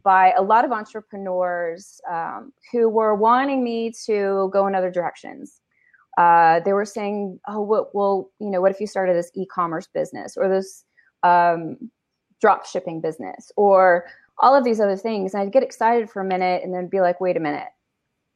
by 0.03 0.33
a 0.37 0.41
lot 0.41 0.65
of 0.65 0.71
entrepreneurs 0.71 1.99
um, 2.09 2.53
who 2.71 2.89
were 2.89 3.15
wanting 3.15 3.63
me 3.63 3.91
to 4.05 4.49
go 4.53 4.67
in 4.67 4.75
other 4.75 4.91
directions. 4.91 5.61
Uh, 6.17 6.59
they 6.59 6.73
were 6.73 6.85
saying, 6.85 7.39
"Oh, 7.47 7.61
what, 7.61 7.95
well, 7.95 8.29
you 8.39 8.51
know, 8.51 8.61
what 8.61 8.71
if 8.71 8.79
you 8.79 8.87
started 8.87 9.15
this 9.15 9.31
e-commerce 9.33 9.87
business 9.87 10.37
or 10.37 10.47
this 10.47 10.85
um, 11.23 11.77
drop 12.39 12.65
shipping 12.65 12.99
business 12.99 13.51
or 13.55 14.05
all 14.39 14.53
of 14.53 14.63
these 14.63 14.79
other 14.81 14.97
things. 14.97 15.33
And 15.33 15.41
I'd 15.41 15.53
get 15.53 15.63
excited 15.63 16.09
for 16.09 16.21
a 16.21 16.25
minute 16.25 16.61
and 16.63 16.73
then 16.73 16.87
be 16.87 17.01
like, 17.01 17.21
wait 17.21 17.37
a 17.37 17.39
minute, 17.39 17.69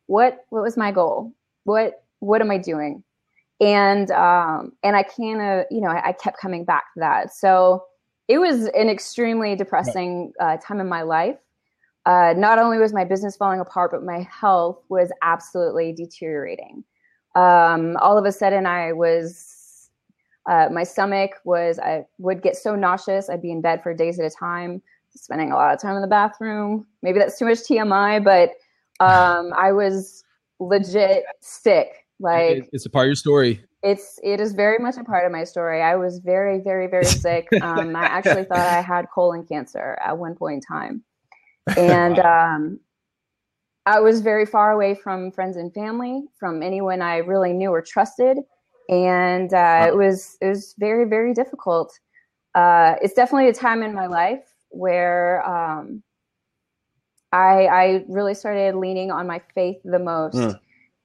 what 0.08 0.46
what 0.50 0.64
was 0.64 0.78
my 0.78 0.92
goal? 0.92 1.34
What 1.66 2.04
what 2.20 2.42
am 2.42 2.50
I 2.50 2.58
doing? 2.58 3.04
And 3.60 4.10
um, 4.12 4.72
and 4.84 4.96
I 4.96 5.04
kind 5.04 5.42
of, 5.42 5.66
you 5.70 5.82
know, 5.82 5.90
I, 5.90 6.10
I, 6.10 6.12
kept 6.14 6.40
coming 6.40 6.64
back 6.64 6.86
to 6.94 7.00
that. 7.00 7.34
So 7.34 7.84
it 8.28 8.40
was 8.40 8.66
an 8.68 8.90
extremely 8.90 9.56
depressing 9.56 10.34
uh, 10.40 10.58
time 10.58 10.80
in 10.80 10.88
my 10.88 11.02
life. 11.02 11.38
Uh, 12.06 12.34
not 12.38 12.58
only 12.58 12.78
was 12.78 12.94
my 12.94 13.04
business 13.04 13.36
falling 13.36 13.60
apart, 13.60 13.92
but 13.92 14.04
my 14.04 14.28
health 14.32 14.82
was 14.90 15.12
absolutely 15.22 15.92
deteriorating. 15.92 16.84
Um, 17.36 17.98
all 17.98 18.18
of 18.18 18.26
a 18.26 18.32
sudden, 18.32 18.66
I 18.66 18.94
was, 18.94 19.90
uh, 20.50 20.70
my 20.72 20.84
stomach 20.84 21.32
was, 21.44 21.80
I 21.80 22.06
would 22.18 22.42
get 22.42 22.56
so 22.56 22.76
nauseous, 22.76 23.30
I'd 23.30 23.42
be 23.42 23.52
in 23.52 23.62
bed 23.62 23.84
for 23.84 23.94
days 23.94 24.20
at 24.20 24.26
a 24.26 24.30
time 24.30 24.82
spending 25.18 25.52
a 25.52 25.56
lot 25.56 25.74
of 25.74 25.82
time 25.82 25.96
in 25.96 26.02
the 26.02 26.08
bathroom. 26.08 26.86
Maybe 27.02 27.20
that's 27.20 27.38
too 27.38 27.46
much 27.46 27.60
TMI, 27.60 28.24
but 28.24 28.52
um, 29.04 29.52
I 29.56 29.72
was 29.72 30.24
legit 30.60 31.24
sick 31.42 31.90
Like 32.20 32.70
it's 32.72 32.86
a 32.86 32.90
part 32.90 33.06
of 33.06 33.10
your 33.10 33.16
story. 33.16 33.64
It's 33.84 34.20
it 34.24 34.40
is 34.40 34.54
very 34.54 34.80
much 34.80 34.98
a 34.98 35.04
part 35.04 35.26
of 35.26 35.32
my 35.32 35.44
story. 35.44 35.82
I 35.82 35.96
was 35.96 36.20
very 36.20 36.60
very 36.60 36.88
very 36.88 37.06
sick. 37.06 37.48
Um, 37.62 37.96
I 37.96 38.04
actually 38.04 38.44
thought 38.44 38.60
I 38.60 38.82
had 38.82 39.06
colon 39.14 39.46
cancer 39.46 39.98
at 40.04 40.18
one 40.18 40.36
point 40.36 40.56
in 40.56 40.62
time, 40.62 41.04
and 41.78 42.20
um, 42.20 42.80
I 43.86 44.00
was 44.00 44.22
very 44.22 44.46
far 44.46 44.72
away 44.72 44.96
from 44.96 45.32
friends 45.32 45.58
and 45.58 45.74
family, 45.74 46.24
from 46.40 46.64
anyone 46.64 47.02
I 47.02 47.18
really 47.18 47.54
knew 47.54 47.70
or 47.70 47.82
trusted, 47.82 48.38
and 48.90 49.54
uh, 49.54 49.58
wow. 49.58 49.88
it 49.88 49.96
was 49.96 50.38
it 50.42 50.48
was 50.48 50.74
very 50.78 51.08
very 51.08 51.34
difficult. 51.34 51.98
Uh, 52.56 52.96
it's 53.02 53.14
definitely 53.14 53.50
a 53.50 53.54
time 53.54 53.84
in 53.84 53.94
my 53.94 54.08
life 54.08 54.44
where 54.70 55.48
um, 55.48 56.02
I, 57.32 57.66
I 57.66 58.06
really 58.08 58.34
started 58.34 58.76
leaning 58.76 59.12
on 59.12 59.28
my 59.28 59.42
faith 59.54 59.78
the 59.84 60.00
most. 60.00 60.36
Mm. 60.36 60.60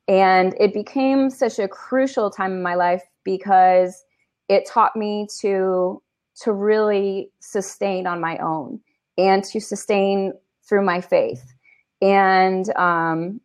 And 0.09 0.55
it 0.59 0.75
became 0.75 1.31
such 1.31 1.59
a 1.59 1.69
crucial 1.69 2.31
time 2.31 2.53
in 2.53 2.63
my 2.63 2.75
life 2.75 3.03
because 3.25 4.05
it 4.49 4.67
taught 4.67 4.97
me 4.97 5.27
to 5.41 6.03
to 6.35 6.53
really 6.53 7.31
sustain 7.41 8.07
on 8.07 8.21
my 8.21 8.39
own 8.39 8.81
and 9.19 9.45
to 9.45 9.61
sustain 9.61 10.33
through 10.67 10.85
my 10.85 11.01
faith. 11.01 11.53
And 12.01 12.75
um, 12.77 13.41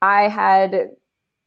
I 0.00 0.28
had, 0.28 0.90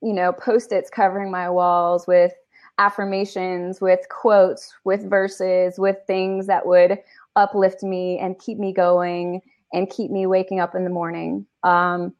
you 0.01 0.13
know, 0.13 0.33
post-its 0.33 0.89
covering 0.89 1.31
my 1.31 1.49
walls 1.49 2.05
with 2.07 2.33
affirmations, 2.77 3.79
with 3.79 4.01
quotes, 4.09 4.73
with 4.83 5.09
verses, 5.09 5.79
with 5.79 5.97
things 6.07 6.47
that 6.47 6.67
would 6.67 6.99
uplift 7.35 7.83
me 7.83 8.19
and 8.19 8.37
keep 8.37 8.57
me 8.57 8.73
going 8.73 9.41
and 9.73 9.89
keep 9.89 10.11
me 10.11 10.25
waking 10.25 10.59
up 10.59 10.75
in 10.75 10.83
the 10.83 10.89
morning. 10.89 11.45
Um, 11.63 12.13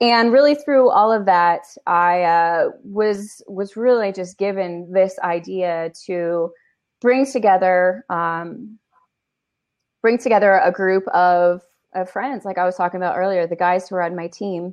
and 0.00 0.32
really 0.32 0.54
through 0.54 0.90
all 0.90 1.12
of 1.12 1.26
that, 1.26 1.62
I 1.86 2.22
uh, 2.22 2.68
was 2.84 3.42
was 3.46 3.76
really 3.76 4.12
just 4.12 4.38
given 4.38 4.90
this 4.92 5.18
idea 5.20 5.92
to 6.06 6.50
bring 7.00 7.30
together 7.30 8.04
um, 8.10 8.78
bring 10.06 10.18
together 10.18 10.60
a 10.62 10.70
group 10.70 11.04
of, 11.08 11.62
of 11.96 12.08
friends, 12.08 12.44
like 12.44 12.58
I 12.58 12.64
was 12.64 12.76
talking 12.76 12.98
about 12.98 13.16
earlier, 13.16 13.44
the 13.44 13.56
guys 13.56 13.88
who 13.88 13.96
are 13.96 14.02
on 14.02 14.14
my 14.14 14.28
team. 14.28 14.72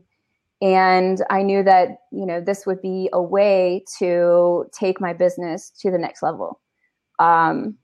And 0.62 1.24
I 1.32 1.42
knew 1.42 1.64
that 1.64 1.98
you 2.12 2.26
know 2.26 2.40
this 2.40 2.68
would 2.68 2.82
be 2.84 3.10
a 3.12 3.22
way 3.22 3.84
to 3.98 4.66
take 4.72 5.02
my 5.02 5.12
business 5.12 5.72
to 5.80 5.90
the 5.90 5.98
next 5.98 6.22
level. 6.22 6.62
Um, 7.18 7.78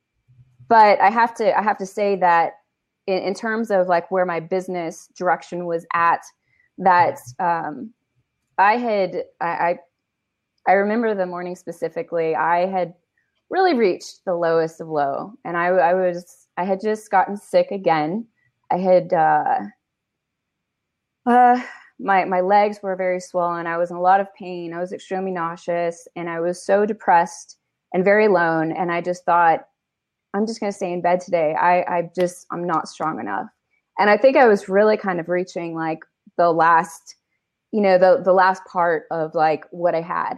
but 0.67 1.01
I 1.01 1.09
have 1.09 1.33
to 1.35 1.57
I 1.57 1.63
have 1.63 1.77
to 1.79 1.85
say 1.85 2.15
that 2.17 2.53
in, 3.07 3.17
in 3.17 3.33
terms 3.33 3.71
of 3.71 3.87
like 3.87 4.11
where 4.11 4.25
my 4.25 4.39
business 4.39 5.09
direction 5.17 5.65
was 5.65 5.87
at 5.95 6.21
that 6.79 7.19
um, 7.39 7.93
I 8.57 8.77
had 8.77 9.23
I, 9.41 9.77
I 10.67 10.71
remember 10.73 11.13
the 11.13 11.25
morning 11.25 11.55
specifically. 11.55 12.35
I 12.35 12.65
had 12.65 12.93
really 13.49 13.73
reached 13.73 14.25
the 14.25 14.35
lowest 14.35 14.81
of 14.81 14.87
low, 14.87 15.33
and 15.45 15.55
I, 15.55 15.67
I 15.67 15.93
was 15.93 16.47
I 16.57 16.63
had 16.63 16.81
just 16.81 17.11
gotten 17.11 17.37
sick 17.37 17.71
again. 17.71 18.25
I 18.71 18.77
had 18.77 19.13
uh, 19.13 19.59
uh, 21.25 21.61
my 21.99 22.25
my 22.25 22.41
legs 22.41 22.79
were 22.81 22.95
very 22.95 23.19
swollen. 23.19 23.67
I 23.67 23.77
was 23.77 23.91
in 23.91 23.97
a 23.97 24.01
lot 24.01 24.19
of 24.21 24.33
pain. 24.33 24.73
I 24.73 24.79
was 24.79 24.93
extremely 24.93 25.31
nauseous, 25.31 26.07
and 26.15 26.29
I 26.29 26.39
was 26.39 26.65
so 26.65 26.85
depressed 26.85 27.57
and 27.93 28.03
very 28.03 28.25
alone. 28.25 28.71
And 28.71 28.91
I 28.91 29.01
just 29.01 29.25
thought, 29.25 29.65
I'm 30.33 30.45
just 30.45 30.59
going 30.59 30.71
to 30.71 30.75
stay 30.75 30.93
in 30.93 31.01
bed 31.01 31.21
today. 31.21 31.55
I 31.55 31.81
I 31.83 32.09
just 32.15 32.45
I'm 32.51 32.65
not 32.65 32.87
strong 32.87 33.19
enough. 33.19 33.47
And 33.99 34.09
I 34.09 34.17
think 34.17 34.37
I 34.37 34.47
was 34.47 34.69
really 34.69 34.95
kind 34.95 35.19
of 35.19 35.27
reaching 35.27 35.75
like 35.75 35.99
the 36.39 36.51
last 36.51 37.17
you 37.71 37.81
know 37.81 37.99
the 37.99 38.21
the 38.23 38.33
last 38.33 38.63
part 38.65 39.03
of 39.11 39.35
like 39.35 39.65
what 39.69 39.93
i 39.93 40.01
had. 40.01 40.35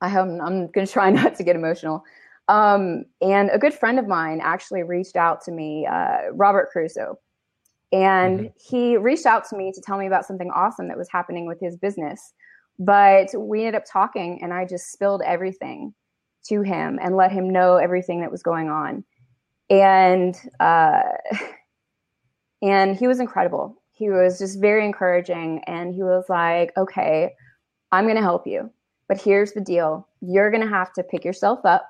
I 0.00 0.08
hope 0.08 0.28
i'm 0.28 0.66
going 0.72 0.86
to 0.86 0.92
try 0.92 1.10
not 1.20 1.36
to 1.36 1.44
get 1.44 1.54
emotional. 1.54 2.02
Um, 2.48 3.04
and 3.20 3.50
a 3.52 3.58
good 3.58 3.74
friend 3.74 3.98
of 3.98 4.06
mine 4.06 4.40
actually 4.42 4.84
reached 4.84 5.16
out 5.16 5.44
to 5.44 5.52
me 5.52 5.86
uh, 5.86 6.32
robert 6.32 6.70
crusoe. 6.70 7.18
And 7.92 8.40
mm-hmm. 8.40 8.76
he 8.76 8.96
reached 8.96 9.26
out 9.26 9.48
to 9.50 9.56
me 9.56 9.72
to 9.72 9.80
tell 9.80 9.98
me 9.98 10.06
about 10.06 10.26
something 10.26 10.50
awesome 10.50 10.88
that 10.88 10.98
was 10.98 11.08
happening 11.10 11.46
with 11.46 11.60
his 11.60 11.76
business. 11.76 12.32
But 12.78 13.28
we 13.38 13.60
ended 13.60 13.76
up 13.76 13.84
talking 13.90 14.40
and 14.42 14.52
i 14.52 14.64
just 14.64 14.90
spilled 14.90 15.22
everything 15.24 15.94
to 16.48 16.62
him 16.62 16.98
and 17.02 17.16
let 17.16 17.30
him 17.30 17.50
know 17.50 17.76
everything 17.76 18.20
that 18.22 18.32
was 18.32 18.42
going 18.42 18.68
on. 18.70 19.04
And 19.68 20.34
uh, 20.60 21.02
and 22.62 22.96
he 22.96 23.06
was 23.06 23.20
incredible 23.20 23.82
he 23.96 24.10
was 24.10 24.38
just 24.38 24.60
very 24.60 24.84
encouraging 24.84 25.62
and 25.66 25.94
he 25.94 26.02
was 26.02 26.26
like, 26.28 26.70
okay, 26.76 27.34
I'm 27.92 28.04
going 28.04 28.16
to 28.16 28.22
help 28.22 28.46
you. 28.46 28.70
But 29.08 29.20
here's 29.20 29.52
the 29.52 29.60
deal 29.60 30.06
you're 30.20 30.50
going 30.50 30.62
to 30.62 30.68
have 30.68 30.92
to 30.94 31.02
pick 31.02 31.24
yourself 31.24 31.64
up 31.64 31.88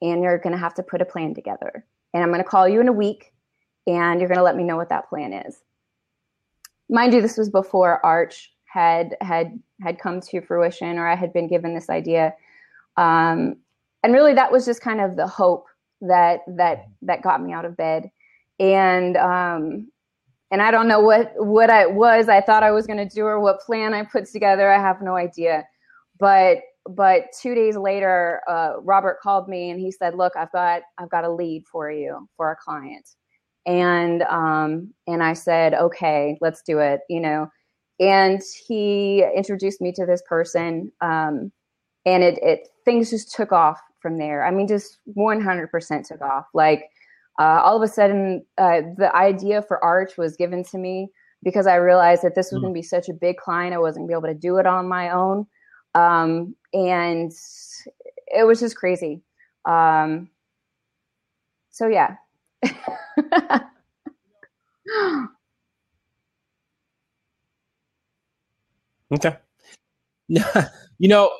and 0.00 0.22
you're 0.22 0.38
going 0.38 0.52
to 0.52 0.58
have 0.58 0.74
to 0.74 0.82
put 0.82 1.00
a 1.00 1.04
plan 1.04 1.34
together. 1.34 1.84
And 2.14 2.22
I'm 2.22 2.30
going 2.30 2.42
to 2.42 2.48
call 2.48 2.68
you 2.68 2.80
in 2.80 2.86
a 2.86 2.92
week 2.92 3.32
and 3.88 4.20
you're 4.20 4.28
going 4.28 4.38
to 4.38 4.44
let 4.44 4.56
me 4.56 4.62
know 4.62 4.76
what 4.76 4.90
that 4.90 5.08
plan 5.08 5.32
is. 5.32 5.56
Mind 6.88 7.12
you, 7.12 7.20
this 7.20 7.36
was 7.36 7.50
before 7.50 8.04
Arch 8.06 8.52
had 8.66 9.16
had 9.20 9.58
had 9.82 9.98
come 9.98 10.20
to 10.20 10.40
fruition 10.42 10.96
or 10.96 11.08
I 11.08 11.16
had 11.16 11.32
been 11.32 11.48
given 11.48 11.74
this 11.74 11.90
idea. 11.90 12.34
Um, 12.96 13.56
and 14.04 14.12
really 14.12 14.34
that 14.34 14.52
was 14.52 14.64
just 14.64 14.80
kind 14.80 15.00
of 15.00 15.16
the 15.16 15.26
hope 15.26 15.66
that 16.02 16.40
that 16.46 16.86
that 17.02 17.22
got 17.22 17.42
me 17.42 17.52
out 17.52 17.64
of 17.64 17.76
bed. 17.76 18.10
And 18.60 19.16
um, 19.16 19.91
and 20.52 20.60
I 20.62 20.70
don't 20.70 20.86
know 20.86 21.00
what 21.00 21.32
what 21.36 21.70
I 21.70 21.86
was 21.86 22.28
I 22.28 22.42
thought 22.42 22.62
I 22.62 22.70
was 22.70 22.86
going 22.86 22.98
to 22.98 23.12
do 23.12 23.24
or 23.24 23.40
what 23.40 23.60
plan 23.60 23.94
I 23.94 24.04
put 24.04 24.26
together. 24.26 24.70
I 24.70 24.78
have 24.78 25.02
no 25.02 25.16
idea. 25.16 25.66
But 26.20 26.58
but 26.88 27.26
two 27.40 27.54
days 27.54 27.76
later, 27.76 28.40
uh, 28.48 28.74
Robert 28.80 29.20
called 29.20 29.48
me 29.48 29.70
and 29.70 29.80
he 29.80 29.90
said, 29.90 30.14
"Look, 30.14 30.34
I've 30.36 30.52
got 30.52 30.82
I've 30.98 31.10
got 31.10 31.24
a 31.24 31.32
lead 31.32 31.64
for 31.70 31.90
you 31.90 32.28
for 32.36 32.52
a 32.52 32.56
client." 32.56 33.08
And 33.66 34.22
um, 34.24 34.92
and 35.06 35.22
I 35.22 35.32
said, 35.32 35.74
"Okay, 35.74 36.36
let's 36.40 36.62
do 36.62 36.80
it." 36.80 37.00
You 37.08 37.20
know, 37.20 37.50
and 37.98 38.42
he 38.66 39.24
introduced 39.34 39.80
me 39.80 39.92
to 39.92 40.04
this 40.04 40.22
person, 40.28 40.92
um, 41.00 41.50
and 42.04 42.22
it 42.22 42.38
it 42.42 42.68
things 42.84 43.10
just 43.10 43.34
took 43.34 43.52
off 43.52 43.80
from 44.00 44.18
there. 44.18 44.44
I 44.44 44.50
mean, 44.50 44.66
just 44.66 44.98
100% 45.16 46.06
took 46.08 46.20
off. 46.20 46.46
Like 46.52 46.90
uh, 47.38 47.60
all 47.62 47.76
of 47.76 47.82
a 47.82 47.92
sudden 47.92 48.44
uh, 48.58 48.80
the 48.96 49.14
idea 49.14 49.62
for 49.62 49.82
arch 49.82 50.16
was 50.16 50.36
given 50.36 50.62
to 50.64 50.78
me 50.78 51.08
because 51.42 51.66
i 51.66 51.74
realized 51.74 52.22
that 52.22 52.34
this 52.34 52.52
was 52.52 52.58
mm. 52.58 52.62
going 52.62 52.74
to 52.74 52.78
be 52.78 52.82
such 52.82 53.08
a 53.08 53.14
big 53.14 53.36
client 53.36 53.74
i 53.74 53.78
wasn't 53.78 54.00
going 54.00 54.08
to 54.08 54.26
be 54.26 54.28
able 54.28 54.34
to 54.34 54.40
do 54.40 54.58
it 54.58 54.66
on 54.66 54.88
my 54.88 55.10
own. 55.10 55.46
Um, 55.94 56.56
and 56.72 57.32
it 58.28 58.46
was 58.46 58.60
just 58.60 58.76
crazy. 58.76 59.22
Um, 59.64 60.30
so 61.70 61.86
yeah. 61.86 62.16
Okay. 69.12 69.36
You 70.28 71.08
know 71.08 71.30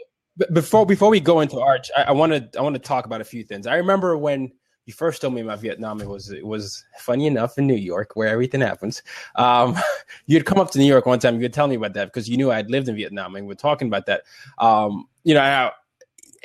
before 0.53 0.85
before 0.85 1.09
we 1.09 1.21
go 1.21 1.41
into 1.41 1.61
arch 1.61 1.91
i 1.97 2.11
want 2.11 2.33
to 2.33 2.59
i 2.59 2.63
want 2.63 2.75
to 2.75 2.81
talk 2.81 3.07
about 3.07 3.21
a 3.21 3.25
few 3.25 3.45
things. 3.45 3.67
I 3.67 3.77
remember 3.77 4.17
when 4.17 4.53
you 4.87 4.93
first 4.93 5.21
told 5.21 5.35
me 5.35 5.41
about 5.41 5.61
Vietnam, 5.61 6.01
it 6.01 6.09
was 6.09 6.31
it 6.31 6.47
was 6.47 6.85
funny 6.99 7.27
enough 7.27 7.57
in 7.59 7.67
New 7.67 7.75
York 7.75 8.13
where 8.15 8.29
everything 8.29 8.61
happens. 8.61 9.03
Um, 9.37 9.77
you'd 10.27 10.45
come 10.45 10.59
up 10.59 10.71
to 10.73 10.79
New 10.79 10.87
York 10.87 11.07
one 11.07 11.19
time. 11.19 11.41
You'd 11.41 11.53
tell 11.53 11.69
me 11.69 11.77
about 11.77 11.95
that 11.95 12.07
because 12.07 12.29
you 12.29 12.37
knew 12.37 12.51
I'd 12.51 12.71
lived 12.71 12.89
in 12.89 12.97
Vietnam, 12.97 13.37
and 13.37 13.47
we 13.47 13.53
are 13.53 13.57
talking 13.57 13.89
about 13.89 14.07
that. 14.07 14.23
Um, 14.59 15.07
you 15.25 15.35
know, 15.35 15.71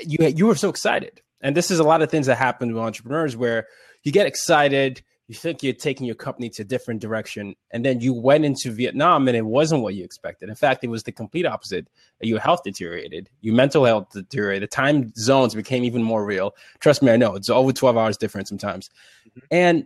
you 0.01 0.17
you 0.27 0.45
were 0.45 0.55
so 0.55 0.69
excited, 0.69 1.21
and 1.41 1.55
this 1.55 1.71
is 1.71 1.79
a 1.79 1.83
lot 1.83 2.01
of 2.01 2.11
things 2.11 2.27
that 2.27 2.37
happen 2.37 2.73
with 2.73 2.83
entrepreneurs 2.83 3.35
where 3.35 3.67
you 4.03 4.11
get 4.11 4.27
excited, 4.27 5.01
you 5.27 5.35
think 5.35 5.61
you're 5.61 5.73
taking 5.73 6.05
your 6.05 6.15
company 6.15 6.49
to 6.49 6.61
a 6.61 6.65
different 6.65 7.01
direction 7.01 7.53
and 7.71 7.83
then 7.83 7.99
you 7.99 8.13
went 8.13 8.45
into 8.45 8.71
vietnam 8.71 9.27
and 9.27 9.35
it 9.35 9.45
wasn't 9.45 9.81
what 9.81 9.93
you 9.93 10.03
expected. 10.03 10.49
In 10.49 10.55
fact 10.55 10.83
it 10.83 10.87
was 10.87 11.03
the 11.03 11.11
complete 11.11 11.45
opposite. 11.45 11.87
Your 12.21 12.39
health 12.39 12.63
deteriorated 12.63 13.29
your 13.41 13.53
mental 13.53 13.83
health 13.83 14.09
deteriorated 14.11 14.63
the 14.63 14.67
time 14.67 15.13
zones 15.17 15.53
became 15.53 15.83
even 15.83 16.01
more 16.01 16.25
real. 16.25 16.55
Trust 16.79 17.03
me 17.03 17.11
i 17.11 17.17
know 17.17 17.35
it's 17.35 17.49
over 17.49 17.73
12 17.73 17.97
hours 17.97 18.17
different 18.17 18.47
sometimes. 18.47 18.89
Mm-hmm. 19.27 19.39
and 19.51 19.85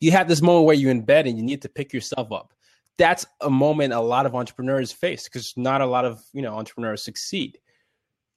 you 0.00 0.10
have 0.10 0.28
this 0.28 0.42
moment 0.42 0.66
where 0.66 0.74
you're 0.74 0.90
in 0.90 1.02
bed 1.02 1.28
and 1.28 1.38
you 1.38 1.44
need 1.44 1.62
to 1.62 1.68
pick 1.68 1.92
yourself 1.92 2.32
up. 2.32 2.52
That's 2.98 3.24
a 3.40 3.48
moment 3.48 3.92
a 3.92 4.00
lot 4.00 4.26
of 4.26 4.34
entrepreneurs 4.34 4.90
face 4.90 5.24
because 5.24 5.54
not 5.56 5.80
a 5.80 5.86
lot 5.86 6.04
of 6.04 6.22
you 6.32 6.42
know 6.42 6.54
entrepreneurs 6.56 7.02
succeed. 7.02 7.58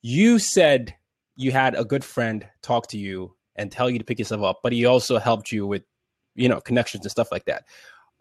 You 0.02 0.40
said 0.40 0.96
you 1.36 1.52
had 1.52 1.76
a 1.76 1.84
good 1.84 2.06
friend 2.06 2.48
talk 2.62 2.88
to 2.88 2.98
you 2.98 3.36
and 3.58 3.72
tell 3.72 3.90
you 3.90 3.98
to 3.98 4.06
pick 4.06 4.20
yourself 4.20 4.44
up 4.44 4.60
but 4.64 4.72
he 4.72 4.86
also 4.86 5.18
helped 5.18 5.52
you 5.52 5.66
with 5.66 5.84
you 6.36 6.50
know 6.50 6.60
connections 6.60 7.04
and 7.04 7.12
stuff 7.12 7.32
like 7.32 7.46
that 7.46 7.66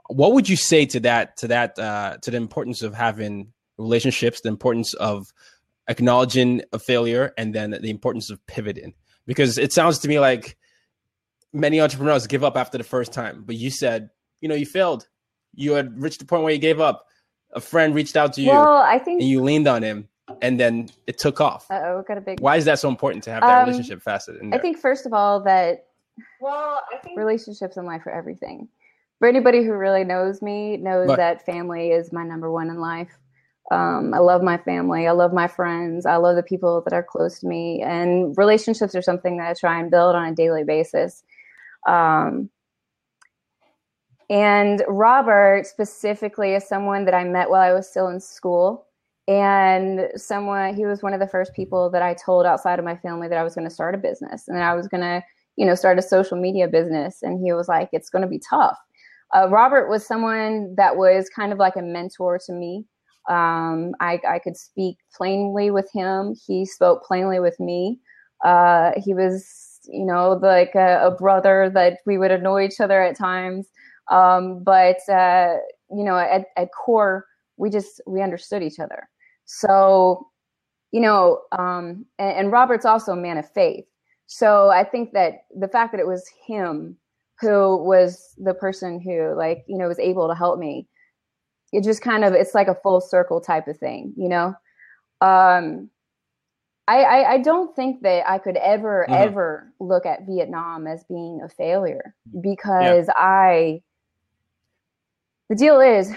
what 0.09 0.33
would 0.33 0.49
you 0.49 0.57
say 0.57 0.85
to 0.87 1.01
that 1.01 1.37
to 1.37 1.49
that 1.49 1.79
uh, 1.79 2.17
to 2.23 2.31
the 2.31 2.37
importance 2.37 2.83
of 2.83 2.95
having 2.95 3.53
relationships 3.79 4.41
the 4.41 4.49
importance 4.49 4.95
of 4.95 5.33
acknowledging 5.89 6.62
a 6.73 6.79
failure 6.79 7.33
and 7.37 7.55
then 7.55 7.71
the 7.71 7.91
importance 7.91 8.31
of 8.31 8.45
pivoting 8.47 8.95
because 9.27 9.59
it 9.59 9.73
sounds 9.73 9.99
to 9.99 10.09
me 10.09 10.19
like 10.19 10.57
many 11.53 11.81
entrepreneurs 11.81 12.27
give 12.27 12.43
up 12.43 12.57
after 12.57 12.79
the 12.79 12.85
first 12.85 13.12
time 13.12 13.43
but 13.47 13.57
you 13.57 13.71
said 13.71 14.11
you 14.41 14.49
know 14.49 14.55
you 14.55 14.67
failed 14.67 15.09
you 15.55 15.73
had 15.73 16.01
reached 16.01 16.19
the 16.21 16.25
point 16.25 16.43
where 16.43 16.53
you 16.53 16.59
gave 16.59 16.81
up 16.81 17.07
a 17.53 17.61
friend 17.61 17.95
reached 17.95 18.17
out 18.17 18.33
to 18.33 18.41
you 18.41 18.49
well 18.49 18.79
i 18.79 18.99
think 18.99 19.21
and 19.21 19.29
you 19.29 19.43
leaned 19.43 19.69
on 19.69 19.83
him 19.83 20.09
and 20.41 20.59
then 20.59 20.89
it 21.07 21.19
took 21.19 21.41
off. 21.41 21.67
oh, 21.71 22.03
got 22.07 22.19
a 22.19 22.21
big. 22.21 22.41
Why 22.41 22.57
is 22.57 22.65
that 22.65 22.79
so 22.79 22.89
important 22.89 23.25
to 23.25 23.31
have 23.31 23.43
that 23.43 23.62
Um, 23.62 23.69
relationship 23.69 24.03
facet 24.03 24.41
in 24.41 24.55
I 24.55 24.59
think 24.59 24.79
first 24.79 25.07
of 25.07 25.12
all 25.12 25.41
that 25.41 25.87
Well, 26.41 26.81
I 26.93 26.99
think 26.99 27.19
relationships 27.19 27.77
in 27.77 27.87
life 27.87 28.07
are 28.07 28.12
everything. 28.12 28.69
For 29.19 29.29
anybody 29.29 29.65
who 29.65 29.73
really 29.73 30.05
knows 30.05 30.43
me, 30.43 30.77
knows 30.77 31.09
Right. 31.09 31.17
that 31.17 31.47
family 31.47 31.91
is 31.91 32.12
my 32.12 32.25
number 32.25 32.51
one 32.51 32.69
in 32.69 32.81
life. 32.81 33.17
Um, 33.71 34.12
I 34.12 34.19
love 34.19 34.43
my 34.43 34.59
family. 34.59 35.07
I 35.07 35.12
love 35.12 35.33
my 35.33 35.49
friends. 35.49 36.05
I 36.05 36.17
love 36.17 36.37
the 36.37 36.43
people 36.43 36.83
that 36.83 36.93
are 36.93 37.03
close 37.03 37.41
to 37.41 37.47
me. 37.47 37.81
And 37.83 38.37
relationships 38.37 38.95
are 38.95 39.03
something 39.03 39.39
that 39.39 39.49
I 39.49 39.55
try 39.55 39.81
and 39.81 39.91
build 39.91 40.15
on 40.15 40.27
a 40.27 40.35
daily 40.35 40.65
basis. 40.65 41.23
Um, 41.89 42.51
and 44.29 44.83
Robert 44.89 45.67
specifically 45.67 46.55
is 46.55 46.69
someone 46.69 47.05
that 47.07 47.15
I 47.15 47.25
met 47.25 47.49
while 47.49 47.61
I 47.61 47.73
was 47.73 47.89
still 47.89 48.09
in 48.09 48.21
school. 48.21 48.87
And 49.27 50.11
someone, 50.17 50.75
he 50.75 50.85
was 50.85 51.03
one 51.03 51.15
of 51.15 51.21
the 51.21 51.27
first 51.27 51.55
people 51.55 51.89
that 51.91 52.03
I 52.03 52.12
told 52.15 52.45
outside 52.45 52.79
of 52.79 52.85
my 52.85 52.97
family 52.97 53.29
that 53.29 53.39
I 53.39 53.43
was 53.43 53.55
going 53.55 53.67
to 53.67 53.75
start 53.75 53.95
a 53.95 53.99
business 53.99 54.49
and 54.49 54.57
that 54.57 54.65
I 54.65 54.75
was 54.75 54.89
going 54.89 55.01
to, 55.03 55.23
you 55.57 55.67
know, 55.67 55.75
start 55.75 55.99
a 55.99 56.03
social 56.03 56.41
media 56.41 56.69
business. 56.69 57.23
And 57.23 57.41
he 57.45 57.53
was 57.53 57.69
like, 57.69 57.89
it's 57.93 58.11
going 58.11 58.23
to 58.23 58.29
be 58.29 58.41
tough. 58.41 58.77
Uh, 59.35 59.49
Robert 59.49 59.89
was 59.89 60.07
someone 60.07 60.75
that 60.77 60.97
was 60.97 61.29
kind 61.29 61.53
of 61.53 61.59
like 61.59 61.77
a 61.77 61.83
mentor 61.83 62.39
to 62.47 62.53
me. 62.53 62.85
Um, 63.29 63.95
I, 64.01 64.21
I 64.29 64.39
could 64.39 64.57
speak 64.57 64.99
plainly 65.17 65.71
with 65.71 65.91
him. 65.93 66.35
He 66.47 66.67
spoke 66.67 67.03
plainly 67.05 67.41
with 67.41 67.59
me. 67.59 68.01
Uh, 68.45 68.93
he 68.97 69.15
was, 69.15 69.81
you 69.87 70.05
know, 70.05 70.33
like 70.33 70.75
a, 70.75 71.07
a 71.07 71.11
brother 71.11 71.71
that 71.75 71.99
we 72.05 72.19
would 72.19 72.31
annoy 72.31 72.67
each 72.67 72.81
other 72.81 73.03
at 73.03 73.17
times. 73.17 73.69
Um, 74.11 74.63
but, 74.63 74.99
uh, 75.09 75.57
you 75.91 76.05
know, 76.05 76.19
at, 76.19 76.47
at 76.57 76.69
core, 76.73 77.27
we 77.57 77.71
just, 77.71 78.01
we 78.07 78.21
understood 78.21 78.63
each 78.63 78.79
other. 78.79 79.09
So, 79.47 80.29
you 80.93 81.01
know, 81.01 81.41
um, 81.53 82.05
and, 82.19 82.37
and 82.37 82.53
Robert's 82.53 82.85
also 82.85 83.13
a 83.13 83.17
man 83.17 83.39
of 83.39 83.51
faith. 83.51 83.87
So 84.37 84.68
I 84.70 84.82
think 84.82 85.12
that 85.12 85.45
the 85.57 85.68
fact 85.68 85.93
that 85.93 86.01
it 86.01 86.09
was 86.09 86.28
him 86.45 86.97
who 87.41 87.76
was 87.85 88.35
the 88.37 88.53
person 88.53 89.01
who, 89.01 89.32
like, 89.39 89.64
you 89.68 89.78
know, 89.78 89.87
was 89.87 90.01
able 90.01 90.26
to 90.26 90.35
help 90.35 90.59
me, 90.59 90.89
it 91.72 91.85
just 91.85 92.03
kind 92.03 92.24
of, 92.24 92.32
it's 92.32 92.53
like 92.53 92.66
a 92.66 92.74
full 92.74 93.01
circle 93.01 93.41
type 93.41 93.68
of 93.68 93.78
thing, 93.78 94.12
you 94.16 94.28
know? 94.28 94.47
Um, 95.20 95.89
I, 96.89 97.05
I, 97.05 97.32
I 97.35 97.39
don't 97.39 97.76
think 97.76 98.03
that 98.03 98.28
I 98.28 98.39
could 98.39 98.57
ever, 98.57 99.07
Mhm. 99.09 99.22
ever 99.22 99.72
look 99.78 100.05
at 100.05 100.26
Vietnam 100.26 100.89
as 100.89 101.05
being 101.05 101.41
a 101.41 101.49
failure 101.49 102.16
because 102.41 103.09
I, 103.14 103.85
the 105.49 105.55
deal 105.55 105.78
is 105.80 106.12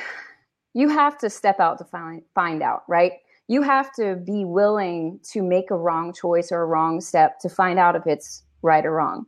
you 0.73 0.89
have 0.89 1.19
to 1.19 1.29
step 1.29 1.59
out 1.59 1.77
to 1.77 1.85
find 1.85 2.23
find 2.33 2.63
out, 2.63 2.81
right? 2.87 3.13
You 3.47 3.61
have 3.61 3.93
to 3.95 4.15
be 4.15 4.45
willing 4.45 5.19
to 5.31 5.41
make 5.41 5.71
a 5.71 5.77
wrong 5.77 6.13
choice 6.13 6.51
or 6.51 6.61
a 6.61 6.65
wrong 6.65 6.99
step 6.99 7.39
to 7.39 7.49
find 7.49 7.79
out 7.79 7.95
if 7.95 8.05
it's 8.05 8.43
right 8.61 8.85
or 8.85 8.91
wrong. 8.91 9.25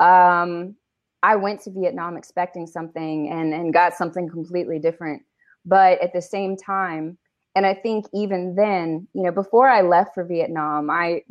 Um, 0.00 0.74
I 1.22 1.36
went 1.36 1.60
to 1.62 1.70
Vietnam 1.70 2.16
expecting 2.16 2.66
something 2.66 3.30
and 3.30 3.52
and 3.52 3.72
got 3.72 3.94
something 3.94 4.28
completely 4.28 4.78
different. 4.78 5.22
But 5.64 6.00
at 6.02 6.12
the 6.12 6.22
same 6.22 6.56
time, 6.56 7.18
and 7.54 7.66
I 7.66 7.74
think 7.74 8.06
even 8.14 8.54
then, 8.54 9.06
you 9.12 9.22
know, 9.22 9.32
before 9.32 9.68
I 9.68 9.82
left 9.82 10.14
for 10.14 10.24
Vietnam, 10.24 10.90
I 10.90 11.22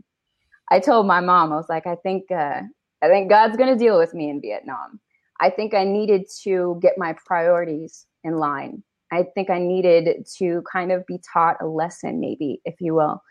I 0.69 0.79
told 0.79 1.07
my 1.07 1.19
mom 1.19 1.51
I 1.51 1.55
was 1.55 1.69
like, 1.69 1.87
I 1.87 1.95
think 1.95 2.31
uh, 2.31 2.61
I 3.01 3.07
think 3.07 3.29
God's 3.29 3.57
going 3.57 3.71
to 3.71 3.83
deal 3.83 3.97
with 3.97 4.13
me 4.13 4.29
in 4.29 4.41
Vietnam. 4.41 4.99
I 5.39 5.49
think 5.49 5.73
I 5.73 5.85
needed 5.85 6.25
to 6.43 6.77
get 6.81 6.97
my 6.97 7.15
priorities 7.25 8.05
in 8.23 8.37
line. 8.37 8.83
I 9.11 9.23
think 9.35 9.49
I 9.49 9.59
needed 9.59 10.25
to 10.37 10.63
kind 10.71 10.91
of 10.91 11.05
be 11.05 11.19
taught 11.33 11.57
a 11.61 11.67
lesson, 11.67 12.19
maybe, 12.19 12.61
if 12.65 12.75
you 12.79 12.93
will. 12.93 13.21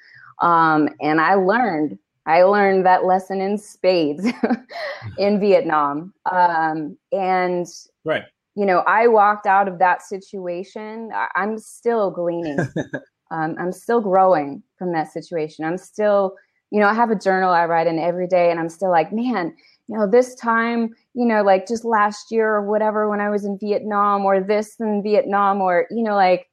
Um, 0.41 0.89
and 1.01 1.21
I 1.21 1.35
learned, 1.35 1.99
I 2.27 2.43
learned 2.43 2.85
that 2.87 3.05
lesson 3.05 3.41
in 3.41 3.59
spades 3.59 4.27
in 5.19 5.41
Vietnam. 5.41 6.13
Um, 6.31 6.97
and, 7.13 7.67
right. 8.05 8.25
you 8.55 8.67
know, 8.67 8.81
I 8.81 9.07
walked 9.09 9.47
out 9.47 9.69
of 9.69 9.79
that 9.79 10.03
situation. 10.03 11.11
I- 11.15 11.29
I'm 11.35 11.59
still 11.59 12.11
gleaning. 12.11 12.59
um, 13.31 13.57
I'm 13.59 13.73
still 13.73 14.01
growing 14.01 14.63
from 14.79 14.93
that 14.93 15.13
situation. 15.13 15.65
I'm 15.65 15.79
still, 15.79 16.35
you 16.71 16.81
know, 16.81 16.89
I 16.89 16.95
have 16.95 17.11
a 17.11 17.19
journal 17.19 17.51
I 17.51 17.67
write 17.67 17.87
in 17.87 17.99
every 17.99 18.27
day, 18.27 18.51
and 18.51 18.61
I'm 18.61 18.69
still 18.69 18.91
like, 18.91 19.13
man, 19.13 19.55
you 19.89 19.97
know, 19.97 20.07
this 20.07 20.35
time, 20.35 20.91
you 21.15 21.25
know, 21.27 21.43
like 21.43 21.67
just 21.67 21.85
last 21.85 22.31
year 22.31 22.49
or 22.49 22.69
whatever 22.69 23.09
when 23.09 23.21
I 23.21 23.31
was 23.31 23.45
in 23.45 23.59
Vietnam, 23.59 24.25
or 24.25 24.41
this 24.41 24.77
in 24.81 25.03
Vietnam, 25.03 25.61
or 25.61 25.87
you 25.91 26.03
know, 26.03 26.15
like 26.15 26.49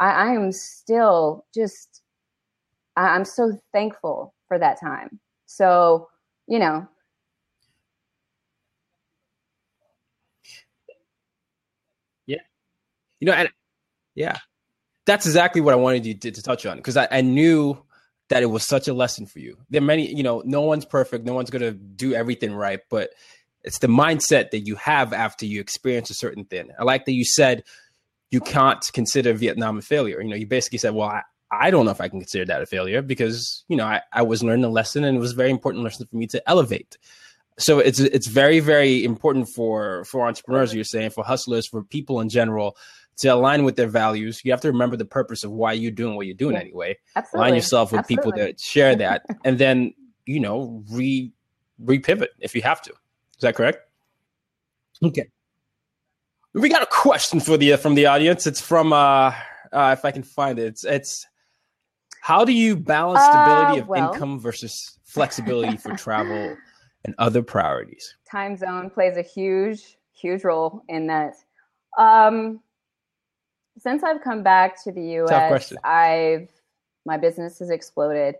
I, 0.00 0.10
I 0.10 0.26
am 0.32 0.52
still 0.52 1.46
just, 1.54 2.02
I, 2.96 3.08
I'm 3.08 3.24
so 3.24 3.58
thankful 3.72 4.34
for 4.48 4.58
that 4.58 4.80
time. 4.80 5.20
So, 5.46 6.08
you 6.48 6.58
know, 6.58 6.88
Yeah. 12.26 12.38
You 13.20 13.26
know, 13.26 13.32
and 13.32 13.50
yeah, 14.14 14.38
that's 15.06 15.26
exactly 15.26 15.60
what 15.60 15.74
I 15.74 15.76
wanted 15.76 16.06
you 16.06 16.14
to, 16.14 16.30
to 16.30 16.42
touch 16.42 16.66
on 16.66 16.76
because 16.76 16.96
I, 16.96 17.08
I 17.10 17.20
knew 17.20 17.76
that 18.30 18.42
it 18.42 18.46
was 18.46 18.66
such 18.66 18.88
a 18.88 18.94
lesson 18.94 19.26
for 19.26 19.40
you. 19.40 19.58
There 19.68 19.82
are 19.82 19.84
many, 19.84 20.12
you 20.12 20.22
know, 20.22 20.42
no 20.44 20.62
one's 20.62 20.84
perfect, 20.84 21.24
no 21.24 21.34
one's 21.34 21.50
gonna 21.50 21.72
do 21.72 22.14
everything 22.14 22.54
right, 22.54 22.80
but 22.88 23.10
it's 23.62 23.78
the 23.78 23.88
mindset 23.88 24.50
that 24.52 24.60
you 24.60 24.76
have 24.76 25.12
after 25.12 25.44
you 25.44 25.60
experience 25.60 26.08
a 26.10 26.14
certain 26.14 26.44
thing. 26.44 26.70
I 26.78 26.84
like 26.84 27.04
that 27.04 27.12
you 27.12 27.24
said 27.24 27.64
you 28.30 28.40
can't 28.40 28.84
consider 28.92 29.34
Vietnam 29.34 29.78
a 29.78 29.82
failure. 29.82 30.22
You 30.22 30.28
know, 30.28 30.36
you 30.36 30.46
basically 30.46 30.78
said, 30.78 30.94
well, 30.94 31.08
I, 31.08 31.22
I 31.50 31.70
don't 31.70 31.84
know 31.84 31.90
if 31.90 32.00
I 32.00 32.08
can 32.08 32.20
consider 32.20 32.44
that 32.46 32.62
a 32.62 32.66
failure 32.66 33.02
because, 33.02 33.64
you 33.68 33.76
know, 33.76 33.84
I, 33.84 34.02
I 34.12 34.22
was 34.22 34.42
learning 34.42 34.64
a 34.64 34.68
lesson 34.68 35.04
and 35.04 35.16
it 35.16 35.20
was 35.20 35.32
a 35.32 35.36
very 35.36 35.50
important 35.50 35.84
lesson 35.84 36.06
for 36.06 36.16
me 36.16 36.28
to 36.28 36.48
elevate. 36.48 36.96
So 37.58 37.78
it's 37.80 38.00
it's 38.00 38.28
very, 38.28 38.60
very 38.60 39.04
important 39.04 39.48
for 39.48 40.04
for 40.04 40.26
entrepreneurs, 40.26 40.72
you're 40.72 40.84
saying, 40.84 41.10
for 41.10 41.24
hustlers, 41.24 41.66
for 41.66 41.82
people 41.82 42.20
in 42.20 42.30
general, 42.30 42.76
to 43.20 43.28
align 43.28 43.64
with 43.64 43.76
their 43.76 43.86
values. 43.88 44.40
You 44.44 44.50
have 44.52 44.60
to 44.62 44.68
remember 44.68 44.96
the 44.96 45.04
purpose 45.04 45.44
of 45.44 45.50
why 45.50 45.72
you're 45.72 45.90
doing 45.92 46.16
what 46.16 46.26
you're 46.26 46.34
doing 46.34 46.54
Yeah. 46.54 46.60
anyway. 46.62 46.98
absolutely. 47.16 47.38
Align 47.48 47.54
yourself 47.56 47.92
with 47.92 48.06
people 48.06 48.32
that 48.32 48.58
share 48.60 48.94
that, 49.04 49.22
and 49.44 49.58
then 49.58 49.94
you 50.26 50.40
know 50.40 50.82
re 50.90 51.32
repivot 51.84 52.28
if 52.40 52.54
you 52.54 52.62
have 52.62 52.82
to. 52.82 52.90
Is 52.90 53.40
that 53.42 53.54
correct? 53.54 53.78
Okay. 55.02 55.28
We 56.52 56.68
got 56.68 56.82
a 56.82 56.86
question 56.86 57.40
for 57.40 57.56
the 57.56 57.76
from 57.76 57.94
the 57.94 58.06
audience. 58.06 58.46
It's 58.46 58.60
from 58.60 58.92
uh, 58.92 59.32
uh 59.72 59.94
if 59.96 60.04
I 60.04 60.10
can 60.10 60.22
find 60.22 60.58
it. 60.58 60.64
It's 60.66 60.84
it's 60.84 61.26
how 62.20 62.44
do 62.44 62.52
you 62.52 62.76
balance 62.76 63.22
stability 63.24 63.78
Uh, 63.78 63.82
of 63.82 63.88
well. 63.88 64.12
income 64.12 64.38
versus 64.40 64.98
flexibility 65.04 65.76
for 65.76 65.94
travel 65.96 66.56
and 67.04 67.14
other 67.18 67.42
priorities? 67.42 68.14
time 68.30 68.56
zone 68.56 68.90
plays 68.90 69.16
a 69.16 69.22
huge 69.22 69.96
huge 70.12 70.44
role 70.44 70.82
in 70.88 71.06
that 71.06 71.34
um 71.98 72.60
since 73.78 74.02
i've 74.02 74.20
come 74.22 74.42
back 74.42 74.82
to 74.82 74.92
the 74.92 75.02
us 75.02 75.72
i've 75.84 76.48
my 77.06 77.16
business 77.16 77.58
has 77.58 77.70
exploded 77.70 78.34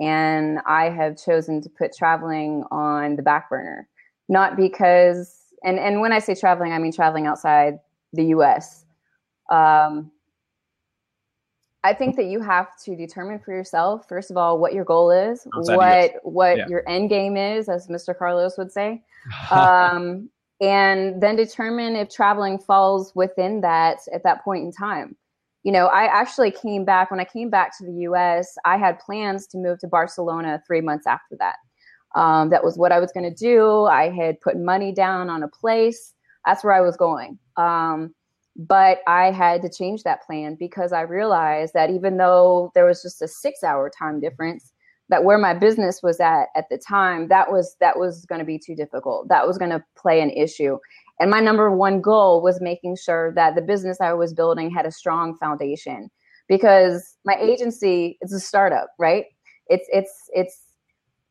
and 0.00 0.58
i 0.66 0.88
have 0.88 1.16
chosen 1.16 1.60
to 1.60 1.68
put 1.68 1.94
traveling 1.94 2.64
on 2.70 3.16
the 3.16 3.22
back 3.22 3.48
burner 3.50 3.88
not 4.28 4.56
because 4.56 5.52
and 5.64 5.78
and 5.78 6.00
when 6.00 6.12
i 6.12 6.18
say 6.18 6.34
traveling 6.34 6.72
i 6.72 6.78
mean 6.78 6.92
traveling 6.92 7.26
outside 7.26 7.78
the 8.12 8.24
us 8.24 8.84
um 9.50 10.10
I 11.86 11.94
think 11.94 12.16
that 12.16 12.24
you 12.24 12.40
have 12.40 12.76
to 12.84 12.96
determine 12.96 13.38
for 13.38 13.52
yourself, 13.52 14.08
first 14.08 14.32
of 14.32 14.36
all, 14.36 14.58
what 14.58 14.74
your 14.74 14.84
goal 14.84 15.12
is, 15.12 15.46
Outside 15.54 16.14
what 16.22 16.24
what 16.24 16.56
Yeah. 16.56 16.66
your 16.66 16.82
end 16.88 17.10
game 17.10 17.36
is, 17.36 17.68
as 17.68 17.86
Mr. 17.86 18.12
Carlos 18.16 18.58
would 18.58 18.72
say 18.72 19.04
um, 19.52 20.28
and 20.60 21.22
then 21.22 21.36
determine 21.36 21.96
if 21.96 22.08
traveling 22.08 22.58
falls 22.58 23.14
within 23.14 23.60
that 23.60 23.98
at 24.12 24.22
that 24.24 24.42
point 24.42 24.64
in 24.64 24.72
time. 24.72 25.16
You 25.62 25.72
know, 25.72 25.86
I 25.86 26.04
actually 26.04 26.52
came 26.52 26.84
back 26.84 27.10
when 27.10 27.20
I 27.20 27.24
came 27.24 27.50
back 27.50 27.76
to 27.78 27.84
the 27.84 27.92
US, 28.10 28.54
I 28.64 28.76
had 28.76 28.98
plans 29.00 29.46
to 29.48 29.58
move 29.58 29.80
to 29.80 29.88
Barcelona 29.88 30.62
three 30.66 30.80
months 30.80 31.06
after 31.06 31.36
that. 31.40 31.56
Um, 32.14 32.50
that 32.50 32.64
was 32.64 32.78
what 32.78 32.92
I 32.92 33.00
was 33.00 33.12
going 33.12 33.28
to 33.28 33.34
do. 33.34 33.84
I 33.84 34.08
had 34.08 34.40
put 34.40 34.56
money 34.56 34.92
down 34.92 35.28
on 35.28 35.42
a 35.42 35.48
place. 35.48 36.14
That's 36.46 36.64
where 36.64 36.72
I 36.72 36.80
was 36.80 36.96
going. 36.96 37.38
Um, 37.56 38.14
but 38.56 39.00
I 39.06 39.32
had 39.32 39.60
to 39.62 39.68
change 39.68 40.02
that 40.04 40.22
plan 40.22 40.56
because 40.58 40.92
I 40.92 41.02
realized 41.02 41.74
that 41.74 41.90
even 41.90 42.16
though 42.16 42.70
there 42.74 42.86
was 42.86 43.02
just 43.02 43.20
a 43.20 43.28
six 43.28 43.62
hour 43.62 43.90
time 43.90 44.20
difference, 44.20 44.72
that 45.08 45.24
where 45.24 45.38
my 45.38 45.54
business 45.54 46.02
was 46.02 46.18
at 46.20 46.46
at 46.56 46.64
the 46.70 46.78
time 46.78 47.28
that 47.28 47.50
was 47.50 47.76
that 47.80 47.98
was 47.98 48.24
going 48.26 48.38
to 48.40 48.44
be 48.44 48.58
too 48.58 48.74
difficult. 48.74 49.28
That 49.28 49.46
was 49.46 49.58
going 49.58 49.70
to 49.70 49.84
play 49.96 50.20
an 50.20 50.30
issue. 50.30 50.78
And 51.20 51.30
my 51.30 51.40
number 51.40 51.70
one 51.74 52.00
goal 52.00 52.42
was 52.42 52.60
making 52.60 52.96
sure 52.96 53.32
that 53.34 53.54
the 53.54 53.62
business 53.62 54.00
i 54.00 54.12
was 54.12 54.34
building 54.34 54.70
had 54.70 54.86
a 54.86 54.90
strong 54.92 55.36
foundation. 55.36 56.10
Because 56.48 57.16
my 57.24 57.34
agency 57.40 58.18
is 58.20 58.32
a 58.32 58.40
startup 58.40 58.88
right? 58.98 59.24
It's 59.68 59.86
it's 59.92 60.30
it's 60.34 60.60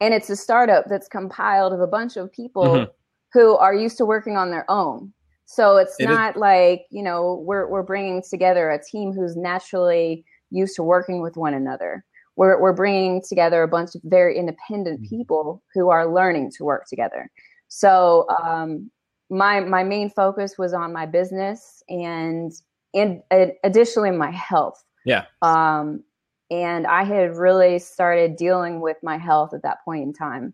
and 0.01 0.13
it's 0.13 0.29
a 0.29 0.35
startup 0.35 0.85
that's 0.89 1.07
compiled 1.07 1.71
of 1.73 1.79
a 1.79 1.87
bunch 1.87 2.17
of 2.17 2.31
people 2.31 2.63
Mhm. 2.65 2.89
who 3.33 3.55
are 3.55 3.73
used 3.73 3.97
to 3.97 4.05
working 4.05 4.35
on 4.37 4.51
their 4.51 4.69
own. 4.69 5.13
So 5.45 5.77
it's 5.77 5.95
It 5.99 6.09
is- 6.09 6.15
not 6.15 6.35
like 6.37 6.85
you 6.89 7.03
know 7.03 7.43
we're 7.45 7.67
we're 7.67 7.83
bringing 7.83 8.21
together 8.29 8.69
a 8.71 8.81
team 8.83 9.13
who's 9.13 9.35
naturally 9.37 10.25
used 10.49 10.75
to 10.77 10.83
working 10.83 11.21
with 11.21 11.35
one 11.37 11.53
another 11.53 12.03
we're, 12.35 12.59
we're 12.59 12.73
bringing 12.73 13.21
together 13.21 13.63
a 13.63 13.67
bunch 13.67 13.95
of 13.95 14.01
very 14.03 14.37
independent 14.37 15.01
mm-hmm. 15.01 15.17
people 15.17 15.63
who 15.73 15.89
are 15.89 16.11
learning 16.11 16.51
to 16.57 16.63
work 16.63 16.85
together. 16.87 17.29
So 17.67 18.27
um, 18.29 18.91
my 19.29 19.59
my 19.59 19.83
main 19.83 20.09
focus 20.09 20.57
was 20.57 20.73
on 20.73 20.93
my 20.93 21.05
business 21.05 21.83
and 21.89 22.51
and 22.93 23.21
additionally 23.63 24.11
my 24.11 24.31
health. 24.31 24.83
Yeah. 25.05 25.25
Um, 25.41 26.03
and 26.51 26.85
I 26.85 27.03
had 27.03 27.35
really 27.35 27.79
started 27.79 28.35
dealing 28.35 28.79
with 28.79 28.97
my 29.01 29.17
health 29.17 29.53
at 29.53 29.63
that 29.63 29.83
point 29.83 30.03
in 30.03 30.13
time. 30.13 30.53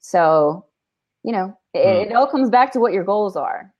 So, 0.00 0.66
you 1.24 1.32
know, 1.32 1.56
it, 1.74 1.78
mm. 1.78 2.10
it 2.10 2.12
all 2.12 2.26
comes 2.26 2.50
back 2.50 2.72
to 2.72 2.80
what 2.80 2.92
your 2.92 3.04
goals 3.04 3.34
are. 3.36 3.72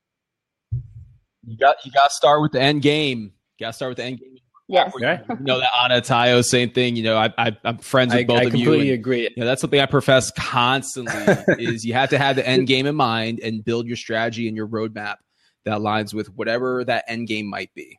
You 1.45 1.57
got 1.59 1.85
you 1.85 1.93
got 1.93 2.09
to 2.09 2.15
start 2.15 2.41
with 2.41 2.53
the 2.53 2.61
end 2.61 2.83
game. 2.83 3.33
You 3.59 3.67
got 3.67 3.71
to 3.71 3.73
start 3.75 3.91
with 3.91 3.99
the 3.99 4.05
end 4.05 4.21
game. 4.21 4.37
Yes. 4.73 4.91
Okay. 4.97 5.21
You 5.29 5.37
know 5.41 5.59
that 5.59 5.69
Anna 5.85 6.01
Tayo, 6.01 6.43
same 6.43 6.71
thing. 6.71 6.97
You 6.97 7.03
know, 7.03 7.19
I, 7.19 7.31
I 7.37 7.57
am 7.63 7.77
friends 7.77 8.15
with 8.15 8.23
I, 8.23 8.25
both 8.25 8.39
I 8.39 8.45
of 8.45 8.55
you. 8.55 8.63
I 8.63 8.65
completely 8.65 8.91
agree. 8.93 9.23
You 9.25 9.31
know, 9.37 9.45
that's 9.45 9.61
something 9.61 9.79
I 9.79 9.85
profess 9.85 10.31
constantly. 10.31 11.13
is 11.63 11.85
you 11.85 11.93
have 11.93 12.09
to 12.09 12.19
have 12.19 12.37
the 12.37 12.49
end 12.49 12.67
game 12.67 12.87
in 12.87 12.95
mind 12.95 13.39
and 13.41 13.63
build 13.63 13.87
your 13.87 13.97
strategy 13.97 14.49
and 14.49 14.57
your 14.57 14.67
roadmap 14.67 15.17
that 15.67 15.79
aligns 15.79 16.15
with 16.15 16.29
whatever 16.35 16.85
that 16.85 17.05
end 17.07 17.29
game 17.29 17.47
might 17.51 17.69
be. 17.75 17.99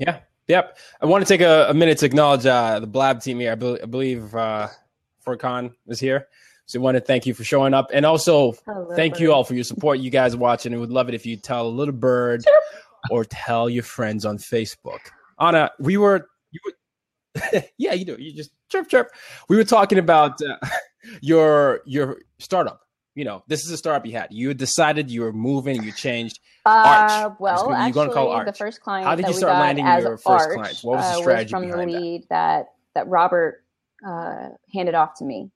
Yeah. 0.00 0.18
Yep. 0.48 0.76
I 1.00 1.06
want 1.06 1.24
to 1.24 1.28
take 1.28 1.40
a, 1.40 1.66
a 1.68 1.74
minute 1.74 1.98
to 1.98 2.06
acknowledge 2.06 2.44
uh, 2.44 2.80
the 2.80 2.88
Blab 2.88 3.22
team 3.22 3.38
here. 3.38 3.52
I, 3.52 3.54
be- 3.54 3.80
I 3.80 3.86
believe 3.86 4.34
uh, 4.34 4.66
Furkan 5.24 5.72
is 5.86 6.00
here. 6.00 6.26
So 6.66 6.78
I 6.78 6.82
want 6.82 6.96
to 6.96 7.00
thank 7.00 7.26
you 7.26 7.34
for 7.34 7.44
showing 7.44 7.74
up. 7.74 7.90
And 7.92 8.04
also 8.04 8.52
Hello, 8.66 8.94
thank 8.94 9.14
bird. 9.14 9.20
you 9.20 9.32
all 9.32 9.44
for 9.44 9.54
your 9.54 9.64
support. 9.64 9.98
You 9.98 10.10
guys 10.10 10.36
watching. 10.36 10.74
I 10.74 10.78
would 10.78 10.90
love 10.90 11.08
it 11.08 11.14
if 11.14 11.24
you 11.24 11.36
tell 11.36 11.66
a 11.66 11.70
little 11.70 11.94
bird 11.94 12.44
or 13.10 13.24
tell 13.24 13.70
your 13.70 13.84
friends 13.84 14.24
on 14.24 14.38
Facebook. 14.38 14.98
Anna, 15.38 15.70
we 15.78 15.96
were, 15.96 16.28
you 16.50 16.60
were 16.64 17.62
yeah, 17.78 17.92
you 17.92 18.04
do. 18.04 18.16
You 18.18 18.32
just 18.32 18.50
chirp, 18.70 18.88
chirp. 18.88 19.10
We 19.48 19.56
were 19.56 19.64
talking 19.64 19.98
about 19.98 20.40
uh, 20.42 20.56
your 21.20 21.80
your 21.86 22.18
startup 22.38 22.86
you 23.16 23.24
know, 23.24 23.42
this 23.48 23.64
is 23.64 23.70
a 23.70 23.78
startup 23.78 24.04
you 24.04 24.12
had. 24.12 24.28
You 24.30 24.52
decided 24.52 25.10
you 25.10 25.22
were 25.22 25.32
moving, 25.32 25.82
you 25.82 25.90
changed. 25.90 26.38
Uh, 26.66 27.24
Arch. 27.24 27.36
Well, 27.40 27.70
you're 27.82 27.90
going 27.90 28.08
to 28.08 28.14
call 28.14 28.28
Arch. 28.28 28.46
the 28.46 28.52
first 28.52 28.82
client. 28.82 29.06
How 29.08 29.16
did 29.16 29.26
you 29.26 29.32
start 29.32 29.58
landing 29.58 29.86
your 29.86 30.18
first 30.18 30.26
Arch, 30.26 30.54
clients? 30.54 30.84
What 30.84 30.98
was 30.98 31.12
the 31.12 31.18
uh, 31.18 31.22
strategy 31.22 31.44
was 31.46 31.50
from 31.50 31.70
behind 31.70 31.90
the 31.90 31.98
lead 31.98 32.26
that 32.28 32.66
that, 32.94 33.08
Robert 33.08 33.64
uh, 34.06 34.50
handed 34.72 34.94
off 34.94 35.14
to 35.18 35.24
me, 35.24 35.50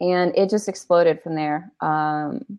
and 0.00 0.36
it 0.36 0.50
just 0.50 0.68
exploded 0.68 1.22
from 1.22 1.34
there. 1.34 1.72
Um, 1.80 2.58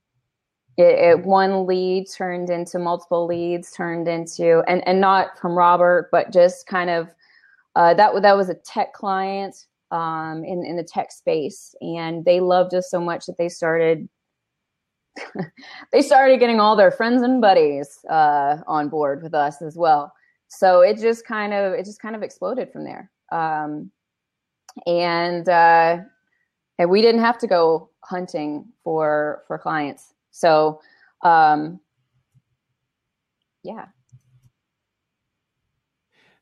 it, 0.77 0.99
it, 0.99 1.25
one 1.25 1.65
lead 1.65 2.07
turned 2.15 2.49
into 2.49 2.77
multiple 2.77 3.25
leads, 3.25 3.71
turned 3.71 4.07
into 4.07 4.63
and 4.67 4.87
and 4.87 5.01
not 5.01 5.37
from 5.39 5.57
Robert, 5.57 6.09
but 6.11 6.31
just 6.31 6.67
kind 6.67 6.89
of 6.89 7.09
uh, 7.75 7.93
that 7.95 8.21
that 8.21 8.37
was 8.37 8.49
a 8.49 8.55
tech 8.55 8.93
client 8.93 9.65
um, 9.91 10.43
in 10.43 10.63
in 10.63 10.75
the 10.75 10.83
tech 10.83 11.11
space, 11.11 11.73
and 11.81 12.25
they 12.25 12.39
loved 12.39 12.73
us 12.75 12.89
so 12.89 13.01
much 13.01 13.25
that 13.25 13.37
they 13.37 13.49
started 13.49 14.07
they 15.91 16.01
started 16.01 16.39
getting 16.39 16.59
all 16.59 16.75
their 16.75 16.91
friends 16.91 17.23
and 17.23 17.41
buddies 17.41 17.99
uh, 18.09 18.57
on 18.67 18.89
board 18.89 19.23
with 19.23 19.33
us 19.33 19.61
as 19.61 19.75
well. 19.75 20.13
So 20.47 20.81
it 20.81 20.99
just 20.99 21.25
kind 21.25 21.53
of 21.53 21.73
it 21.73 21.85
just 21.85 22.01
kind 22.01 22.15
of 22.15 22.23
exploded 22.23 22.71
from 22.71 22.83
there. 22.83 23.11
Um, 23.31 23.91
and 24.85 25.47
uh, 25.49 25.99
and 26.77 26.89
we 26.89 27.01
didn't 27.01 27.21
have 27.21 27.37
to 27.39 27.47
go 27.47 27.89
hunting 28.03 28.65
for 28.83 29.43
for 29.47 29.57
clients. 29.57 30.13
So 30.31 30.81
um, 31.23 31.79
yeah. 33.63 33.87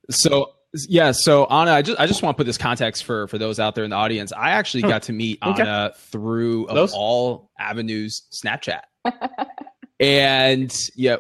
So 0.10 0.52
yeah, 0.88 1.12
so 1.12 1.46
Anna, 1.46 1.72
I 1.72 1.82
just 1.82 2.00
I 2.00 2.06
just 2.06 2.22
want 2.22 2.36
to 2.36 2.38
put 2.38 2.46
this 2.46 2.58
context 2.58 3.06
for 3.06 3.28
for 3.28 3.38
those 3.38 3.60
out 3.60 3.76
there 3.76 3.84
in 3.84 3.92
the 3.92 3.96
audience. 3.96 4.34
I 4.34 4.52
actually 4.52 4.84
got 4.84 5.04
to 5.04 5.14
meet 5.14 5.40
okay. 5.42 5.62
Anna 5.62 5.94
through 5.98 6.68
of 6.68 6.92
all 6.94 7.50
avenues 7.58 8.24
Snapchat, 8.32 8.82
and 10.00 10.76
yeah, 10.96 11.18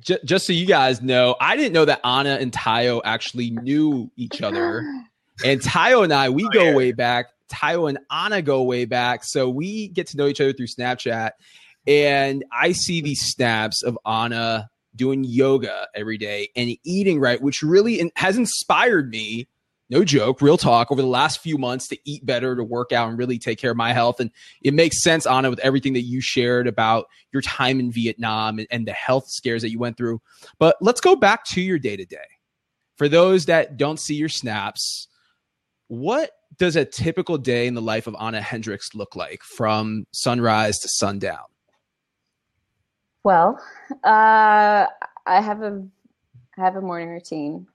j- 0.00 0.18
just 0.24 0.46
so 0.46 0.52
you 0.52 0.66
guys 0.66 1.00
know, 1.00 1.36
I 1.40 1.56
didn't 1.56 1.72
know 1.72 1.84
that 1.84 2.00
Anna 2.04 2.38
and 2.40 2.52
Tayo 2.52 3.00
actually 3.04 3.50
knew 3.50 4.10
each 4.16 4.42
other, 4.42 4.80
and 5.44 5.60
Tayo 5.60 6.02
and 6.02 6.12
I 6.12 6.28
we 6.28 6.44
oh, 6.44 6.50
go 6.50 6.64
yeah. 6.64 6.74
way 6.74 6.92
back. 6.92 7.26
Tayo 7.48 7.88
and 7.88 7.98
Anna 8.10 8.42
go 8.42 8.62
way 8.62 8.84
back, 8.84 9.24
so 9.24 9.48
we 9.48 9.88
get 9.88 10.06
to 10.08 10.16
know 10.16 10.26
each 10.26 10.40
other 10.40 10.52
through 10.52 10.66
Snapchat. 10.66 11.30
And 11.86 12.44
I 12.52 12.72
see 12.72 13.00
these 13.00 13.20
snaps 13.22 13.82
of 13.82 13.98
Anna 14.04 14.68
doing 14.94 15.24
yoga 15.24 15.86
every 15.94 16.18
day 16.18 16.50
and 16.54 16.76
eating 16.84 17.18
right, 17.20 17.40
which 17.40 17.62
really 17.62 18.12
has 18.16 18.36
inspired 18.36 19.10
me. 19.10 19.48
No 19.90 20.04
joke, 20.04 20.42
real 20.42 20.58
talk, 20.58 20.92
over 20.92 21.00
the 21.00 21.08
last 21.08 21.40
few 21.40 21.56
months 21.56 21.88
to 21.88 21.98
eat 22.04 22.26
better, 22.26 22.54
to 22.54 22.62
work 22.62 22.92
out, 22.92 23.08
and 23.08 23.16
really 23.16 23.38
take 23.38 23.58
care 23.58 23.70
of 23.70 23.76
my 23.78 23.94
health. 23.94 24.20
And 24.20 24.30
it 24.60 24.74
makes 24.74 25.02
sense, 25.02 25.24
Anna, 25.24 25.48
with 25.48 25.60
everything 25.60 25.94
that 25.94 26.02
you 26.02 26.20
shared 26.20 26.66
about 26.66 27.06
your 27.32 27.40
time 27.40 27.80
in 27.80 27.90
Vietnam 27.90 28.58
and, 28.58 28.68
and 28.70 28.86
the 28.86 28.92
health 28.92 29.28
scares 29.28 29.62
that 29.62 29.70
you 29.70 29.78
went 29.78 29.96
through. 29.96 30.20
But 30.58 30.76
let's 30.82 31.00
go 31.00 31.16
back 31.16 31.44
to 31.46 31.62
your 31.62 31.78
day 31.78 31.96
to 31.96 32.04
day. 32.04 32.18
For 32.96 33.08
those 33.08 33.46
that 33.46 33.78
don't 33.78 33.98
see 33.98 34.16
your 34.16 34.28
snaps, 34.28 35.08
what 35.86 36.32
does 36.56 36.76
a 36.76 36.84
typical 36.84 37.38
day 37.38 37.66
in 37.66 37.74
the 37.74 37.82
life 37.82 38.06
of 38.06 38.16
Anna 38.20 38.40
Hendricks 38.40 38.94
look 38.94 39.14
like 39.14 39.42
from 39.42 40.06
sunrise 40.12 40.78
to 40.78 40.88
sundown? 40.88 41.44
Well, 43.24 43.60
uh, 44.04 44.86
I 45.26 45.40
have 45.40 45.62
a 45.62 45.86
I 46.56 46.60
have 46.62 46.76
a 46.76 46.80
morning 46.80 47.10
routine. 47.10 47.66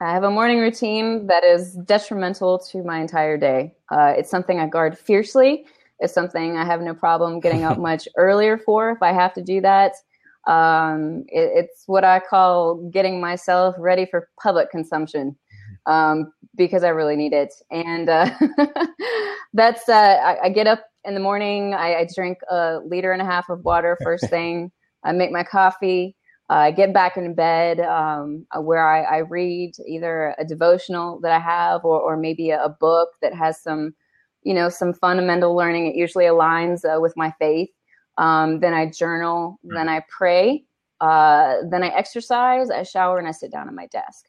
I 0.00 0.12
have 0.12 0.22
a 0.22 0.30
morning 0.30 0.58
routine 0.58 1.26
that 1.26 1.42
is 1.42 1.74
detrimental 1.84 2.58
to 2.70 2.84
my 2.84 3.00
entire 3.00 3.36
day. 3.36 3.74
Uh, 3.90 4.14
it's 4.16 4.30
something 4.30 4.60
I 4.60 4.68
guard 4.68 4.96
fiercely. 4.96 5.66
It's 5.98 6.12
something 6.12 6.56
I 6.56 6.64
have 6.64 6.80
no 6.82 6.94
problem 6.94 7.40
getting 7.40 7.64
up 7.64 7.78
much 7.90 8.06
earlier 8.16 8.58
for 8.58 8.90
if 8.90 9.02
I 9.02 9.12
have 9.12 9.34
to 9.34 9.42
do 9.42 9.60
that. 9.62 9.94
Um, 10.46 11.24
it, 11.28 11.50
it's 11.54 11.82
what 11.86 12.04
I 12.04 12.20
call 12.20 12.76
getting 12.90 13.20
myself 13.20 13.74
ready 13.78 14.06
for 14.06 14.28
public 14.40 14.70
consumption 14.70 15.36
um, 15.86 16.32
because 16.54 16.84
I 16.84 16.88
really 16.88 17.16
need 17.16 17.32
it. 17.32 17.54
And 17.70 18.08
uh, 18.08 18.30
that's 19.52 19.88
uh, 19.88 19.92
I, 19.92 20.38
I, 20.44 20.48
get 20.50 20.66
up 20.66 20.84
in 21.04 21.14
the 21.14 21.20
morning. 21.20 21.74
I, 21.74 21.96
I, 21.96 22.08
drink 22.14 22.38
a 22.50 22.80
liter 22.84 23.12
and 23.12 23.22
a 23.22 23.24
half 23.24 23.48
of 23.48 23.64
water 23.64 23.96
first 24.02 24.26
thing. 24.30 24.70
I 25.04 25.12
make 25.12 25.30
my 25.30 25.44
coffee. 25.44 26.16
I 26.50 26.68
uh, 26.68 26.70
get 26.70 26.94
back 26.94 27.18
in 27.18 27.34
bed 27.34 27.80
um, 27.80 28.46
uh, 28.56 28.60
where 28.60 28.86
I, 28.86 29.02
I, 29.02 29.18
read 29.18 29.72
either 29.86 30.34
a 30.38 30.46
devotional 30.46 31.20
that 31.20 31.30
I 31.30 31.38
have 31.38 31.84
or, 31.84 32.00
or 32.00 32.16
maybe 32.16 32.50
a, 32.50 32.64
a, 32.64 32.70
book 32.70 33.10
that 33.20 33.34
has 33.34 33.62
some, 33.62 33.94
you 34.44 34.54
know, 34.54 34.70
some 34.70 34.94
fundamental 34.94 35.54
learning. 35.54 35.88
It 35.88 35.94
usually 35.94 36.24
aligns 36.24 36.86
uh, 36.86 37.02
with 37.02 37.12
my 37.18 37.34
faith. 37.38 37.68
Um, 38.16 38.60
then 38.60 38.72
I 38.72 38.90
journal. 38.90 39.58
Mm-hmm. 39.64 39.76
Then 39.76 39.88
I 39.90 40.02
pray. 40.08 40.64
Uh, 41.02 41.56
then 41.70 41.82
I 41.82 41.88
exercise. 41.88 42.70
I 42.70 42.82
shower 42.82 43.18
and 43.18 43.28
I 43.28 43.32
sit 43.32 43.52
down 43.52 43.68
at 43.68 43.74
my 43.74 43.86
desk. 43.88 44.24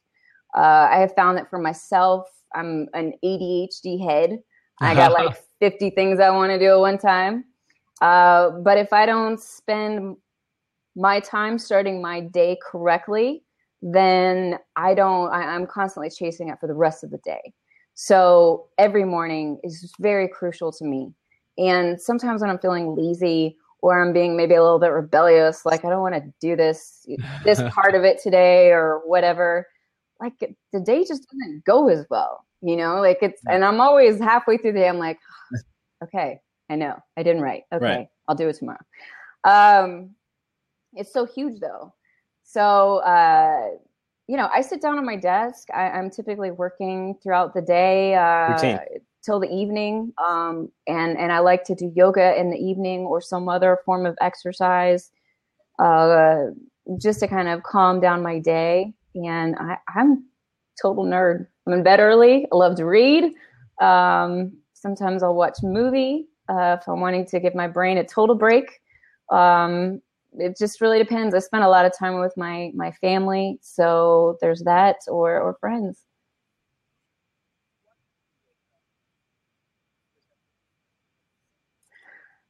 Uh, 0.56 0.88
I 0.92 1.00
have 1.00 1.14
found 1.16 1.38
that 1.38 1.50
for 1.50 1.60
myself, 1.60 2.28
I'm 2.56 2.88
an 2.94 3.14
ADHD 3.24 4.04
head. 4.04 4.40
I 4.82 4.96
got 4.96 5.12
like 5.12 5.38
50 5.60 5.92
things 5.92 6.20
I 6.20 6.30
want 6.30 6.52
to 6.52 6.60
do 6.60 6.72
at 6.72 6.80
one 6.80 6.98
time. 6.98 7.46
Uh, 8.02 8.52
but 8.52 8.78
if 8.78 8.94
I 8.94 9.06
don't 9.06 9.40
spend 9.40 10.16
my 10.96 11.20
time 11.20 11.58
starting 11.58 12.02
my 12.02 12.22
day 12.22 12.58
correctly, 12.64 13.44
then 13.82 14.58
I 14.76 14.94
don't, 14.94 15.32
I, 15.32 15.56
am 15.56 15.68
constantly 15.68 16.10
chasing 16.10 16.50
it 16.50 16.60
for 16.60 16.68
the 16.68 16.74
rest 16.74 17.04
of 17.04 17.12
the 17.12 17.20
day. 17.20 17.54
So 17.94 18.68
every 18.78 19.06
morning 19.06 19.60
is 19.64 19.94
very 20.00 20.28
crucial 20.28 20.72
to 20.74 20.86
me. 20.86 21.14
And 21.58 22.00
sometimes 22.00 22.42
when 22.42 22.50
I'm 22.50 22.60
feeling 22.60 22.96
lazy 22.96 23.58
or 23.82 24.02
I'm 24.02 24.14
being 24.14 24.36
maybe 24.38 24.56
a 24.56 24.64
little 24.64 24.80
bit 24.80 24.92
rebellious, 24.92 25.66
like 25.66 25.84
I 25.84 25.90
don't 25.90 26.02
want 26.02 26.16
to 26.16 26.34
do 26.40 26.56
this, 26.56 27.06
this 27.44 27.62
part 27.70 27.96
of 27.96 28.04
it 28.04 28.22
today 28.22 28.72
or 28.72 29.02
whatever, 29.06 29.68
like 30.20 30.34
the 30.74 30.80
day 30.80 31.04
just 31.06 31.28
doesn't 31.30 31.64
go 31.66 31.90
as 31.90 32.06
well, 32.10 32.46
you 32.62 32.76
know, 32.76 33.00
like 33.02 33.20
it's, 33.22 33.42
and 33.48 33.64
I'm 33.64 33.80
always 33.80 34.20
halfway 34.20 34.58
through 34.58 34.74
the 34.74 34.80
day, 34.80 34.90
I'm 34.90 35.00
like, 35.00 35.20
okay, 36.04 36.40
I 36.70 36.76
know 36.76 36.98
I 37.18 37.24
didn't 37.24 37.42
write. 37.42 37.64
Okay, 37.74 37.86
right. 37.86 38.08
I'll 38.28 38.36
do 38.36 38.50
it 38.50 38.58
tomorrow. 38.58 38.80
Um, 39.44 40.12
it's 40.94 41.14
so 41.14 41.26
huge 41.26 41.60
though. 41.60 41.94
So, 42.44 42.98
uh, 42.98 43.70
you 44.28 44.38
know, 44.38 44.50
I 44.54 44.62
sit 44.62 44.82
down 44.82 44.98
on 44.98 45.06
my 45.06 45.16
desk. 45.16 45.70
I, 45.74 45.98
am 45.98 46.10
typically 46.10 46.52
working 46.52 47.16
throughout 47.22 47.54
the 47.54 47.62
day 47.62 48.16
uh, 48.16 48.78
till 49.24 49.40
the 49.40 49.50
evening, 49.50 50.14
um, 50.24 50.72
and 50.88 51.18
and 51.18 51.32
I 51.32 51.40
like 51.40 51.64
to 51.66 51.76
do 51.76 51.92
yoga 51.96 52.40
in 52.40 52.52
the 52.52 52.58
evening 52.58 53.02
or 53.02 53.22
some 53.22 53.50
other 53.50 53.80
form 53.86 54.06
of 54.06 54.16
exercise, 54.22 55.12
uh, 55.80 56.46
just 57.00 57.20
to 57.22 57.28
kind 57.28 57.48
of 57.48 57.64
calm 57.64 58.00
down 58.00 58.22
my 58.22 58.40
day. 58.40 58.94
And 59.16 59.56
I, 59.58 59.78
I'm 59.96 60.26
total 60.82 61.06
nerd. 61.06 61.48
I'm 61.68 61.74
in 61.74 61.84
bed 61.84 62.00
early. 62.00 62.48
I 62.52 62.56
love 62.56 62.76
to 62.78 62.86
read. 62.86 63.34
Um, 63.82 64.54
sometimes 64.74 65.24
I'll 65.24 65.36
watch 65.36 65.58
movie 65.64 66.28
uh, 66.50 66.78
if 66.80 66.88
I'm 66.88 67.02
wanting 67.02 67.26
to 67.28 67.40
give 67.40 67.56
my 67.56 67.68
brain 67.68 67.98
a 67.98 68.04
total 68.06 68.36
break. 68.36 68.80
Um, 69.32 70.02
it 70.34 70.58
just 70.58 70.82
really 70.82 71.00
depends. 71.00 71.34
I 71.34 71.40
spend 71.40 71.64
a 71.64 71.70
lot 71.70 71.86
of 71.86 71.94
time 71.98 72.20
with 72.20 72.36
my 72.38 72.72
my 72.76 72.92
family, 72.92 73.58
so 73.62 74.38
there's 74.42 74.62
that, 74.64 74.98
or 75.08 75.40
or 75.40 75.56
friends. 75.60 76.04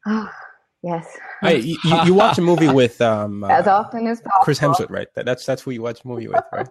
Oh, 0.06 0.30
yes. 0.84 1.18
Hey, 1.42 1.60
you, 1.60 1.78
you, 1.84 2.04
you 2.06 2.14
watch 2.14 2.38
a 2.38 2.42
movie 2.42 2.70
with 2.70 3.00
um, 3.12 3.44
As 3.46 3.68
uh, 3.68 3.76
often 3.78 4.08
as 4.08 4.22
possible. 4.22 4.44
Chris 4.44 4.60
Hemsworth, 4.60 4.90
right? 4.90 5.08
That, 5.16 5.26
that's 5.26 5.46
that's 5.46 5.62
who 5.62 5.72
you 5.72 5.82
watch 5.82 6.04
a 6.04 6.08
movie 6.08 6.28
with, 6.28 6.44
right? 6.52 6.68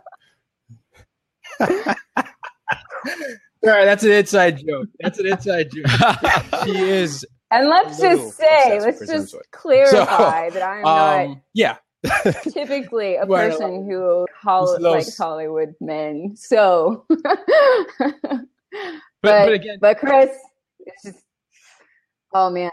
All 3.67 3.75
right, 3.75 3.85
that's 3.87 4.05
an 4.05 4.13
inside 4.13 4.63
joke. 4.67 4.89
That's 5.01 5.19
an 5.19 5.27
inside 5.27 5.71
joke. 5.73 5.87
she 6.65 6.77
is. 6.79 7.27
And 7.51 7.69
let's 7.69 7.99
just 7.99 8.37
say, 8.37 8.79
let's 8.81 9.01
just 9.01 9.35
Hemsworth. 9.35 9.51
clarify 9.51 10.51
that 10.51 10.63
I'm 10.63 10.85
Um, 11.31 11.43
yeah. 11.55 11.77
not 12.05 12.37
typically 12.53 13.17
a 13.17 13.27
Well, 13.27 13.49
person 13.51 13.89
who 13.91 14.27
hol- 14.41 14.79
likes 14.81 15.17
Hollywood 15.17 15.75
men. 15.81 16.37
So, 16.37 17.05
but, 17.09 17.23
But, 17.99 18.47
but 19.23 19.53
again, 19.53 19.79
but 19.81 19.99
Chris, 19.99 20.31
it's 20.81 21.03
just, 21.03 21.25
oh 22.35 22.51
man, 22.51 22.71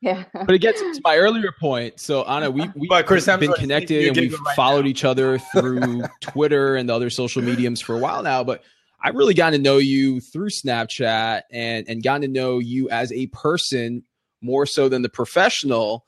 yeah. 0.00 0.24
but 0.32 0.50
again, 0.50 0.74
to 0.74 1.00
my 1.02 1.16
earlier 1.16 1.52
point. 1.58 2.00
So 2.00 2.22
Anna, 2.24 2.50
we 2.50 2.68
we've 2.74 2.88
But 2.88 3.06
Chris 3.06 3.26
been 3.26 3.40
Hemsworth, 3.40 3.56
connected 3.56 4.08
and 4.08 4.16
we've 4.16 4.32
right 4.40 4.56
followed 4.56 4.84
now. 4.84 4.90
each 4.90 5.04
other 5.04 5.38
through 5.38 6.04
Twitter 6.20 6.76
and 6.76 6.88
the 6.88 6.94
other 6.94 7.10
social 7.10 7.42
mediums 7.42 7.80
for 7.80 7.94
a 7.94 7.98
while 7.98 8.22
now. 8.22 8.44
But 8.44 8.62
I 9.02 9.10
really 9.10 9.34
got 9.34 9.50
to 9.50 9.58
know 9.58 9.78
you 9.78 10.20
through 10.20 10.50
Snapchat 10.50 11.42
and 11.50 11.88
and 11.88 12.02
gotten 12.02 12.22
to 12.22 12.28
know 12.28 12.58
you 12.58 12.88
as 12.90 13.12
a 13.12 13.26
person 13.28 14.04
more 14.40 14.66
so 14.66 14.88
than 14.88 15.02
the 15.02 15.08
professional. 15.08 16.04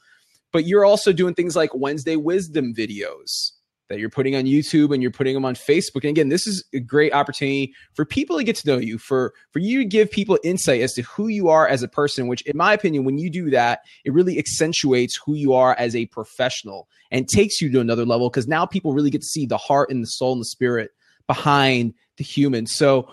But 0.53 0.65
you're 0.67 0.85
also 0.85 1.13
doing 1.13 1.35
things 1.35 1.57
like 1.57 1.75
Wednesday 1.75 2.17
Wisdom 2.17 2.75
videos 2.75 3.53
that 3.89 3.99
you're 3.99 4.11
putting 4.11 4.37
on 4.37 4.45
YouTube 4.45 4.93
and 4.93 5.03
you're 5.03 5.11
putting 5.11 5.35
them 5.35 5.45
on 5.45 5.55
Facebook. 5.55 6.03
And 6.03 6.11
again, 6.11 6.29
this 6.29 6.47
is 6.47 6.65
a 6.73 6.81
great 6.81 7.13
opportunity 7.13 7.73
for 7.95 8.05
people 8.05 8.37
to 8.37 8.45
get 8.45 8.57
to 8.57 8.69
know 8.69 8.79
you, 8.79 8.99
for 8.99 9.33
for 9.51 9.59
you 9.59 9.79
to 9.79 9.85
give 9.85 10.11
people 10.11 10.39
insight 10.45 10.81
as 10.81 10.93
to 10.95 11.03
who 11.03 11.29
you 11.29 11.49
are 11.49 11.67
as 11.67 11.83
a 11.83 11.89
person, 11.89 12.27
which 12.27 12.43
in 12.43 12.57
my 12.57 12.73
opinion, 12.73 13.05
when 13.05 13.19
you 13.19 13.31
do 13.31 13.51
that, 13.51 13.81
it 14.05 14.13
really 14.13 14.39
accentuates 14.39 15.19
who 15.25 15.35
you 15.35 15.55
are 15.55 15.75
as 15.75 15.97
a 15.97 16.07
professional 16.07 16.89
and 17.11 17.29
takes 17.29 17.61
you 17.61 17.71
to 17.73 17.81
another 17.81 18.05
level 18.05 18.29
because 18.31 18.49
now 18.49 18.67
people 18.67 18.93
really 18.93 19.11
get 19.11 19.23
to 19.23 19.27
see 19.27 19.47
the 19.47 19.59
heart 19.59 19.91
and 19.91 20.03
the 20.03 20.09
soul 20.09 20.33
and 20.33 20.41
the 20.41 20.47
spirit 20.47 20.91
behind 21.27 21.95
the 22.17 22.25
human. 22.25 22.67
So 22.67 23.09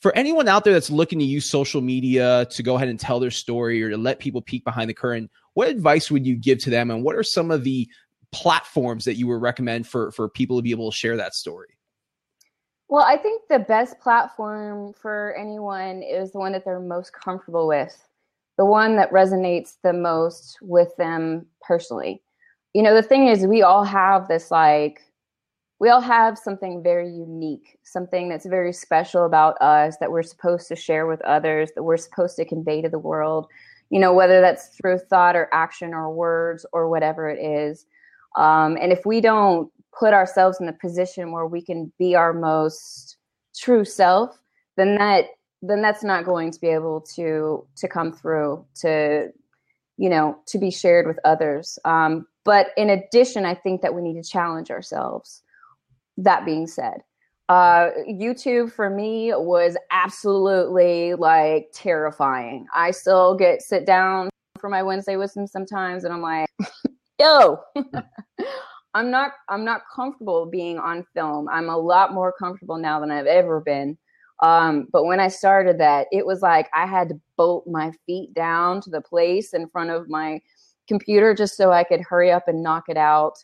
for 0.00 0.14
anyone 0.14 0.48
out 0.48 0.64
there 0.64 0.74
that's 0.74 0.90
looking 0.90 1.18
to 1.18 1.24
use 1.24 1.50
social 1.50 1.80
media 1.80 2.46
to 2.50 2.62
go 2.62 2.76
ahead 2.76 2.88
and 2.88 3.00
tell 3.00 3.20
their 3.20 3.30
story 3.30 3.82
or 3.82 3.88
to 3.88 3.96
let 3.96 4.18
people 4.18 4.42
peek 4.42 4.62
behind 4.62 4.90
the 4.90 4.94
curtain, 4.94 5.30
what 5.54 5.68
advice 5.68 6.10
would 6.10 6.26
you 6.26 6.36
give 6.36 6.58
to 6.58 6.70
them 6.70 6.90
and 6.90 7.02
what 7.02 7.16
are 7.16 7.22
some 7.22 7.50
of 7.50 7.64
the 7.64 7.88
platforms 8.34 9.04
that 9.04 9.14
you 9.14 9.26
would 9.28 9.40
recommend 9.40 9.86
for 9.86 10.10
for 10.12 10.28
people 10.28 10.56
to 10.56 10.62
be 10.62 10.70
able 10.70 10.90
to 10.90 10.96
share 10.96 11.16
that 11.16 11.34
story? 11.34 11.68
Well, 12.88 13.04
I 13.04 13.16
think 13.16 13.42
the 13.48 13.60
best 13.60 13.98
platform 14.00 14.92
for 14.92 15.34
anyone 15.38 16.02
is 16.02 16.32
the 16.32 16.38
one 16.38 16.52
that 16.52 16.64
they're 16.64 16.80
most 16.80 17.12
comfortable 17.12 17.66
with, 17.66 17.96
the 18.58 18.66
one 18.66 18.96
that 18.96 19.10
resonates 19.10 19.76
the 19.82 19.92
most 19.92 20.58
with 20.60 20.94
them 20.96 21.46
personally. 21.62 22.22
You 22.74 22.82
know, 22.82 22.94
the 22.94 23.02
thing 23.02 23.28
is, 23.28 23.46
we 23.46 23.62
all 23.62 23.84
have 23.84 24.28
this 24.28 24.50
like, 24.50 25.00
we 25.80 25.88
all 25.88 26.00
have 26.00 26.38
something 26.38 26.82
very 26.82 27.08
unique, 27.08 27.78
something 27.84 28.28
that's 28.28 28.46
very 28.46 28.72
special 28.72 29.24
about 29.24 29.60
us 29.60 29.96
that 29.98 30.10
we're 30.10 30.22
supposed 30.22 30.68
to 30.68 30.76
share 30.76 31.06
with 31.06 31.20
others, 31.22 31.70
that 31.74 31.82
we're 31.82 31.96
supposed 31.96 32.36
to 32.36 32.44
convey 32.44 32.82
to 32.82 32.88
the 32.88 32.98
world, 32.98 33.46
you 33.90 33.98
know, 33.98 34.12
whether 34.12 34.40
that's 34.40 34.68
through 34.68 34.98
thought 34.98 35.36
or 35.36 35.48
action 35.52 35.94
or 35.94 36.12
words 36.12 36.66
or 36.72 36.88
whatever 36.88 37.28
it 37.28 37.40
is. 37.40 37.86
Um, 38.34 38.76
and 38.80 38.92
if 38.92 39.04
we 39.06 39.20
don't 39.20 39.70
put 39.96 40.12
ourselves 40.12 40.60
in 40.60 40.68
a 40.68 40.72
position 40.72 41.32
where 41.32 41.46
we 41.46 41.62
can 41.62 41.92
be 41.98 42.14
our 42.14 42.32
most 42.32 43.16
true 43.56 43.84
self, 43.84 44.38
then 44.76 44.96
that 44.96 45.26
then 45.62 45.80
that's 45.80 46.04
not 46.04 46.26
going 46.26 46.50
to 46.50 46.60
be 46.60 46.68
able 46.68 47.00
to 47.00 47.66
to 47.76 47.88
come 47.88 48.12
through 48.12 48.64
to 48.74 49.28
you 49.96 50.08
know 50.08 50.38
to 50.46 50.58
be 50.58 50.70
shared 50.70 51.06
with 51.06 51.18
others. 51.24 51.78
Um, 51.84 52.26
but 52.44 52.68
in 52.76 52.90
addition, 52.90 53.46
I 53.46 53.54
think 53.54 53.80
that 53.82 53.94
we 53.94 54.02
need 54.02 54.22
to 54.22 54.28
challenge 54.28 54.70
ourselves. 54.70 55.42
That 56.16 56.44
being 56.44 56.66
said, 56.66 57.02
uh, 57.48 57.90
YouTube 58.08 58.72
for 58.72 58.88
me 58.88 59.32
was 59.34 59.76
absolutely 59.90 61.14
like 61.14 61.68
terrifying. 61.72 62.66
I 62.74 62.90
still 62.90 63.34
get 63.34 63.62
sit 63.62 63.86
down 63.86 64.30
for 64.58 64.68
my 64.68 64.82
Wednesday 64.82 65.16
wisdom 65.16 65.46
sometimes, 65.46 66.04
and 66.04 66.12
I'm 66.12 66.22
like, 66.22 66.48
yo. 67.18 67.58
I'm 68.94 69.10
not 69.10 69.32
I'm 69.48 69.64
not 69.64 69.82
comfortable 69.94 70.46
being 70.46 70.78
on 70.78 71.04
film. 71.14 71.48
I'm 71.50 71.68
a 71.68 71.76
lot 71.76 72.14
more 72.14 72.32
comfortable 72.32 72.78
now 72.78 73.00
than 73.00 73.10
I've 73.10 73.26
ever 73.26 73.60
been. 73.60 73.98
Um, 74.40 74.86
but 74.92 75.04
when 75.04 75.20
I 75.20 75.28
started 75.28 75.78
that, 75.78 76.06
it 76.12 76.24
was 76.24 76.42
like 76.42 76.68
I 76.72 76.86
had 76.86 77.08
to 77.08 77.20
bolt 77.36 77.66
my 77.66 77.92
feet 78.06 78.34
down 78.34 78.80
to 78.82 78.90
the 78.90 79.00
place 79.00 79.52
in 79.52 79.68
front 79.68 79.90
of 79.90 80.08
my 80.08 80.40
computer 80.86 81.34
just 81.34 81.56
so 81.56 81.72
I 81.72 81.82
could 81.82 82.02
hurry 82.02 82.30
up 82.30 82.46
and 82.46 82.62
knock 82.62 82.84
it 82.88 82.96
out 82.96 83.34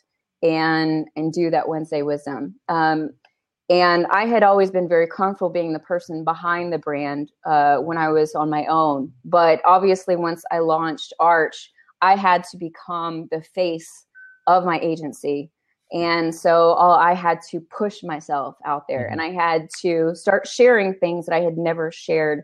and 0.41 1.07
and 1.15 1.33
do 1.33 1.49
that 1.49 1.67
Wednesday 1.67 2.01
wisdom. 2.01 2.55
Um, 2.69 3.09
and 3.69 4.05
I 4.07 4.25
had 4.25 4.43
always 4.43 4.69
been 4.69 4.87
very 4.89 5.07
comfortable 5.07 5.49
being 5.49 5.71
the 5.71 5.79
person 5.79 6.23
behind 6.25 6.73
the 6.73 6.77
brand 6.77 7.31
uh, 7.45 7.77
when 7.77 7.97
I 7.97 8.09
was 8.09 8.35
on 8.35 8.49
my 8.49 8.65
own. 8.65 9.13
But 9.23 9.61
obviously, 9.65 10.15
once 10.15 10.43
I 10.51 10.59
launched 10.59 11.13
Arch, 11.19 11.71
I 12.01 12.15
had 12.15 12.43
to 12.51 12.57
become 12.57 13.27
the 13.31 13.41
face 13.41 14.05
of 14.47 14.65
my 14.65 14.79
agency. 14.79 15.51
And 15.93 16.33
so 16.33 16.71
all 16.73 16.93
I 16.93 17.13
had 17.13 17.41
to 17.49 17.59
push 17.59 18.01
myself 18.01 18.55
out 18.65 18.87
there 18.87 19.07
and 19.07 19.21
I 19.21 19.31
had 19.31 19.69
to 19.81 20.15
start 20.15 20.47
sharing 20.47 20.93
things 20.95 21.25
that 21.25 21.35
I 21.35 21.41
had 21.41 21.57
never 21.57 21.91
shared 21.91 22.43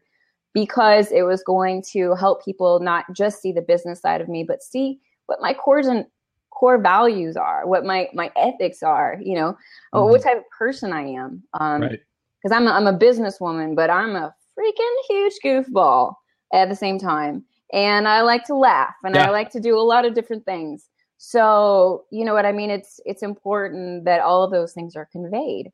because 0.54 1.12
it 1.12 1.22
was 1.22 1.44
going 1.44 1.84
to 1.94 2.14
help 2.16 2.44
people 2.44 2.80
not 2.80 3.06
just 3.14 3.42
see 3.42 3.52
the 3.52 3.62
business 3.62 4.02
side 4.02 4.22
of 4.22 4.28
me, 4.28 4.44
but 4.44 4.64
see 4.64 5.00
what 5.28 5.40
my 5.40 5.54
core 5.54 5.80
and 5.80 6.06
core 6.50 6.82
values 6.82 7.38
are, 7.38 7.68
what 7.68 7.86
my 7.86 8.10
my 8.14 8.32
ethics 8.36 8.82
are, 8.82 9.18
you 9.22 9.36
know, 9.36 9.56
mm-hmm. 9.94 10.10
what 10.10 10.24
type 10.24 10.38
of 10.38 10.50
person 10.58 10.92
I 10.92 11.04
am. 11.04 11.44
Um, 11.54 11.82
right. 11.84 12.00
Because 12.42 12.56
I'm 12.56 12.68
a, 12.68 12.72
I'm 12.72 12.88
a 12.88 12.98
businesswoman, 12.98 13.76
but 13.76 13.90
I'm 13.90 14.16
a 14.16 14.34
freaking 14.58 14.96
huge 15.08 15.34
goofball 15.44 16.14
at 16.54 16.70
the 16.70 16.76
same 16.76 17.00
time, 17.00 17.44
and 17.74 18.08
I 18.08 18.22
like 18.22 18.46
to 18.46 18.56
laugh 18.56 18.96
and 19.04 19.16
yeah. 19.16 19.28
I 19.28 19.30
like 19.30 19.52
to 19.52 19.60
do 19.60 19.78
a 19.78 19.82
lot 19.82 20.06
of 20.06 20.14
different 20.14 20.46
things. 20.46 20.90
So, 21.18 22.06
you 22.12 22.26
know 22.26 22.34
what 22.34 22.46
I 22.46 22.52
mean? 22.52 22.70
It's 22.70 23.00
it's 23.06 23.24
important 23.24 24.06
that 24.06 24.22
all 24.22 24.44
of 24.44 24.52
those 24.52 24.74
things 24.74 24.96
are 24.96 25.08
conveyed. 25.12 25.72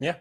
Yeah. 0.00 0.16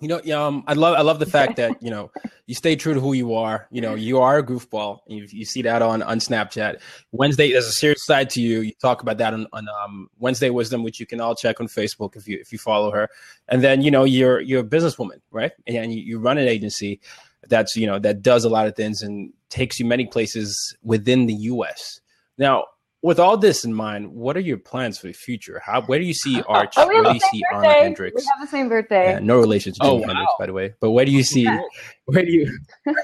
You 0.00 0.08
know, 0.08 0.40
um, 0.40 0.64
I 0.66 0.72
love 0.72 0.96
I 0.96 1.02
love 1.02 1.18
the 1.18 1.26
fact 1.26 1.56
that 1.56 1.82
you 1.82 1.90
know 1.90 2.10
you 2.46 2.54
stay 2.54 2.74
true 2.74 2.94
to 2.94 3.00
who 3.00 3.12
you 3.12 3.34
are. 3.34 3.68
You 3.70 3.82
know, 3.82 3.94
you 3.94 4.18
are 4.18 4.38
a 4.38 4.42
goofball. 4.42 5.00
You, 5.06 5.26
you 5.28 5.44
see 5.44 5.60
that 5.62 5.82
on 5.82 6.02
on 6.02 6.18
Snapchat. 6.20 6.80
Wednesday, 7.12 7.52
there's 7.52 7.66
a 7.66 7.72
serious 7.72 8.06
side 8.06 8.30
to 8.30 8.40
you. 8.40 8.60
You 8.62 8.72
talk 8.80 9.02
about 9.02 9.18
that 9.18 9.34
on, 9.34 9.46
on 9.52 9.66
um, 9.68 10.08
Wednesday 10.18 10.48
Wisdom, 10.48 10.82
which 10.82 11.00
you 11.00 11.06
can 11.06 11.20
all 11.20 11.34
check 11.34 11.60
on 11.60 11.68
Facebook 11.68 12.16
if 12.16 12.26
you 12.26 12.38
if 12.40 12.50
you 12.50 12.58
follow 12.58 12.90
her. 12.90 13.10
And 13.48 13.62
then 13.62 13.82
you 13.82 13.90
know 13.90 14.04
you're 14.04 14.40
you're 14.40 14.60
a 14.60 14.64
businesswoman, 14.64 15.20
right? 15.30 15.52
And 15.66 15.92
you, 15.92 16.00
you 16.00 16.18
run 16.18 16.38
an 16.38 16.48
agency 16.48 17.00
that's 17.48 17.76
you 17.76 17.86
know 17.86 17.98
that 17.98 18.22
does 18.22 18.46
a 18.46 18.48
lot 18.48 18.66
of 18.66 18.74
things 18.74 19.02
and 19.02 19.32
takes 19.50 19.78
you 19.78 19.84
many 19.84 20.06
places 20.06 20.74
within 20.82 21.26
the 21.26 21.34
U.S. 21.34 22.00
Now, 22.38 22.64
with 23.02 23.18
all 23.18 23.36
this 23.36 23.64
in 23.64 23.72
mind, 23.72 24.12
what 24.12 24.36
are 24.36 24.40
your 24.40 24.58
plans 24.58 24.98
for 24.98 25.06
the 25.06 25.12
future? 25.12 25.60
How 25.64 25.82
where 25.82 25.98
do 25.98 26.04
you 26.04 26.12
see 26.14 26.42
Arch? 26.42 26.74
Oh, 26.76 26.86
where 26.86 27.02
do 27.04 27.14
you 27.14 27.20
see 27.32 27.42
birthday. 27.50 27.68
Anna 27.68 27.82
Hendricks? 27.84 28.22
We 28.22 28.28
have 28.30 28.40
the 28.40 28.46
same 28.50 28.68
birthday. 28.68 29.12
Yeah, 29.12 29.18
no 29.20 29.38
relation 29.38 29.72
to 29.74 29.78
Oh, 29.82 29.96
Jimi 29.98 30.00
wow. 30.02 30.06
Hendrix, 30.08 30.32
by 30.38 30.46
the 30.46 30.52
way. 30.52 30.74
But 30.80 30.90
where 30.90 31.04
do 31.04 31.10
you 31.12 31.22
see? 31.22 31.42
Yeah. 31.44 31.62
Where 32.06 32.24
do 32.24 32.30
you? 32.30 32.58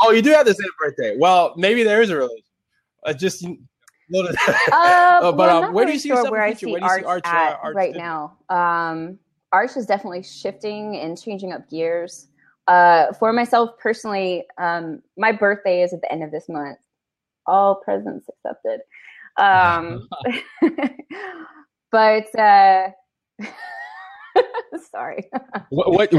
oh, 0.00 0.10
you 0.10 0.22
do 0.22 0.30
have 0.30 0.46
the 0.46 0.54
same 0.54 0.70
birthday. 0.80 1.16
Well, 1.18 1.54
maybe 1.56 1.82
there 1.84 2.02
is 2.02 2.10
a 2.10 2.16
relation. 2.16 2.44
Uh, 3.04 3.12
just 3.12 3.42
you- 3.42 3.58
little. 4.10 4.32
Uh, 4.72 5.20
Oh, 5.22 5.32
but, 5.32 5.46
well, 5.48 5.64
um, 5.64 5.72
where 5.72 5.86
do 5.86 5.92
you 5.92 5.98
see 5.98 6.08
sure 6.08 6.24
in 6.24 6.30
where 6.30 6.40
the 6.40 6.46
I 6.46 6.54
future? 6.54 6.66
see 6.66 6.72
Where 6.72 6.80
do 6.80 6.86
you 6.86 6.90
see 6.98 7.04
Arch 7.04 7.24
Arch, 7.24 7.34
uh, 7.34 7.50
at 7.50 7.58
Arch 7.62 7.76
right 7.76 7.94
now? 7.94 8.36
Um, 8.48 9.18
Arch 9.52 9.76
is 9.76 9.86
definitely 9.86 10.22
shifting 10.24 10.96
and 10.96 11.20
changing 11.20 11.52
up 11.52 11.68
gears. 11.70 12.28
Uh, 12.66 13.12
for 13.14 13.32
myself 13.32 13.78
personally, 13.78 14.44
um, 14.58 15.02
my 15.16 15.30
birthday 15.30 15.82
is 15.82 15.92
at 15.92 16.00
the 16.00 16.10
end 16.10 16.24
of 16.24 16.30
this 16.30 16.48
month. 16.48 16.78
All 17.46 17.76
presents 17.84 18.26
accepted. 18.28 18.80
Um, 19.36 20.08
but 21.92 22.38
uh, 22.38 22.90
sorry. 24.90 25.28
What 25.70 25.92
what, 25.92 26.12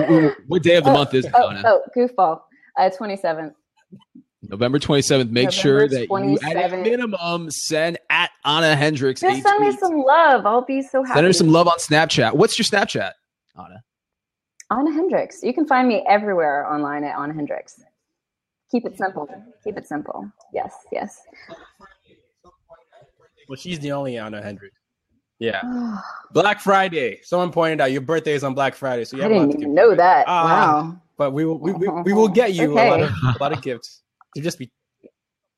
what 0.47 0.63
day 0.63 0.75
of 0.77 0.83
the 0.83 0.89
Oh, 0.89 0.93
month 0.93 1.13
is 1.13 1.25
it, 1.25 1.31
Oh, 1.35 1.49
Anna? 1.49 1.63
oh 1.65 1.81
goofball. 1.95 2.41
Uh, 2.77 2.89
27th. 2.99 3.53
November 4.49 4.77
27th. 4.79 5.29
Make 5.29 5.51
sure 5.51 5.87
November 5.87 5.95
that 5.95 6.09
you, 6.09 6.37
at 6.59 6.73
a 6.73 6.77
minimum, 6.77 7.49
send 7.49 7.97
at 8.09 8.31
Anna 8.43 8.75
Hendricks 8.75 9.21
Just 9.21 9.41
send 9.43 9.61
me 9.61 9.71
some 9.77 9.97
love. 9.99 10.45
I'll 10.45 10.65
be 10.65 10.81
so 10.81 11.01
happy. 11.03 11.17
Send 11.17 11.27
her 11.27 11.33
some 11.33 11.47
love 11.49 11.67
on 11.67 11.77
Snapchat. 11.77 12.33
What's 12.35 12.57
your 12.59 12.65
Snapchat, 12.65 13.11
Anna? 13.57 13.83
Anna 14.71 14.91
Hendricks. 14.91 15.43
You 15.43 15.53
can 15.53 15.65
find 15.65 15.87
me 15.87 16.03
everywhere 16.09 16.67
online 16.69 17.03
at 17.05 17.17
Anna 17.17 17.33
Hendricks. 17.33 17.79
Keep 18.73 18.85
it 18.85 18.97
simple. 18.97 19.29
Keep 19.63 19.77
it 19.77 19.87
simple. 19.87 20.29
Yes, 20.51 20.73
yes. 20.91 21.21
Well, 23.47 23.55
she's 23.55 23.79
the 23.79 23.91
only 23.91 24.17
Anna 24.17 24.41
Hendricks. 24.41 24.75
Yeah. 25.39 25.61
Black 26.33 26.59
Friday. 26.59 27.19
Someone 27.21 27.51
pointed 27.51 27.79
out 27.79 27.91
your 27.91 28.01
birthday 28.01 28.33
is 28.33 28.43
on 28.43 28.55
Black 28.55 28.75
Friday, 28.75 29.05
so 29.05 29.15
you 29.15 29.23
I 29.23 29.27
have 29.27 29.31
a 29.31 29.35
didn't 29.35 29.51
to 29.51 29.57
even 29.59 29.75
know 29.75 29.95
that. 29.95 30.25
Ah, 30.27 30.43
wow. 30.43 31.01
But 31.17 31.31
we 31.31 31.45
will 31.45 31.59
we, 31.59 31.71
we, 31.73 31.87
we 31.87 32.13
will 32.13 32.27
get 32.27 32.53
you 32.53 32.73
a 32.73 32.89
lot 32.89 33.01
of 33.01 33.11
a 33.11 33.37
lot 33.39 33.53
of 33.53 33.61
gifts. 33.61 34.01
To 34.35 34.41
just 34.41 34.57
be 34.57 34.71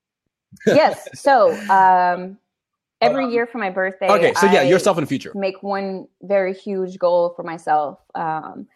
yes. 0.68 1.08
So 1.14 1.54
um, 1.70 2.38
every 3.00 3.24
um, 3.24 3.32
year 3.32 3.48
for 3.48 3.58
my 3.60 3.70
birthday, 3.70 4.10
okay. 4.10 4.34
So 4.34 4.48
yeah, 4.48 4.62
I 4.62 4.64
yourself 4.64 4.98
in 4.98 5.04
the 5.04 5.08
future. 5.08 5.32
make 5.34 5.64
one 5.64 6.08
very 6.22 6.54
huge 6.54 7.00
goal 7.00 7.34
for 7.36 7.44
myself. 7.44 8.00
Um, 8.16 8.68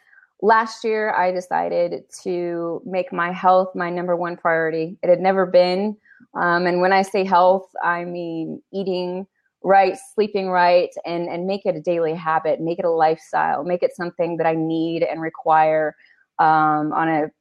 last 0.41 0.83
year, 0.83 1.13
I 1.13 1.31
decided 1.31 2.03
to 2.23 2.81
make 2.85 3.11
my 3.11 3.31
health 3.31 3.75
my 3.75 3.89
number 3.89 4.15
one 4.15 4.37
priority. 4.37 4.97
It 5.03 5.09
had 5.09 5.19
never 5.19 5.45
been. 5.45 5.97
Um, 6.33 6.65
and 6.65 6.81
when 6.81 6.93
I 6.93 7.01
say 7.01 7.23
health, 7.23 7.69
I 7.83 8.05
mean 8.05 8.61
eating 8.71 9.27
right, 9.61 9.97
sleeping 10.13 10.49
right, 10.49 10.89
and, 11.05 11.27
and 11.27 11.45
make 11.45 11.65
it 11.65 11.75
a 11.75 11.81
daily 11.81 12.13
habit, 12.13 12.61
make 12.61 12.79
it 12.79 12.85
a 12.85 12.89
lifestyle, 12.89 13.63
make 13.63 13.83
it 13.83 13.95
something 13.95 14.37
that 14.37 14.47
I 14.47 14.55
need 14.55 15.03
and 15.03 15.21
require 15.21 15.95
um, 16.39 16.93
on 16.93 17.09
a 17.09 17.31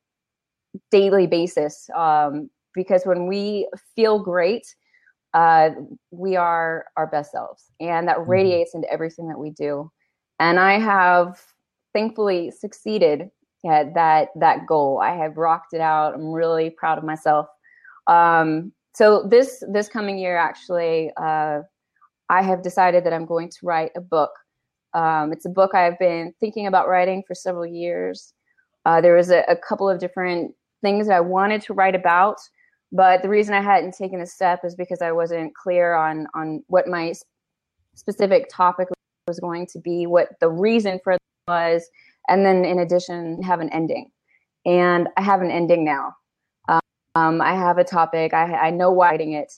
daily 0.90 1.26
basis. 1.26 1.88
Um, 1.94 2.50
because 2.74 3.04
when 3.04 3.26
we 3.26 3.68
feel 3.94 4.18
great, 4.18 4.74
uh, 5.34 5.70
we 6.10 6.36
are 6.36 6.86
our 6.96 7.06
best 7.06 7.32
selves, 7.32 7.70
and 7.80 8.08
that 8.08 8.26
radiates 8.26 8.74
into 8.74 8.90
everything 8.90 9.28
that 9.28 9.38
we 9.38 9.50
do. 9.50 9.90
And 10.40 10.58
I 10.58 10.78
have 10.78 11.40
thankfully 11.92 12.50
succeeded 12.50 13.30
at 13.68 13.94
that 13.94 14.28
that 14.36 14.66
goal. 14.66 15.00
I 15.02 15.16
have 15.16 15.36
rocked 15.36 15.72
it 15.72 15.80
out. 15.80 16.14
I'm 16.14 16.32
really 16.32 16.70
proud 16.70 16.98
of 16.98 17.04
myself. 17.04 17.46
Um, 18.06 18.72
so 18.94 19.26
this 19.28 19.62
this 19.70 19.88
coming 19.88 20.18
year, 20.18 20.36
actually, 20.36 21.12
uh, 21.16 21.60
I 22.28 22.42
have 22.42 22.62
decided 22.62 23.04
that 23.04 23.12
I'm 23.12 23.26
going 23.26 23.50
to 23.50 23.58
write 23.62 23.92
a 23.96 24.00
book. 24.00 24.30
Um, 24.94 25.32
it's 25.32 25.44
a 25.44 25.50
book 25.50 25.74
I've 25.74 25.98
been 25.98 26.32
thinking 26.40 26.66
about 26.66 26.88
writing 26.88 27.22
for 27.26 27.34
several 27.34 27.66
years. 27.66 28.32
Uh, 28.86 29.00
there 29.00 29.14
was 29.14 29.30
a, 29.30 29.44
a 29.48 29.56
couple 29.56 29.88
of 29.88 30.00
different 30.00 30.54
things 30.82 31.08
that 31.08 31.16
I 31.16 31.20
wanted 31.20 31.60
to 31.62 31.74
write 31.74 31.94
about, 31.94 32.36
but 32.92 33.22
the 33.22 33.28
reason 33.28 33.54
I 33.54 33.60
hadn't 33.60 33.94
taken 33.96 34.20
the 34.20 34.26
step 34.26 34.60
is 34.64 34.74
because 34.74 35.02
I 35.02 35.12
wasn't 35.12 35.54
clear 35.54 35.94
on 35.94 36.26
on 36.34 36.64
what 36.68 36.86
my 36.86 37.12
specific 37.94 38.48
topic 38.50 38.88
was 39.26 39.40
going 39.40 39.66
to 39.66 39.78
be, 39.80 40.06
what 40.06 40.28
the 40.40 40.48
reason 40.48 40.98
for 41.02 41.18
was, 41.48 41.88
and 42.28 42.44
then 42.44 42.64
in 42.64 42.78
addition 42.78 43.42
have 43.42 43.60
an 43.60 43.70
ending. 43.70 44.10
And 44.66 45.08
I 45.16 45.22
have 45.22 45.40
an 45.40 45.50
ending 45.50 45.84
now. 45.84 46.14
Um, 47.14 47.40
I 47.40 47.54
have 47.54 47.78
a 47.78 47.84
topic. 47.84 48.32
I, 48.32 48.54
I 48.54 48.70
know 48.70 48.92
why 48.92 49.06
I'm 49.06 49.12
writing 49.12 49.32
it, 49.32 49.52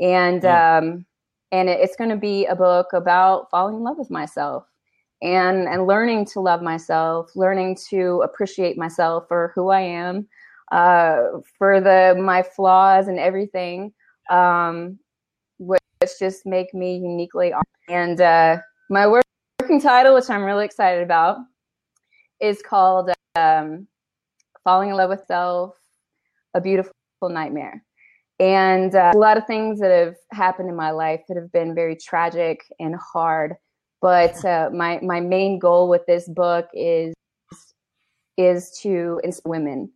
and 0.00 0.44
um, 0.44 1.06
and 1.50 1.68
it, 1.68 1.80
it's 1.80 1.96
going 1.96 2.10
to 2.10 2.16
be 2.16 2.46
a 2.46 2.56
book 2.56 2.88
about 2.94 3.50
falling 3.50 3.76
in 3.76 3.82
love 3.82 3.98
with 3.98 4.10
myself 4.10 4.64
and 5.22 5.68
and 5.68 5.86
learning 5.86 6.24
to 6.26 6.40
love 6.40 6.62
myself, 6.62 7.30
learning 7.36 7.76
to 7.90 8.22
appreciate 8.22 8.76
myself 8.78 9.24
for 9.28 9.52
who 9.54 9.68
I 9.68 9.80
am, 9.80 10.26
uh, 10.72 11.40
for 11.58 11.80
the 11.80 12.18
my 12.20 12.42
flaws 12.42 13.08
and 13.08 13.18
everything, 13.18 13.92
um, 14.30 14.98
which 15.58 15.80
just 16.18 16.44
make 16.46 16.72
me 16.74 16.96
uniquely. 16.96 17.52
awesome. 17.52 17.64
And 17.88 18.20
uh, 18.20 18.58
my 18.90 19.06
work, 19.06 19.24
working 19.62 19.80
title, 19.80 20.14
which 20.14 20.28
I'm 20.28 20.42
really 20.42 20.64
excited 20.64 21.04
about, 21.04 21.38
is 22.40 22.60
called 22.62 23.10
um, 23.36 23.86
"Falling 24.64 24.90
in 24.90 24.96
Love 24.96 25.10
with 25.10 25.22
Self: 25.28 25.76
A 26.54 26.60
Beautiful 26.60 26.92
Nightmare." 27.22 27.84
And 28.40 28.92
uh, 28.96 29.12
a 29.14 29.18
lot 29.18 29.36
of 29.36 29.46
things 29.46 29.78
that 29.78 29.92
have 29.92 30.16
happened 30.32 30.68
in 30.68 30.74
my 30.74 30.90
life 30.90 31.20
that 31.28 31.36
have 31.36 31.52
been 31.52 31.76
very 31.76 31.94
tragic 31.94 32.64
and 32.80 32.96
hard. 32.96 33.54
But 34.00 34.44
uh, 34.44 34.70
my 34.74 34.98
my 35.00 35.20
main 35.20 35.60
goal 35.60 35.88
with 35.88 36.04
this 36.08 36.28
book 36.28 36.66
is 36.74 37.14
is 38.36 38.76
to 38.82 39.20
inspire 39.22 39.50
women 39.50 39.92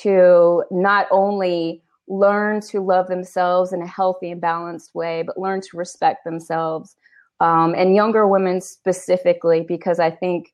to 0.00 0.64
not 0.70 1.08
only 1.10 1.82
learn 2.08 2.60
to 2.60 2.80
love 2.80 3.08
themselves 3.08 3.74
in 3.74 3.82
a 3.82 3.86
healthy 3.86 4.30
and 4.30 4.40
balanced 4.40 4.94
way, 4.94 5.22
but 5.22 5.38
learn 5.38 5.60
to 5.60 5.76
respect 5.76 6.24
themselves, 6.24 6.96
um, 7.40 7.74
and 7.74 7.94
younger 7.94 8.26
women 8.26 8.60
specifically, 8.60 9.62
because 9.66 9.98
I 9.98 10.10
think, 10.10 10.52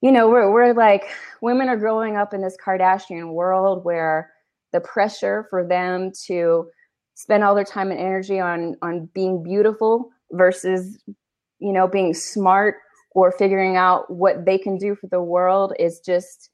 you 0.00 0.10
know, 0.10 0.28
we're 0.28 0.50
we're 0.50 0.74
like 0.74 1.04
women 1.40 1.68
are 1.68 1.76
growing 1.76 2.16
up 2.16 2.34
in 2.34 2.40
this 2.40 2.56
Kardashian 2.64 3.32
world 3.32 3.84
where 3.84 4.30
the 4.72 4.80
pressure 4.80 5.46
for 5.50 5.66
them 5.66 6.10
to 6.26 6.68
spend 7.14 7.44
all 7.44 7.54
their 7.54 7.64
time 7.64 7.90
and 7.90 8.00
energy 8.00 8.40
on 8.40 8.76
on 8.82 9.08
being 9.14 9.42
beautiful 9.42 10.10
versus 10.32 10.98
you 11.60 11.72
know 11.72 11.86
being 11.86 12.12
smart 12.12 12.76
or 13.12 13.30
figuring 13.30 13.76
out 13.76 14.10
what 14.10 14.44
they 14.44 14.58
can 14.58 14.76
do 14.76 14.94
for 14.94 15.06
the 15.06 15.22
world 15.22 15.72
is 15.78 16.00
just 16.00 16.50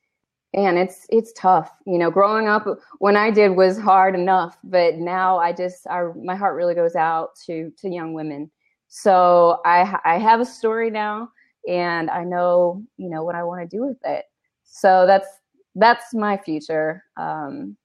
and 0.53 0.79
it's 0.79 1.07
it's 1.09 1.33
tough. 1.33 1.71
You 1.87 1.99
know 1.99 2.11
growing 2.11 2.47
up 2.47 2.67
when 2.99 3.17
i 3.17 3.31
did 3.31 3.57
was 3.57 3.79
hard 3.79 4.15
enough 4.15 4.59
but 4.65 4.97
now 4.97 5.39
i 5.39 5.53
just 5.53 5.87
I, 5.87 6.09
my 6.23 6.37
heart 6.37 6.57
really 6.57 6.75
goes 6.75 6.95
out 6.95 7.31
to 7.47 7.73
to 7.79 7.89
young 7.89 8.13
women 8.13 8.51
so 8.91 9.61
i 9.65 9.99
i 10.05 10.19
have 10.19 10.41
a 10.41 10.45
story 10.45 10.91
now 10.91 11.31
and 11.69 12.11
i 12.11 12.25
know 12.25 12.83
you 12.97 13.09
know 13.09 13.23
what 13.23 13.37
i 13.37 13.43
want 13.43 13.63
to 13.63 13.77
do 13.77 13.87
with 13.87 13.97
it 14.05 14.25
so 14.65 15.07
that's 15.07 15.29
that's 15.77 16.13
my 16.13 16.37
future 16.37 17.03
um 17.17 17.77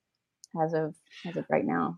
as 0.61 0.73
of 0.73 0.95
as 1.27 1.37
of 1.37 1.45
right 1.49 1.65
now 1.65 1.97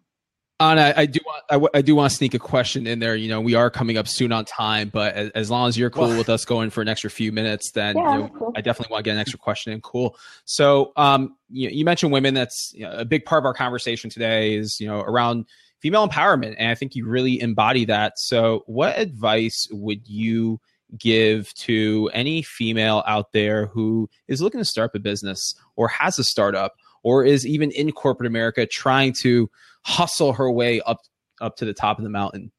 Anna, 0.59 0.91
I 0.97 1.05
do 1.05 1.19
want 1.23 1.43
I, 1.51 1.53
w- 1.53 1.69
I 1.75 1.81
do 1.83 1.95
want 1.95 2.09
to 2.09 2.17
sneak 2.17 2.33
a 2.33 2.39
question 2.39 2.87
in 2.87 2.97
there. 2.97 3.15
You 3.15 3.29
know, 3.29 3.39
we 3.41 3.53
are 3.53 3.69
coming 3.69 3.95
up 3.95 4.07
soon 4.07 4.31
on 4.31 4.43
time, 4.43 4.89
but 4.89 5.13
as, 5.13 5.29
as 5.31 5.51
long 5.51 5.69
as 5.69 5.77
you're 5.77 5.91
cool 5.91 6.17
with 6.17 6.29
us 6.29 6.45
going 6.45 6.71
for 6.71 6.81
an 6.81 6.87
extra 6.87 7.11
few 7.11 7.31
minutes, 7.31 7.71
then 7.71 7.95
Yeah, 7.95 8.11
you 8.11 8.17
know, 8.17 8.29
cool. 8.29 8.53
I 8.55 8.61
definitely 8.61 8.91
want 8.91 9.03
to 9.03 9.07
get 9.07 9.13
an 9.13 9.19
extra 9.19 9.37
question 9.37 9.71
in. 9.73 9.81
Cool. 9.81 10.17
So, 10.45 10.93
um, 10.95 11.35
you, 11.49 11.69
you 11.69 11.85
mentioned 11.85 12.11
women. 12.11 12.33
That's 12.33 12.71
you 12.73 12.85
know, 12.85 12.91
a 12.91 13.05
big 13.05 13.23
part 13.23 13.43
of 13.43 13.45
our 13.45 13.53
conversation 13.53 14.09
today. 14.09 14.55
Is 14.55 14.79
you 14.79 14.87
know 14.87 14.99
around 15.01 15.45
female 15.79 16.07
empowerment, 16.07 16.55
and 16.57 16.69
I 16.69 16.75
think 16.75 16.95
you 16.95 17.07
really 17.07 17.39
embody 17.39 17.85
that. 17.85 18.19
So, 18.19 18.63
what 18.67 18.97
advice 18.97 19.67
would 19.71 20.07
you 20.07 20.59
give 20.97 21.53
to 21.55 22.09
any 22.13 22.41
female 22.41 23.03
out 23.05 23.33
there 23.33 23.67
who 23.67 24.09
is 24.27 24.41
looking 24.41 24.59
to 24.59 24.65
start 24.65 24.91
a 24.95 24.99
business 24.99 25.53
or 25.75 25.87
has 25.89 26.17
a 26.17 26.23
startup 26.23 26.75
or 27.03 27.25
is 27.25 27.45
even 27.45 27.71
in 27.71 27.91
corporate 27.91 28.27
America 28.27 28.65
trying 28.65 29.13
to 29.13 29.49
hustle 29.83 30.33
her 30.33 30.49
way 30.51 30.81
up 30.81 30.99
up 31.41 31.55
to 31.57 31.65
the 31.65 31.73
top 31.73 31.97
of 31.97 32.03
the 32.03 32.09
mountain? 32.09 32.51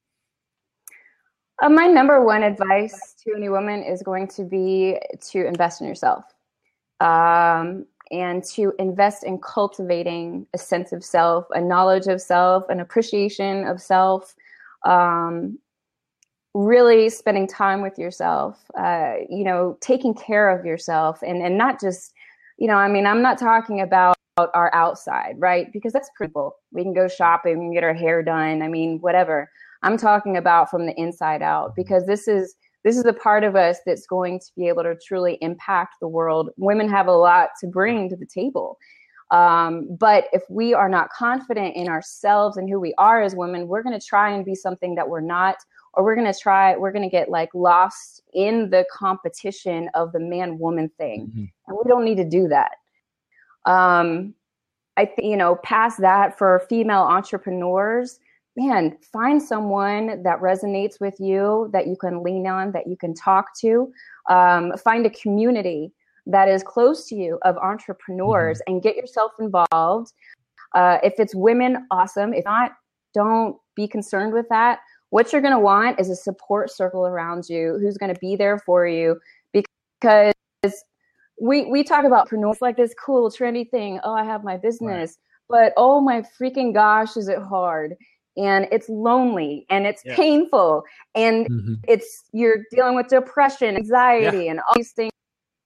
Uh, 1.61 1.69
my 1.69 1.87
number 1.87 2.25
one 2.25 2.43
advice 2.43 3.14
to 3.25 3.35
any 3.35 3.49
woman 3.49 3.83
is 3.83 4.03
going 4.03 4.29
to 4.29 4.45
be 4.45 4.97
to 5.21 5.45
invest 5.47 5.81
in 5.81 5.89
yourself 5.89 6.25
um, 7.01 7.87
and 8.11 8.43
to 8.45 8.73
invest 8.79 9.25
in 9.25 9.39
cultivating 9.39 10.47
a 10.55 10.59
sense 10.59 10.93
of 10.93 11.05
self, 11.05 11.47
a 11.53 11.61
knowledge 11.61 12.07
of 12.07 12.21
self, 12.21 12.69
an 12.69 12.81
appreciation 12.81 13.67
of 13.67 13.81
self. 13.81 14.35
Um, 14.85 15.59
really 16.55 17.09
spending 17.09 17.47
time 17.47 17.83
with 17.83 17.99
yourself, 17.99 18.65
uh, 18.79 19.15
you 19.29 19.45
know, 19.45 19.77
taking 19.81 20.15
care 20.15 20.51
of 20.51 20.65
yourself 20.65 21.23
and, 21.23 21.43
and 21.43 21.57
not 21.57 21.81
just, 21.81 22.13
you 22.59 22.67
know, 22.67 22.75
I 22.75 22.89
mean, 22.89 23.07
I'm 23.07 23.23
not 23.23 23.39
talking 23.39 23.81
about 23.81 24.17
our 24.39 24.75
outside, 24.75 25.35
right? 25.39 25.73
Because 25.73 25.93
that's 25.93 26.11
pretty 26.17 26.33
cool. 26.33 26.57
We 26.73 26.83
can 26.83 26.95
go 26.95 27.09
shopping, 27.09 27.73
get 27.73 27.85
our 27.85 27.95
hair 27.95 28.23
done. 28.23 28.63
I 28.63 28.69
mean, 28.69 28.99
whatever. 29.01 29.51
I'm 29.83 29.97
talking 29.97 30.37
about 30.37 30.71
from 30.71 30.87
the 30.87 30.99
inside 30.99 31.43
out 31.43 31.75
because 31.77 32.07
this 32.07 32.27
is 32.27 32.55
this 32.89 32.97
is 32.97 33.03
the 33.03 33.12
part 33.12 33.45
of 33.45 33.55
us 33.55 33.80
that's 33.84 34.07
going 34.07 34.41
to 34.41 34.47
be 34.57 34.66
able 34.66 34.82
to 34.82 34.97
truly 35.07 35.36
impact 35.43 35.97
the 36.01 36.09
world. 36.09 36.49
Women 36.57 36.89
have 36.89 37.07
a 37.07 37.12
lot 37.12 37.51
to 37.61 37.66
bring 37.66 38.09
to 38.09 38.16
the 38.16 38.24
table. 38.24 38.78
Um, 39.30 39.95
but 40.01 40.28
if 40.32 40.43
we 40.49 40.72
are 40.72 40.89
not 40.89 41.11
confident 41.11 41.76
in 41.76 41.86
ourselves 41.86 42.57
and 42.57 42.66
who 42.66 42.80
we 42.80 42.95
are 42.97 43.20
as 43.20 43.36
women, 43.36 43.68
we're 43.68 43.82
going 43.82 43.99
to 44.01 44.07
try 44.07 44.30
and 44.30 44.43
be 44.43 44.55
something 44.55 44.95
that 44.95 45.07
we're 45.07 45.20
not, 45.20 45.57
or 45.93 46.03
we're 46.03 46.14
going 46.14 46.32
to 46.32 46.39
try, 46.39 46.78
we're 46.78 46.93
going 46.93 47.03
to 47.03 47.11
get 47.11 47.28
like 47.28 47.51
lost 47.53 48.22
in 48.32 48.70
the 48.70 48.86
competition 48.91 49.91
of 49.93 50.11
the 50.12 50.20
man 50.20 50.59
woman 50.59 50.91
thing. 50.97 51.30
And 51.66 51.76
we 51.76 51.91
don't 51.91 52.07
need 52.07 52.16
to 52.16 52.24
do 52.24 52.49
that. 52.49 52.72
Um, 53.66 54.32
I 54.97 55.05
think, 55.05 55.28
you 55.28 55.36
know, 55.36 55.57
past 55.57 56.01
that 56.01 56.39
for 56.39 56.64
female 56.70 57.03
entrepreneurs, 57.03 58.18
man, 58.59 58.99
find 59.13 59.41
someone 59.41 60.21
that 60.25 60.41
resonates 60.41 61.01
with 61.01 61.15
you, 61.21 61.71
that 61.73 61.87
you 61.87 61.97
can 61.97 62.25
lean 62.25 62.45
on, 62.49 62.73
that 62.73 62.89
you 62.89 62.97
can 62.97 63.15
talk 63.15 63.57
to. 63.61 63.91
Um, 64.29 64.73
find 64.85 65.07
a 65.07 65.11
community 65.11 65.93
that 66.27 66.49
is 66.49 66.65
close 66.65 67.07
to 67.07 67.15
you 67.15 67.39
of 67.43 67.57
entrepreneurs 67.59 68.61
and 68.67 68.83
get 68.83 68.97
yourself 68.97 69.31
involved. 69.39 70.13
Uh, 70.75 70.99
if 71.05 71.15
it's 71.19 71.37
women, 71.37 71.87
awesome. 71.93 72.35
If 72.35 72.45
not, 72.45 72.73
don't 73.15 73.57
be 73.77 73.87
concerned 73.87 74.33
with 74.33 74.47
that. 74.51 74.81
What 75.11 75.33
you're 75.33 75.41
going 75.41 75.55
to 75.55 75.61
want 75.61 76.01
is 76.01 76.11
a 76.11 76.17
support 76.17 76.69
circle 76.71 77.07
around 77.07 77.49
you 77.49 77.79
who's 77.81 77.97
going 77.97 78.13
to 78.13 78.21
be 78.21 78.35
there 78.35 78.59
for 78.59 78.89
you 78.89 79.21
because 79.53 80.35
we 81.41 81.65
we 81.67 81.85
talk 81.85 82.05
about 82.05 82.23
entrepreneurs 82.23 82.61
like 82.61 82.77
this 82.77 82.93
cool 83.03 83.31
trendy 83.31 83.71
thing. 83.71 84.01
Oh, 84.03 84.13
I 84.13 84.25
have 84.25 84.43
my 84.43 84.57
business. 84.57 85.17
but 85.49 85.73
oh 85.77 86.01
my 86.01 86.25
freaking 86.39 86.75
gosh, 86.75 87.17
is 87.17 87.29
it 87.29 87.39
hard? 87.39 87.95
And 88.39 88.68
it's 88.70 88.89
lonely 88.89 89.66
and 89.68 89.86
it's 89.86 90.03
Yeah. 90.05 90.14
painful 90.16 90.84
and 91.14 91.47
Mhm. 91.47 91.76
it's 91.89 92.24
you're 92.32 92.59
dealing 92.70 92.95
with 92.95 93.09
depression, 93.09 93.76
anxiety, 93.76 94.45
Yeah. 94.45 94.53
and 94.53 94.61
all 94.61 94.74
these 94.76 94.93
things 94.93 95.11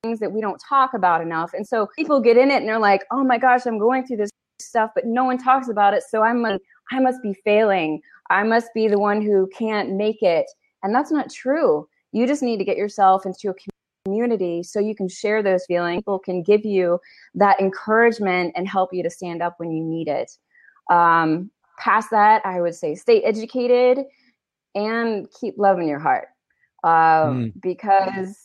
things 0.03 0.19
that 0.19 0.33
we 0.33 0.41
don't 0.41 0.61
talk 0.69 0.95
about 0.95 1.21
enough. 1.21 1.53
And 1.55 1.65
so 1.65 1.87
people 1.95 2.21
get 2.21 2.37
in 2.37 2.51
it 2.51 2.57
and 2.57 2.69
they're 2.69 2.79
like, 2.81 3.05
"Oh 3.13 3.23
my 3.23 3.39
gosh, 3.39 3.67
I'm 3.67 3.79
going 3.79 4.05
through 4.05 4.17
this 4.17 4.31
stuff, 4.61 4.91
but 4.97 5.07
no 5.07 5.23
one 5.25 5.39
talks 5.39 5.69
about 5.69 5.95
it. 5.95 6.03
So 6.03 6.23
I 6.23 6.33
must 6.33 6.61
I 6.91 6.99
must 6.99 7.23
be 7.23 7.35
failing. 7.45 8.01
I 8.31 8.43
must 8.43 8.75
be 8.75 8.89
the 8.89 8.99
one 8.99 9.23
who 9.23 9.49
can't 9.57 9.93
make 9.93 10.21
it." 10.23 10.47
And 10.83 10.93
that's 10.95 11.13
not 11.13 11.31
true. 11.31 11.87
You 12.11 12.27
just 12.27 12.43
need 12.43 12.57
to 12.57 12.65
get 12.65 12.77
yourself 12.77 13.25
into 13.27 13.51
a 13.51 13.55
community 14.05 14.65
so 14.65 14.81
you 14.81 14.97
can 14.97 15.09
share 15.09 15.41
those 15.41 15.65
feelings. 15.67 16.01
People 16.01 16.19
can 16.19 16.43
give 16.43 16.65
you 16.65 16.99
that 17.37 17.61
encouragement 17.61 18.53
and 18.57 18.67
help 18.67 18.93
you 18.93 19.03
to 19.05 19.11
stand 19.11 19.41
up 19.41 19.55
when 19.59 19.71
you 19.71 19.85
need 19.85 20.09
it. 20.09 20.37
Um, 20.91 21.51
past 21.83 22.11
that, 22.11 22.45
I 22.47 22.61
would 22.61 22.75
say 22.75 22.95
stay 22.95 23.23
educated 23.23 24.05
and 24.75 25.27
keep 25.39 25.59
love 25.59 25.79
in 25.79 25.89
your 25.89 25.99
heart. 25.99 26.29
Um, 26.85 27.53
Because 27.61 28.39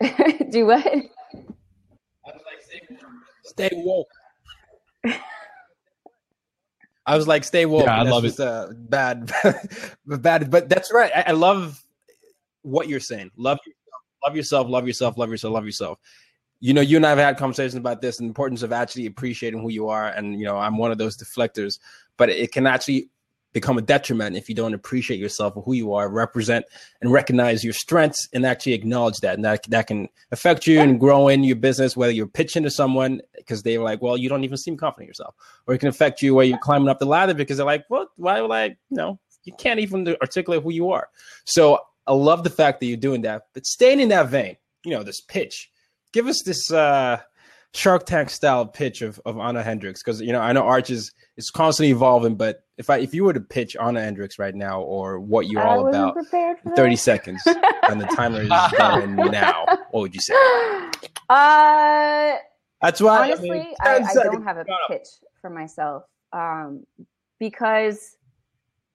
do 0.50 0.66
what? 0.66 0.86
Stay 3.44 3.70
woke. 3.72 4.08
I 7.06 7.16
was 7.16 7.28
like, 7.28 7.44
stay 7.44 7.66
woke. 7.66 7.84
Yeah, 7.84 8.00
I 8.00 8.02
love 8.02 8.24
it. 8.24 8.28
just, 8.28 8.40
Uh, 8.40 8.68
bad, 8.72 9.32
but 9.42 9.62
bad. 10.22 10.50
But 10.50 10.68
that's 10.68 10.92
right. 10.92 11.12
I, 11.14 11.24
I 11.28 11.32
love 11.32 11.82
what 12.62 12.88
you're 12.88 12.98
saying. 13.00 13.30
Love 13.36 13.58
yourself. 13.64 14.02
Love 14.24 14.36
yourself. 14.36 14.68
Love 14.68 14.86
yourself. 14.88 15.16
Love 15.16 15.30
yourself. 15.30 15.54
Love 15.54 15.64
yourself. 15.64 15.98
You 16.58 16.74
know, 16.74 16.80
you 16.80 16.96
and 16.96 17.06
I 17.06 17.10
have 17.10 17.18
had 17.18 17.36
conversations 17.36 17.76
about 17.76 18.00
this, 18.00 18.18
and 18.18 18.26
the 18.26 18.30
importance 18.30 18.62
of 18.62 18.72
actually 18.72 19.06
appreciating 19.06 19.60
who 19.60 19.70
you 19.70 19.88
are. 19.88 20.08
And 20.08 20.38
you 20.40 20.46
know, 20.46 20.56
I'm 20.56 20.78
one 20.78 20.90
of 20.90 20.98
those 20.98 21.16
deflectors, 21.16 21.78
but 22.16 22.28
it 22.28 22.52
can 22.52 22.66
actually 22.66 23.10
become 23.56 23.78
a 23.78 23.82
detriment 23.82 24.36
if 24.36 24.50
you 24.50 24.54
don't 24.54 24.74
appreciate 24.74 25.18
yourself 25.18 25.56
or 25.56 25.62
who 25.62 25.72
you 25.72 25.94
are, 25.94 26.10
represent 26.10 26.66
and 27.00 27.10
recognize 27.10 27.64
your 27.64 27.72
strengths, 27.72 28.28
and 28.34 28.44
actually 28.44 28.74
acknowledge 28.74 29.16
that. 29.20 29.34
And 29.34 29.44
that 29.46 29.62
that 29.68 29.86
can 29.86 30.08
affect 30.30 30.66
you 30.66 30.78
and 30.78 31.00
grow 31.00 31.28
in 31.28 31.42
your 31.42 31.56
business, 31.56 31.96
whether 31.96 32.12
you're 32.12 32.26
pitching 32.26 32.64
to 32.64 32.70
someone 32.70 33.22
because 33.34 33.62
they're 33.62 33.80
like, 33.80 34.02
well, 34.02 34.18
you 34.18 34.28
don't 34.28 34.44
even 34.44 34.58
seem 34.58 34.76
confident 34.76 35.08
yourself, 35.08 35.34
or 35.66 35.74
it 35.74 35.78
can 35.78 35.88
affect 35.88 36.20
you 36.20 36.34
where 36.34 36.44
you're 36.44 36.58
climbing 36.58 36.88
up 36.88 36.98
the 36.98 37.06
ladder 37.06 37.32
because 37.32 37.56
they're 37.56 37.64
like, 37.64 37.86
well, 37.88 38.10
Why 38.16 38.42
would 38.42 38.50
I? 38.50 38.64
You 38.66 38.76
know, 38.90 39.18
you 39.44 39.54
can't 39.54 39.80
even 39.80 40.06
articulate 40.20 40.62
who 40.62 40.70
you 40.70 40.90
are. 40.90 41.08
So 41.46 41.80
I 42.06 42.12
love 42.12 42.44
the 42.44 42.50
fact 42.50 42.80
that 42.80 42.86
you're 42.86 42.98
doing 42.98 43.22
that, 43.22 43.46
but 43.54 43.64
staying 43.64 44.00
in 44.00 44.10
that 44.10 44.28
vein, 44.28 44.56
you 44.84 44.90
know, 44.90 45.02
this 45.02 45.20
pitch. 45.20 45.70
Give 46.12 46.26
us 46.26 46.42
this 46.44 46.70
uh 46.70 47.20
Shark 47.76 48.06
Tank 48.06 48.30
style 48.30 48.64
pitch 48.66 49.02
of, 49.02 49.20
of 49.26 49.38
Anna 49.38 49.62
Hendricks 49.62 50.02
because 50.02 50.20
you 50.20 50.32
know 50.32 50.40
I 50.40 50.52
know 50.52 50.62
Arch 50.62 50.90
is 50.90 51.12
is 51.36 51.50
constantly 51.50 51.90
evolving, 51.90 52.34
but 52.34 52.64
if 52.78 52.88
I 52.88 52.98
if 52.98 53.12
you 53.12 53.24
were 53.24 53.34
to 53.34 53.40
pitch 53.40 53.76
Anna 53.76 54.00
Hendricks 54.00 54.38
right 54.38 54.54
now 54.54 54.80
or 54.80 55.20
what 55.20 55.48
you're 55.48 55.62
I 55.62 55.76
all 55.76 55.88
about, 55.88 56.14
prepared 56.14 56.58
for 56.60 56.74
30 56.74 56.94
that. 56.94 56.98
seconds, 56.98 57.42
and 57.88 58.00
the 58.00 58.06
timer 58.06 58.40
is 58.40 58.48
going 58.78 59.14
now, 59.16 59.66
what 59.90 60.00
would 60.00 60.14
you 60.14 60.20
say? 60.20 60.34
Uh, 61.28 62.36
That's 62.80 63.00
why 63.00 63.24
honestly, 63.24 63.50
I, 63.50 63.98
mean, 63.98 64.06
I, 64.06 64.10
I 64.10 64.14
don't 64.14 64.44
have 64.44 64.58
a 64.58 64.64
pitch 64.88 65.08
for 65.40 65.50
myself 65.50 66.04
um, 66.32 66.86
because 67.40 68.16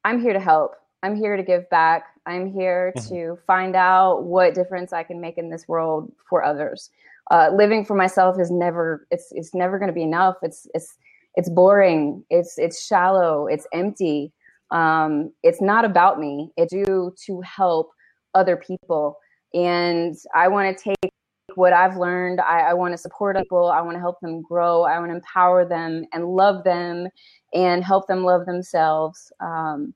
I'm 0.06 0.22
here 0.22 0.32
to 0.32 0.40
help. 0.40 0.76
I'm 1.04 1.18
here 1.18 1.36
to 1.36 1.44
give 1.44 1.70
back. 1.70 2.06
I'm 2.26 2.54
here 2.54 2.94
Mhm. 2.96 3.10
to 3.10 3.40
find 3.46 3.76
out 3.76 4.24
what 4.24 4.54
difference 4.54 4.94
I 4.94 5.04
can 5.04 5.20
make 5.20 5.38
in 5.38 5.50
this 5.50 5.68
world 5.68 6.10
for 6.30 6.42
others. 6.42 6.90
Uh, 7.30 7.50
living 7.54 7.86
for 7.86 7.96
myself 7.96 8.40
is 8.40 8.52
never 8.52 9.08
it's 9.12 9.28
it's 9.32 9.54
never 9.54 9.78
going 9.78 9.88
to 9.88 9.94
be 9.94 10.04
enough. 10.04 10.36
It's 10.42 10.68
it's 10.74 10.96
it's 11.36 11.50
boring. 11.50 12.24
It's 12.30 12.58
it's 12.58 12.86
shallow. 12.86 13.48
It's 13.48 13.68
empty. 13.74 14.34
Um, 14.72 15.32
it's 15.44 15.62
not 15.62 15.86
about 15.86 16.20
me. 16.20 16.52
It's 16.58 16.74
due 16.74 17.14
to 17.26 17.42
help 17.42 17.92
other 18.34 18.58
people, 18.58 19.18
and 19.54 20.16
I 20.34 20.48
want 20.48 20.78
to 20.78 20.84
take 20.84 21.12
what 21.56 21.74
I've 21.74 21.98
learned. 21.98 22.40
I, 22.40 22.62
I 22.62 22.74
want 22.74 22.94
to 22.94 22.98
support 22.98 23.38
people. 23.38 23.70
I 23.70 23.82
want 23.82 23.96
to 23.96 24.00
help 24.00 24.20
them 24.22 24.42
grow. 24.42 24.84
I 24.84 25.00
want 25.00 25.12
to 25.12 25.16
empower 25.16 25.66
them 25.66 26.06
and 26.14 26.26
love 26.26 26.64
them 26.64 27.08
and 27.54 27.84
help 27.84 28.08
them 28.08 28.24
love 28.24 28.46
themselves. 28.46 29.32
Um, 29.40 29.94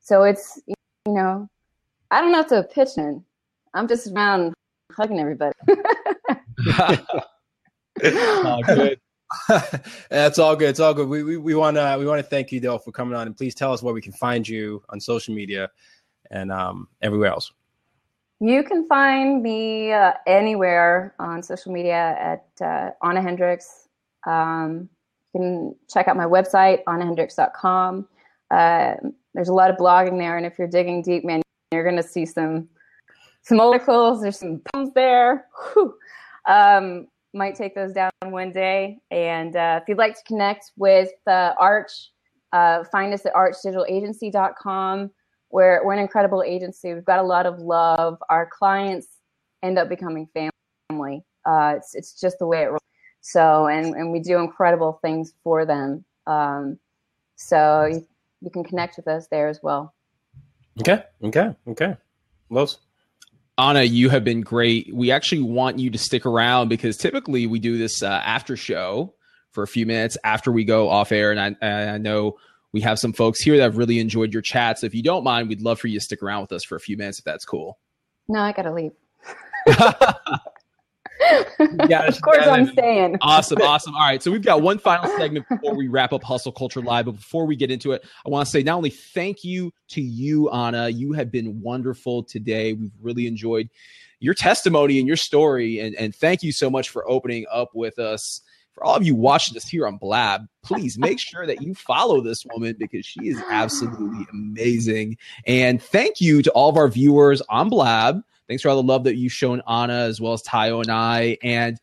so 0.00 0.24
it's, 0.24 0.60
you 0.66 0.74
know, 1.06 1.48
I 2.10 2.20
don't 2.20 2.32
know 2.32 2.38
have 2.38 2.48
to 2.48 2.62
pitch 2.64 2.96
in. 2.96 3.24
I'm 3.74 3.88
just 3.88 4.08
around 4.12 4.54
hugging 4.92 5.20
everybody. 5.20 5.54
Oh, 8.04 8.60
good. 8.66 9.00
That's 10.10 10.38
all 10.38 10.56
good. 10.56 10.70
It's 10.70 10.80
all 10.80 10.94
good. 10.94 11.08
We 11.08 11.22
we, 11.22 11.36
we 11.36 11.54
want 11.54 11.76
to 11.76 11.96
we 11.98 12.06
want 12.06 12.18
to 12.20 12.28
thank 12.28 12.52
you 12.52 12.60
though 12.60 12.78
for 12.78 12.92
coming 12.92 13.14
on 13.14 13.26
and 13.26 13.36
please 13.36 13.54
tell 13.54 13.72
us 13.72 13.82
where 13.82 13.94
we 13.94 14.02
can 14.02 14.12
find 14.12 14.46
you 14.46 14.82
on 14.90 15.00
social 15.00 15.34
media 15.34 15.70
and 16.30 16.52
um 16.52 16.88
everywhere 17.00 17.30
else. 17.30 17.52
You 18.40 18.64
can 18.64 18.88
find 18.88 19.40
me 19.40 19.92
uh, 19.92 20.14
anywhere 20.26 21.14
on 21.20 21.44
social 21.44 21.72
media 21.72 22.16
at 22.18 22.44
uh, 22.60 22.90
Anna 23.00 23.22
Hendricks. 23.22 23.86
Um, 24.26 24.88
you 25.32 25.40
can 25.40 25.76
check 25.88 26.08
out 26.08 26.16
my 26.16 26.24
website, 26.24 26.82
annahendricks.com. 26.88 28.08
Uh, 28.50 28.94
there's 29.32 29.48
a 29.48 29.54
lot 29.54 29.70
of 29.70 29.76
blogging 29.76 30.18
there, 30.18 30.36
and 30.36 30.44
if 30.44 30.58
you're 30.58 30.66
digging 30.66 31.02
deep, 31.02 31.24
man, 31.24 31.40
you're 31.70 31.84
going 31.84 31.96
to 31.96 32.02
see 32.02 32.26
some 32.26 32.68
some 33.42 33.60
articles. 33.60 34.22
There's 34.22 34.40
some 34.40 34.60
poems 34.72 34.90
there. 34.92 35.46
Whew. 35.72 35.94
Um, 36.46 37.06
might 37.34 37.54
take 37.54 37.74
those 37.74 37.92
down 37.92 38.10
one 38.24 38.52
day. 38.52 38.98
And 39.10 39.56
uh, 39.56 39.80
if 39.80 39.88
you'd 39.88 39.98
like 39.98 40.14
to 40.14 40.24
connect 40.26 40.72
with 40.76 41.10
uh, 41.26 41.54
Arch, 41.58 42.10
uh, 42.52 42.84
find 42.84 43.14
us 43.14 43.24
at 43.24 43.32
archdigitalagency.com. 43.34 45.10
We're, 45.50 45.84
we're 45.84 45.92
an 45.92 45.98
incredible 45.98 46.42
agency. 46.42 46.94
We've 46.94 47.04
got 47.04 47.18
a 47.18 47.22
lot 47.22 47.46
of 47.46 47.58
love. 47.58 48.18
Our 48.28 48.48
clients 48.50 49.08
end 49.62 49.78
up 49.78 49.88
becoming 49.88 50.28
family. 50.34 51.24
Uh, 51.44 51.74
it's, 51.76 51.94
it's 51.94 52.20
just 52.20 52.38
the 52.38 52.46
way 52.46 52.62
it 52.62 52.66
rolls. 52.66 52.80
So, 53.20 53.66
and, 53.68 53.94
and 53.94 54.12
we 54.12 54.20
do 54.20 54.38
incredible 54.38 54.98
things 55.02 55.34
for 55.44 55.64
them. 55.64 56.04
Um, 56.26 56.78
so 57.36 57.84
you, 57.84 58.06
you 58.40 58.50
can 58.50 58.64
connect 58.64 58.96
with 58.96 59.08
us 59.08 59.28
there 59.28 59.48
as 59.48 59.60
well. 59.62 59.94
Okay. 60.80 61.02
Okay. 61.22 61.54
Okay. 61.68 61.96
Los. 62.50 62.78
Anna, 63.58 63.82
you 63.82 64.08
have 64.08 64.24
been 64.24 64.40
great. 64.40 64.92
We 64.94 65.10
actually 65.10 65.42
want 65.42 65.78
you 65.78 65.90
to 65.90 65.98
stick 65.98 66.24
around 66.24 66.68
because 66.68 66.96
typically 66.96 67.46
we 67.46 67.58
do 67.58 67.76
this 67.76 68.02
uh, 68.02 68.20
after 68.24 68.56
show 68.56 69.14
for 69.50 69.62
a 69.62 69.68
few 69.68 69.84
minutes 69.84 70.16
after 70.24 70.50
we 70.50 70.64
go 70.64 70.88
off 70.88 71.12
air. 71.12 71.32
And 71.32 71.56
I, 71.62 71.92
I 71.94 71.98
know 71.98 72.38
we 72.72 72.80
have 72.80 72.98
some 72.98 73.12
folks 73.12 73.40
here 73.40 73.56
that 73.58 73.62
have 73.62 73.76
really 73.76 73.98
enjoyed 73.98 74.32
your 74.32 74.42
chat. 74.42 74.78
So 74.78 74.86
if 74.86 74.94
you 74.94 75.02
don't 75.02 75.24
mind, 75.24 75.48
we'd 75.48 75.60
love 75.60 75.78
for 75.78 75.88
you 75.88 75.98
to 75.98 76.04
stick 76.04 76.22
around 76.22 76.42
with 76.42 76.52
us 76.52 76.64
for 76.64 76.76
a 76.76 76.80
few 76.80 76.96
minutes 76.96 77.18
if 77.18 77.24
that's 77.24 77.44
cool. 77.44 77.78
No, 78.28 78.40
I 78.40 78.52
got 78.52 78.62
to 78.62 78.72
leave. 78.72 78.92
Yeah, 81.88 82.06
of 82.06 82.20
course, 82.20 82.46
I'm 82.46 82.66
staying. 82.68 83.16
Awesome, 83.20 83.60
awesome. 83.62 83.94
All 83.94 84.02
right, 84.02 84.22
so 84.22 84.30
we've 84.30 84.42
got 84.42 84.62
one 84.62 84.78
final 84.78 85.10
segment 85.16 85.46
before 85.48 85.74
we 85.74 85.88
wrap 85.88 86.12
up 86.12 86.22
Hustle 86.22 86.52
Culture 86.52 86.80
Live. 86.80 87.06
But 87.06 87.12
before 87.12 87.46
we 87.46 87.56
get 87.56 87.70
into 87.70 87.92
it, 87.92 88.04
I 88.26 88.30
want 88.30 88.46
to 88.46 88.50
say 88.50 88.62
not 88.62 88.76
only 88.76 88.90
thank 88.90 89.44
you 89.44 89.72
to 89.88 90.00
you, 90.00 90.50
Anna. 90.50 90.88
You 90.88 91.12
have 91.12 91.30
been 91.30 91.60
wonderful 91.60 92.22
today. 92.22 92.72
We've 92.72 92.92
really 93.00 93.26
enjoyed 93.26 93.68
your 94.20 94.34
testimony 94.34 94.98
and 94.98 95.06
your 95.06 95.16
story, 95.16 95.80
and 95.80 95.94
and 95.96 96.14
thank 96.14 96.42
you 96.42 96.52
so 96.52 96.70
much 96.70 96.88
for 96.88 97.08
opening 97.08 97.46
up 97.52 97.70
with 97.74 97.98
us. 97.98 98.40
For 98.72 98.84
all 98.84 98.96
of 98.96 99.04
you 99.04 99.14
watching 99.14 99.56
us 99.56 99.68
here 99.68 99.86
on 99.86 99.98
Blab, 99.98 100.46
please 100.62 100.98
make 100.98 101.18
sure 101.20 101.46
that 101.46 101.62
you 101.62 101.74
follow 101.74 102.20
this 102.20 102.44
woman 102.46 102.76
because 102.78 103.04
she 103.04 103.28
is 103.28 103.42
absolutely 103.50 104.26
amazing. 104.32 105.18
And 105.46 105.82
thank 105.82 106.20
you 106.20 106.42
to 106.42 106.50
all 106.52 106.70
of 106.70 106.76
our 106.76 106.88
viewers 106.88 107.42
on 107.48 107.68
Blab. 107.68 108.22
Thanks 108.52 108.60
for 108.60 108.68
all 108.68 108.76
the 108.76 108.82
love 108.82 109.04
that 109.04 109.16
you've 109.16 109.32
shown 109.32 109.62
Anna 109.66 109.94
as 109.94 110.20
well 110.20 110.34
as 110.34 110.42
Tayo 110.42 110.82
and 110.82 110.90
I. 110.90 111.38
And 111.42 111.80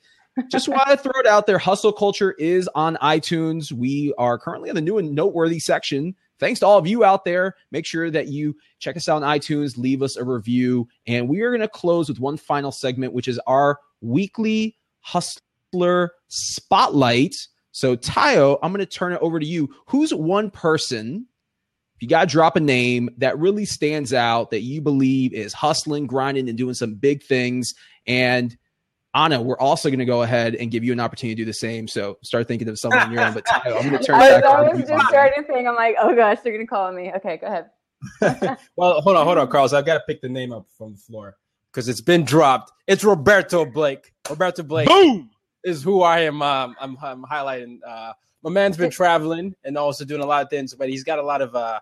just 0.51 0.69
want 0.69 0.87
to 0.87 0.97
throw 0.97 1.19
it 1.19 1.25
out 1.25 1.47
there. 1.47 1.57
Hustle 1.57 1.91
Culture 1.91 2.33
is 2.33 2.69
on 2.75 2.95
iTunes. 2.97 3.71
We 3.71 4.13
are 4.19 4.37
currently 4.37 4.69
in 4.69 4.75
the 4.75 4.81
new 4.81 4.99
and 4.99 5.15
noteworthy 5.15 5.57
section. 5.57 6.13
Thanks 6.37 6.59
to 6.59 6.67
all 6.67 6.77
of 6.77 6.85
you 6.85 7.03
out 7.03 7.25
there. 7.25 7.55
Make 7.71 7.87
sure 7.87 8.11
that 8.11 8.27
you 8.27 8.55
check 8.77 8.95
us 8.95 9.09
out 9.09 9.23
on 9.23 9.39
iTunes, 9.39 9.79
leave 9.79 10.03
us 10.03 10.15
a 10.15 10.23
review. 10.23 10.87
And 11.07 11.27
we 11.27 11.41
are 11.41 11.49
going 11.49 11.61
to 11.61 11.67
close 11.67 12.07
with 12.07 12.19
one 12.19 12.37
final 12.37 12.71
segment, 12.71 13.13
which 13.13 13.27
is 13.27 13.39
our 13.47 13.79
weekly 14.01 14.77
Hustler 14.99 16.11
Spotlight. 16.27 17.33
So, 17.71 17.95
Tayo, 17.95 18.59
I'm 18.61 18.71
going 18.71 18.85
to 18.85 18.85
turn 18.85 19.13
it 19.13 19.19
over 19.23 19.39
to 19.39 19.45
you. 19.47 19.73
Who's 19.87 20.13
one 20.13 20.51
person, 20.51 21.25
if 21.99 22.03
you 22.03 22.07
got 22.07 22.21
to 22.21 22.31
drop 22.31 22.55
a 22.55 22.61
name 22.61 23.09
that 23.17 23.37
really 23.37 23.65
stands 23.65 24.13
out 24.13 24.51
that 24.51 24.61
you 24.61 24.79
believe 24.79 25.33
is 25.33 25.51
hustling, 25.51 26.07
grinding, 26.07 26.47
and 26.47 26.57
doing 26.57 26.73
some 26.73 26.93
big 26.95 27.23
things? 27.23 27.73
And 28.07 28.55
Anna, 29.13 29.41
we're 29.41 29.59
also 29.59 29.89
going 29.89 29.99
to 29.99 30.05
go 30.05 30.21
ahead 30.21 30.55
and 30.55 30.71
give 30.71 30.81
you 30.85 30.93
an 30.93 31.01
opportunity 31.01 31.35
to 31.35 31.41
do 31.41 31.45
the 31.45 31.53
same. 31.53 31.89
So 31.89 32.17
start 32.23 32.47
thinking 32.47 32.69
of 32.69 32.79
someone 32.79 32.99
on 32.99 33.11
your 33.11 33.21
own. 33.21 33.33
But 33.33 33.45
Tayo, 33.47 33.75
I'm 33.75 33.89
going 33.89 33.97
to 33.97 34.03
turn 34.05 34.15
I 34.15 34.29
it 34.29 34.33
was, 34.35 34.41
back 34.41 34.45
I 34.45 34.59
over 34.59 34.69
was 34.69 34.71
to 34.71 34.79
you. 34.79 34.97
just 34.97 35.09
starting 35.09 35.43
to 35.43 35.51
think, 35.51 35.67
I'm 35.67 35.75
like, 35.75 35.95
oh 35.99 36.15
gosh, 36.15 36.37
they're 36.41 36.53
going 36.53 36.65
to 36.65 36.69
call 36.69 36.89
me. 36.93 37.11
Okay, 37.17 37.35
go 37.35 37.47
ahead. 37.47 37.69
well, 38.77 39.01
hold 39.01 39.17
on, 39.17 39.25
hold 39.25 39.37
on, 39.37 39.49
Carlos. 39.49 39.73
I've 39.73 39.85
got 39.85 39.95
to 39.95 40.03
pick 40.07 40.21
the 40.21 40.29
name 40.29 40.53
up 40.53 40.67
from 40.77 40.93
the 40.93 40.97
floor 40.99 41.35
because 41.73 41.89
it's 41.89 41.99
been 41.99 42.23
dropped. 42.23 42.71
It's 42.87 43.03
Roberto 43.03 43.65
Blake. 43.65 44.13
Roberto 44.29 44.63
Blake 44.63 44.87
Boom! 44.87 45.31
is 45.65 45.83
who 45.83 46.01
I 46.01 46.21
am. 46.21 46.41
Um, 46.41 46.77
I'm, 46.79 46.97
I'm 47.01 47.23
highlighting 47.23 47.79
uh, 47.85 48.13
my 48.43 48.49
man's 48.49 48.77
been 48.77 48.89
traveling 48.89 49.55
and 49.63 49.77
also 49.77 50.05
doing 50.05 50.21
a 50.21 50.25
lot 50.25 50.43
of 50.43 50.49
things, 50.49 50.73
but 50.73 50.89
he's 50.89 51.03
got 51.03 51.19
a 51.19 51.23
lot 51.23 51.41
of 51.41 51.55
uh, 51.55 51.79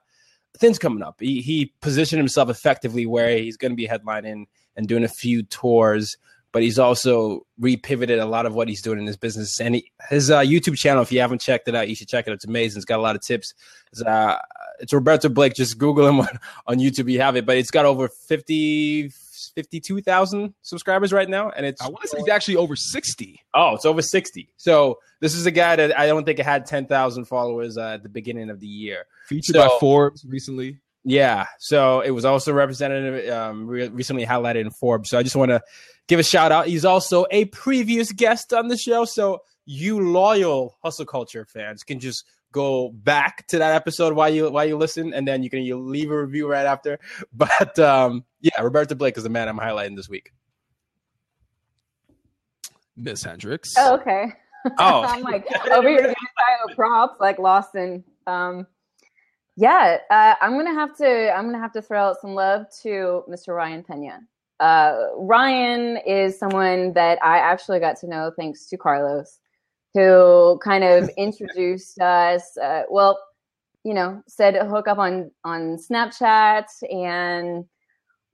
things 0.57 0.79
coming 0.79 1.03
up. 1.03 1.15
He, 1.19 1.41
he 1.41 1.73
positioned 1.81 2.19
himself 2.19 2.49
effectively 2.49 3.05
where 3.05 3.37
he's 3.37 3.57
going 3.57 3.71
to 3.71 3.75
be 3.75 3.87
headlining 3.87 4.45
and 4.75 4.87
doing 4.87 5.03
a 5.03 5.09
few 5.09 5.43
tours, 5.43 6.17
but 6.57 6.63
he's 6.63 6.79
also 6.79 7.45
repivoted 7.61 8.19
a 8.19 8.25
lot 8.25 8.47
of 8.47 8.55
what 8.55 8.67
he's 8.67 8.81
doing 8.81 8.97
in 8.97 9.05
his 9.05 9.15
business. 9.15 9.61
And 9.61 9.75
he, 9.75 9.91
his 10.09 10.31
uh, 10.31 10.39
YouTube 10.39 10.75
channel, 10.75 11.03
if 11.03 11.11
you 11.11 11.19
haven't 11.19 11.39
checked 11.39 11.67
it 11.67 11.75
out, 11.75 11.87
you 11.87 11.93
should 11.93 12.07
check 12.07 12.25
it. 12.25 12.31
Out. 12.31 12.37
It's 12.37 12.45
amazing. 12.45 12.79
It's 12.79 12.85
got 12.85 12.97
a 12.97 13.01
lot 13.03 13.15
of 13.15 13.21
tips. 13.21 13.53
It's, 13.91 14.01
uh, 14.01 14.39
it's 14.79 14.91
Roberto 14.91 15.29
Blake. 15.29 15.53
Just 15.53 15.77
Google 15.77 16.07
him 16.07 16.19
on, 16.21 16.39
on 16.65 16.77
YouTube. 16.79 17.11
You 17.11 17.21
have 17.21 17.35
it, 17.35 17.45
but 17.45 17.57
it's 17.57 17.69
got 17.69 17.85
over 17.85 18.07
50 18.07 19.11
52,000 19.53 20.55
subscribers 20.63 21.13
right 21.13 21.29
now. 21.29 21.51
And 21.51 21.63
it's, 21.63 21.79
I 21.79 21.89
want 21.89 22.01
to 22.01 22.07
say 22.07 22.17
he's 22.17 22.27
actually 22.27 22.55
over 22.55 22.75
60. 22.75 23.39
Oh, 23.53 23.75
it's 23.75 23.85
over 23.85 24.01
60. 24.01 24.49
So 24.57 24.97
this 25.19 25.35
is 25.35 25.45
a 25.45 25.51
guy 25.51 25.75
that 25.75 25.95
I 25.99 26.07
don't 26.07 26.25
think 26.25 26.39
had 26.39 26.65
10,000 26.65 27.25
followers 27.25 27.77
uh, 27.77 27.89
at 27.89 28.01
the 28.01 28.09
beginning 28.09 28.49
of 28.49 28.59
the 28.59 28.65
year. 28.65 29.05
Featured 29.27 29.57
So- 29.57 29.61
by 29.61 29.77
Forbes 29.79 30.25
recently. 30.27 30.79
Yeah. 31.09 31.45
So 31.59 32.01
it 32.01 32.11
was 32.11 32.25
also 32.25 32.51
represented, 32.51 33.29
um, 33.29 33.65
re- 33.65 33.87
recently 33.87 34.25
highlighted 34.25 34.61
in 34.61 34.71
Forbes. 34.71 35.09
So 35.09 35.17
I 35.17 35.23
just 35.23 35.37
want 35.37 35.51
to 35.51 35.61
give 36.07 36.19
a 36.19 36.23
shout 36.23 36.51
out. 36.51 36.67
He's 36.67 36.85
also 36.85 37.25
a 37.31 37.45
previous 37.45 38.11
guest 38.11 38.53
on 38.53 38.67
the 38.67 38.77
show. 38.77 39.05
So 39.05 39.41
you 39.65 39.99
loyal 39.99 40.77
hustle 40.81 41.05
culture 41.05 41.45
fans 41.45 41.83
can 41.83 41.99
just 41.99 42.25
go 42.51 42.89
back 42.89 43.45
to 43.47 43.59
that 43.59 43.75
episode 43.75 44.13
while 44.13 44.29
you 44.29 44.49
while 44.49 44.65
you 44.65 44.77
listen, 44.77 45.13
and 45.13 45.27
then 45.27 45.43
you 45.43 45.49
can 45.49 45.61
you 45.61 45.77
leave 45.77 46.09
a 46.09 46.21
review 46.21 46.49
right 46.49 46.65
after. 46.65 46.99
But 47.33 47.77
um, 47.79 48.25
yeah, 48.41 48.59
Roberto 48.61 48.95
Blake 48.95 49.17
is 49.17 49.23
the 49.23 49.29
man 49.29 49.47
I'm 49.47 49.59
highlighting 49.59 49.95
this 49.95 50.09
week. 50.09 50.31
Miss 52.95 53.23
Hendricks. 53.23 53.73
Oh, 53.77 53.95
okay. 53.95 54.33
Oh. 54.79 55.01
I'm 55.07 55.21
like 55.21 55.45
over 55.69 55.87
here 55.87 55.99
giving 55.99 56.15
Tayo 56.15 56.75
props, 56.75 57.19
like 57.19 57.37
Lawson. 57.37 58.03
Um, 58.25 58.65
yeah, 59.55 59.97
uh, 60.09 60.35
I'm 60.41 60.57
gonna 60.57 60.73
have 60.73 60.95
to. 60.97 61.31
I'm 61.31 61.45
gonna 61.45 61.59
have 61.59 61.73
to 61.73 61.81
throw 61.81 62.01
out 62.01 62.21
some 62.21 62.33
love 62.33 62.65
to 62.83 63.23
Mr. 63.29 63.55
Ryan 63.55 63.83
Pena. 63.83 64.21
Uh, 64.59 65.07
Ryan 65.15 65.97
is 66.05 66.37
someone 66.39 66.93
that 66.93 67.19
I 67.23 67.37
actually 67.37 67.79
got 67.79 67.97
to 67.97 68.07
know 68.07 68.31
thanks 68.35 68.65
to 68.67 68.77
Carlos, 68.77 69.39
who 69.93 70.59
kind 70.63 70.83
of 70.83 71.09
introduced 71.17 71.99
us. 71.99 72.57
Uh, 72.57 72.83
well, 72.89 73.19
you 73.83 73.93
know, 73.93 74.21
said 74.27 74.55
hook 74.55 74.87
up 74.87 74.97
on 74.97 75.31
on 75.43 75.77
Snapchat 75.77 76.65
and 76.91 77.65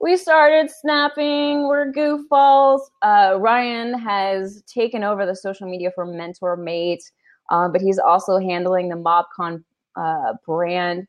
we 0.04 0.18
started 0.18 0.70
snapping. 0.70 1.66
We're 1.66 1.94
goofballs. 1.94 2.82
Uh, 3.02 3.38
Ryan 3.40 3.98
has 3.98 4.62
taken 4.64 5.02
over 5.02 5.26
the 5.26 5.36
social 5.36 5.66
media 5.66 5.92
for 5.96 6.06
MentorMate, 6.06 7.04
uh, 7.50 7.70
but 7.70 7.80
he's 7.80 8.00
also 8.00 8.38
handling 8.38 8.90
the 8.90 8.96
MobCon 8.96 9.64
uh, 9.96 10.34
brand, 10.46 11.08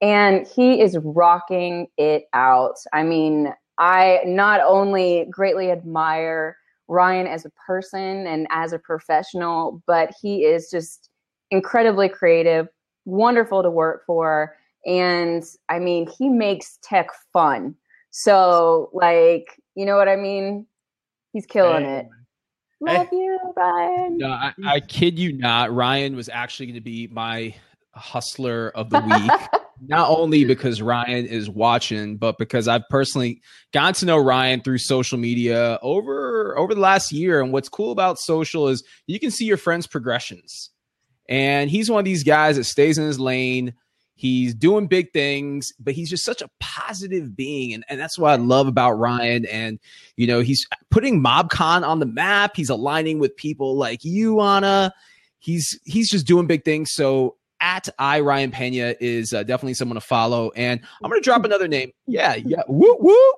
and 0.00 0.44
he 0.44 0.80
is 0.80 0.98
rocking 1.04 1.86
it 1.98 2.24
out. 2.32 2.78
I 2.92 3.04
mean, 3.04 3.54
I 3.82 4.20
not 4.24 4.60
only 4.60 5.26
greatly 5.28 5.72
admire 5.72 6.56
Ryan 6.86 7.26
as 7.26 7.44
a 7.44 7.50
person 7.66 8.28
and 8.28 8.46
as 8.50 8.72
a 8.72 8.78
professional, 8.78 9.82
but 9.88 10.12
he 10.22 10.44
is 10.44 10.70
just 10.70 11.10
incredibly 11.50 12.08
creative, 12.08 12.68
wonderful 13.06 13.60
to 13.60 13.70
work 13.70 14.04
for, 14.06 14.54
and 14.86 15.42
I 15.68 15.80
mean, 15.80 16.08
he 16.16 16.28
makes 16.28 16.78
tech 16.84 17.08
fun. 17.32 17.74
So, 18.10 18.88
like, 18.92 19.46
you 19.74 19.84
know 19.84 19.96
what 19.96 20.08
I 20.08 20.14
mean? 20.14 20.64
He's 21.32 21.46
killing 21.46 21.84
Hey. 21.84 21.98
it. 21.98 22.06
Love 22.80 23.08
you, 23.10 23.38
Ryan. 23.56 24.18
No, 24.18 24.28
I, 24.28 24.52
I 24.64 24.78
kid 24.78 25.18
you 25.18 25.32
not. 25.32 25.74
Ryan 25.74 26.14
was 26.14 26.28
actually 26.28 26.66
going 26.66 26.74
to 26.74 26.80
be 26.80 27.08
my 27.08 27.52
hustler 27.94 28.70
of 28.76 28.90
the 28.90 29.00
week. 29.00 29.32
not 29.84 30.08
only 30.10 30.44
because 30.44 30.80
Ryan 30.80 31.26
is 31.26 31.50
watching, 31.50 32.16
but 32.16 32.38
because 32.38 32.68
I've 32.68 32.88
personally 32.88 33.40
gotten 33.72 33.94
to 33.94 34.06
know 34.06 34.18
Ryan 34.18 34.60
through 34.62 34.78
social 34.78 35.18
media 35.18 35.78
over 35.82 36.56
over 36.56 36.74
the 36.74 36.80
last 36.80 37.10
year. 37.10 37.40
And 37.40 37.52
what's 37.52 37.68
cool 37.68 37.90
about 37.90 38.18
social 38.18 38.68
is 38.68 38.84
you 39.06 39.18
can 39.18 39.30
see 39.30 39.44
your 39.44 39.56
friends' 39.56 39.86
progressions. 39.86 40.70
And 41.28 41.70
he's 41.70 41.90
one 41.90 41.98
of 41.98 42.04
these 42.04 42.24
guys 42.24 42.56
that 42.56 42.64
stays 42.64 42.98
in 42.98 43.06
his 43.06 43.18
lane. 43.18 43.74
He's 44.14 44.54
doing 44.54 44.86
big 44.86 45.12
things, 45.12 45.72
but 45.80 45.94
he's 45.94 46.10
just 46.10 46.24
such 46.24 46.42
a 46.42 46.50
positive 46.60 47.34
being. 47.34 47.74
And, 47.74 47.84
and 47.88 47.98
that's 47.98 48.18
what 48.18 48.30
I 48.30 48.36
love 48.36 48.68
about 48.68 48.92
Ryan. 48.92 49.46
And, 49.46 49.80
you 50.16 50.26
know, 50.26 50.40
he's 50.40 50.66
putting 50.90 51.22
MobCon 51.22 51.82
on 51.82 51.98
the 51.98 52.06
map. 52.06 52.54
He's 52.54 52.70
aligning 52.70 53.18
with 53.18 53.36
people 53.36 53.76
like 53.76 54.04
you, 54.04 54.40
Anna. 54.40 54.92
He's 55.40 55.76
he's 55.84 56.08
just 56.08 56.26
doing 56.26 56.46
big 56.46 56.64
things. 56.64 56.92
So 56.92 57.36
at 57.62 57.88
I 57.98 58.20
Ryan 58.20 58.50
Pena 58.50 58.94
is 59.00 59.32
uh, 59.32 59.44
definitely 59.44 59.74
someone 59.74 59.94
to 59.94 60.02
follow. 60.02 60.50
And 60.50 60.80
I'm 61.02 61.10
gonna 61.10 61.22
drop 61.22 61.44
another 61.44 61.68
name. 61.68 61.92
Yeah, 62.06 62.34
yeah. 62.34 62.62
Woo 62.68 62.96
woo. 63.00 63.32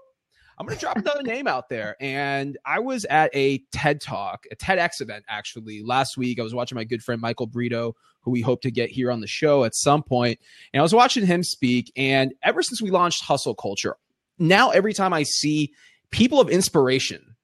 I'm 0.59 0.67
gonna 0.67 0.79
drop 0.81 0.97
another 0.97 1.23
name 1.23 1.47
out 1.47 1.69
there. 1.69 1.97
And 2.01 2.57
I 2.65 2.81
was 2.81 3.05
at 3.05 3.31
a 3.35 3.59
TED 3.71 4.01
Talk, 4.01 4.47
a 4.51 4.57
TEDx 4.57 5.01
event 5.01 5.25
actually 5.29 5.83
last 5.85 6.17
week. 6.17 6.41
I 6.41 6.43
was 6.43 6.55
watching 6.55 6.77
my 6.77 6.85
good 6.85 7.03
friend 7.03 7.21
Michael 7.21 7.47
Brito, 7.47 7.95
who 8.23 8.31
we 8.31 8.41
hope 8.41 8.63
to 8.63 8.71
get 8.71 8.91
here 8.91 9.13
on 9.13 9.21
the 9.21 9.27
show 9.27 9.65
at 9.65 9.75
some 9.75 10.03
point. 10.03 10.39
And 10.73 10.81
I 10.81 10.83
was 10.83 10.95
watching 10.95 11.27
him 11.27 11.43
speak. 11.43 11.93
And 11.97 12.33
ever 12.43 12.63
since 12.63 12.81
we 12.81 12.91
launched 12.91 13.23
Hustle 13.23 13.55
Culture, 13.55 13.97
now 14.39 14.71
every 14.71 14.95
time 14.95 15.13
I 15.13 15.25
see 15.25 15.73
people 16.11 16.41
of 16.41 16.49
inspiration, 16.49 17.37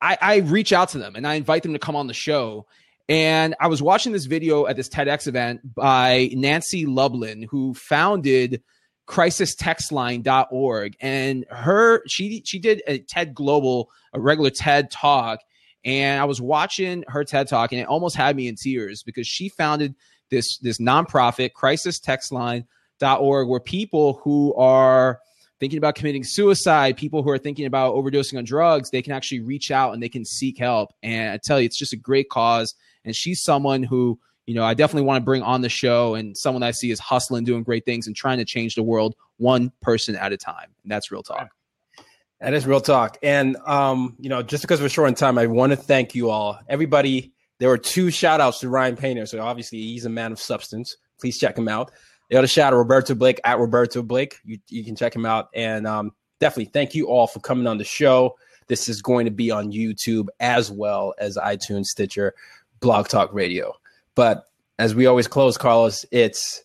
I, 0.00 0.18
I 0.20 0.36
reach 0.36 0.72
out 0.72 0.90
to 0.90 0.98
them 0.98 1.16
and 1.16 1.26
I 1.26 1.34
invite 1.34 1.62
them 1.62 1.72
to 1.72 1.78
come 1.78 1.96
on 1.96 2.06
the 2.06 2.14
show. 2.14 2.66
And 3.08 3.54
I 3.58 3.68
was 3.68 3.80
watching 3.80 4.12
this 4.12 4.26
video 4.26 4.66
at 4.66 4.76
this 4.76 4.88
TEDx 4.88 5.26
event 5.26 5.74
by 5.74 6.30
Nancy 6.34 6.84
Lublin, 6.84 7.46
who 7.50 7.72
founded 7.74 8.62
crisistextline.org. 9.08 10.96
And 11.00 11.46
her, 11.50 12.02
she 12.06 12.42
she 12.44 12.58
did 12.58 12.82
a 12.86 12.98
TED 12.98 13.34
Global, 13.34 13.90
a 14.12 14.20
regular 14.20 14.50
TED 14.50 14.90
talk. 14.90 15.40
And 15.84 16.20
I 16.20 16.24
was 16.24 16.40
watching 16.40 17.04
her 17.08 17.24
TED 17.24 17.48
talk, 17.48 17.72
and 17.72 17.80
it 17.80 17.86
almost 17.86 18.16
had 18.16 18.36
me 18.36 18.46
in 18.46 18.56
tears 18.62 19.02
because 19.02 19.26
she 19.26 19.48
founded 19.48 19.94
this 20.30 20.58
this 20.58 20.78
nonprofit, 20.78 21.52
crisistextline.org, 21.56 23.48
where 23.48 23.60
people 23.60 24.20
who 24.22 24.54
are 24.54 25.20
thinking 25.60 25.78
about 25.78 25.94
committing 25.94 26.24
suicide, 26.24 26.96
people 26.96 27.22
who 27.22 27.30
are 27.30 27.38
thinking 27.38 27.64
about 27.64 27.94
overdosing 27.94 28.36
on 28.36 28.44
drugs, 28.44 28.90
they 28.90 29.02
can 29.02 29.12
actually 29.12 29.40
reach 29.40 29.70
out 29.70 29.94
and 29.94 30.02
they 30.02 30.08
can 30.08 30.24
seek 30.24 30.58
help. 30.58 30.90
And 31.02 31.32
I 31.32 31.40
tell 31.42 31.58
you, 31.58 31.66
it's 31.66 31.78
just 31.78 31.92
a 31.92 31.96
great 31.96 32.28
cause. 32.28 32.74
And 33.04 33.14
she's 33.14 33.42
someone 33.42 33.82
who, 33.82 34.18
you 34.46 34.54
know, 34.54 34.64
I 34.64 34.74
definitely 34.74 35.06
want 35.06 35.22
to 35.22 35.24
bring 35.24 35.42
on 35.42 35.60
the 35.60 35.68
show 35.68 36.14
and 36.14 36.36
someone 36.36 36.62
I 36.62 36.70
see 36.70 36.90
is 36.90 36.98
hustling, 36.98 37.44
doing 37.44 37.62
great 37.62 37.84
things, 37.84 38.06
and 38.06 38.16
trying 38.16 38.38
to 38.38 38.44
change 38.44 38.74
the 38.74 38.82
world 38.82 39.14
one 39.36 39.72
person 39.82 40.16
at 40.16 40.32
a 40.32 40.36
time. 40.36 40.74
And 40.82 40.90
that's 40.90 41.10
real 41.10 41.22
talk. 41.22 41.50
That 42.40 42.54
is 42.54 42.66
real 42.66 42.80
talk. 42.80 43.18
And 43.22 43.56
um, 43.66 44.16
you 44.20 44.28
know, 44.28 44.42
just 44.42 44.62
because 44.62 44.80
we're 44.80 44.88
short 44.88 45.08
on 45.08 45.14
time, 45.14 45.38
I 45.38 45.46
want 45.46 45.72
to 45.72 45.76
thank 45.76 46.14
you 46.14 46.30
all. 46.30 46.58
Everybody, 46.68 47.32
there 47.58 47.68
were 47.68 47.78
two 47.78 48.10
shout 48.10 48.40
outs 48.40 48.60
to 48.60 48.68
Ryan 48.68 48.96
Pena. 48.96 49.26
So 49.26 49.40
obviously 49.40 49.80
he's 49.80 50.04
a 50.04 50.10
man 50.10 50.30
of 50.30 50.40
substance. 50.40 50.96
Please 51.20 51.38
check 51.38 51.58
him 51.58 51.68
out. 51.68 51.90
The 52.30 52.36
other 52.36 52.46
shout 52.46 52.72
out 52.72 52.76
Roberto 52.76 53.14
Blake 53.14 53.40
at 53.44 53.58
Roberto 53.58 54.02
Blake. 54.02 54.36
You 54.44 54.58
you 54.68 54.84
can 54.84 54.94
check 54.94 55.14
him 55.14 55.26
out. 55.26 55.48
And 55.54 55.86
um, 55.86 56.12
definitely 56.38 56.70
thank 56.72 56.94
you 56.94 57.08
all 57.08 57.26
for 57.26 57.40
coming 57.40 57.66
on 57.66 57.78
the 57.78 57.84
show. 57.84 58.36
This 58.68 58.88
is 58.88 59.02
going 59.02 59.24
to 59.24 59.30
be 59.30 59.50
on 59.50 59.72
YouTube 59.72 60.28
as 60.40 60.70
well 60.70 61.14
as 61.18 61.36
iTunes, 61.38 61.86
Stitcher, 61.86 62.34
Blog 62.80 63.08
Talk 63.08 63.32
Radio. 63.32 63.74
But 64.14 64.44
as 64.78 64.94
we 64.94 65.06
always 65.06 65.28
close, 65.28 65.56
Carlos, 65.56 66.04
it's 66.10 66.62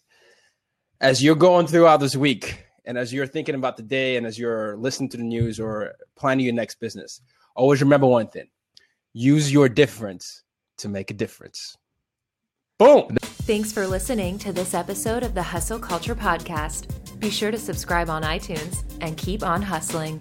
as 1.01 1.23
you're 1.23 1.35
going 1.35 1.67
throughout 1.67 1.99
this 1.99 2.15
week 2.15 2.65
and 2.85 2.97
as 2.97 3.13
you're 3.13 3.27
thinking 3.27 3.55
about 3.55 3.77
the 3.77 3.83
day 3.83 4.17
and 4.17 4.25
as 4.25 4.37
you're 4.37 4.77
listening 4.77 5.09
to 5.09 5.17
the 5.17 5.23
news 5.23 5.59
or 5.59 5.95
planning 6.15 6.45
your 6.45 6.53
next 6.53 6.79
business, 6.79 7.21
always 7.55 7.81
remember 7.81 8.07
one 8.07 8.27
thing 8.27 8.47
use 9.13 9.51
your 9.51 9.69
difference 9.69 10.43
to 10.77 10.89
make 10.89 11.11
a 11.11 11.13
difference. 11.13 11.77
Boom. 12.79 13.15
Thanks 13.21 13.71
for 13.71 13.85
listening 13.85 14.39
to 14.39 14.51
this 14.51 14.73
episode 14.73 15.23
of 15.23 15.35
the 15.35 15.43
Hustle 15.43 15.77
Culture 15.77 16.15
Podcast. 16.15 16.87
Be 17.19 17.29
sure 17.29 17.51
to 17.51 17.57
subscribe 17.57 18.09
on 18.09 18.23
iTunes 18.23 18.83
and 19.01 19.15
keep 19.17 19.43
on 19.43 19.61
hustling. 19.61 20.19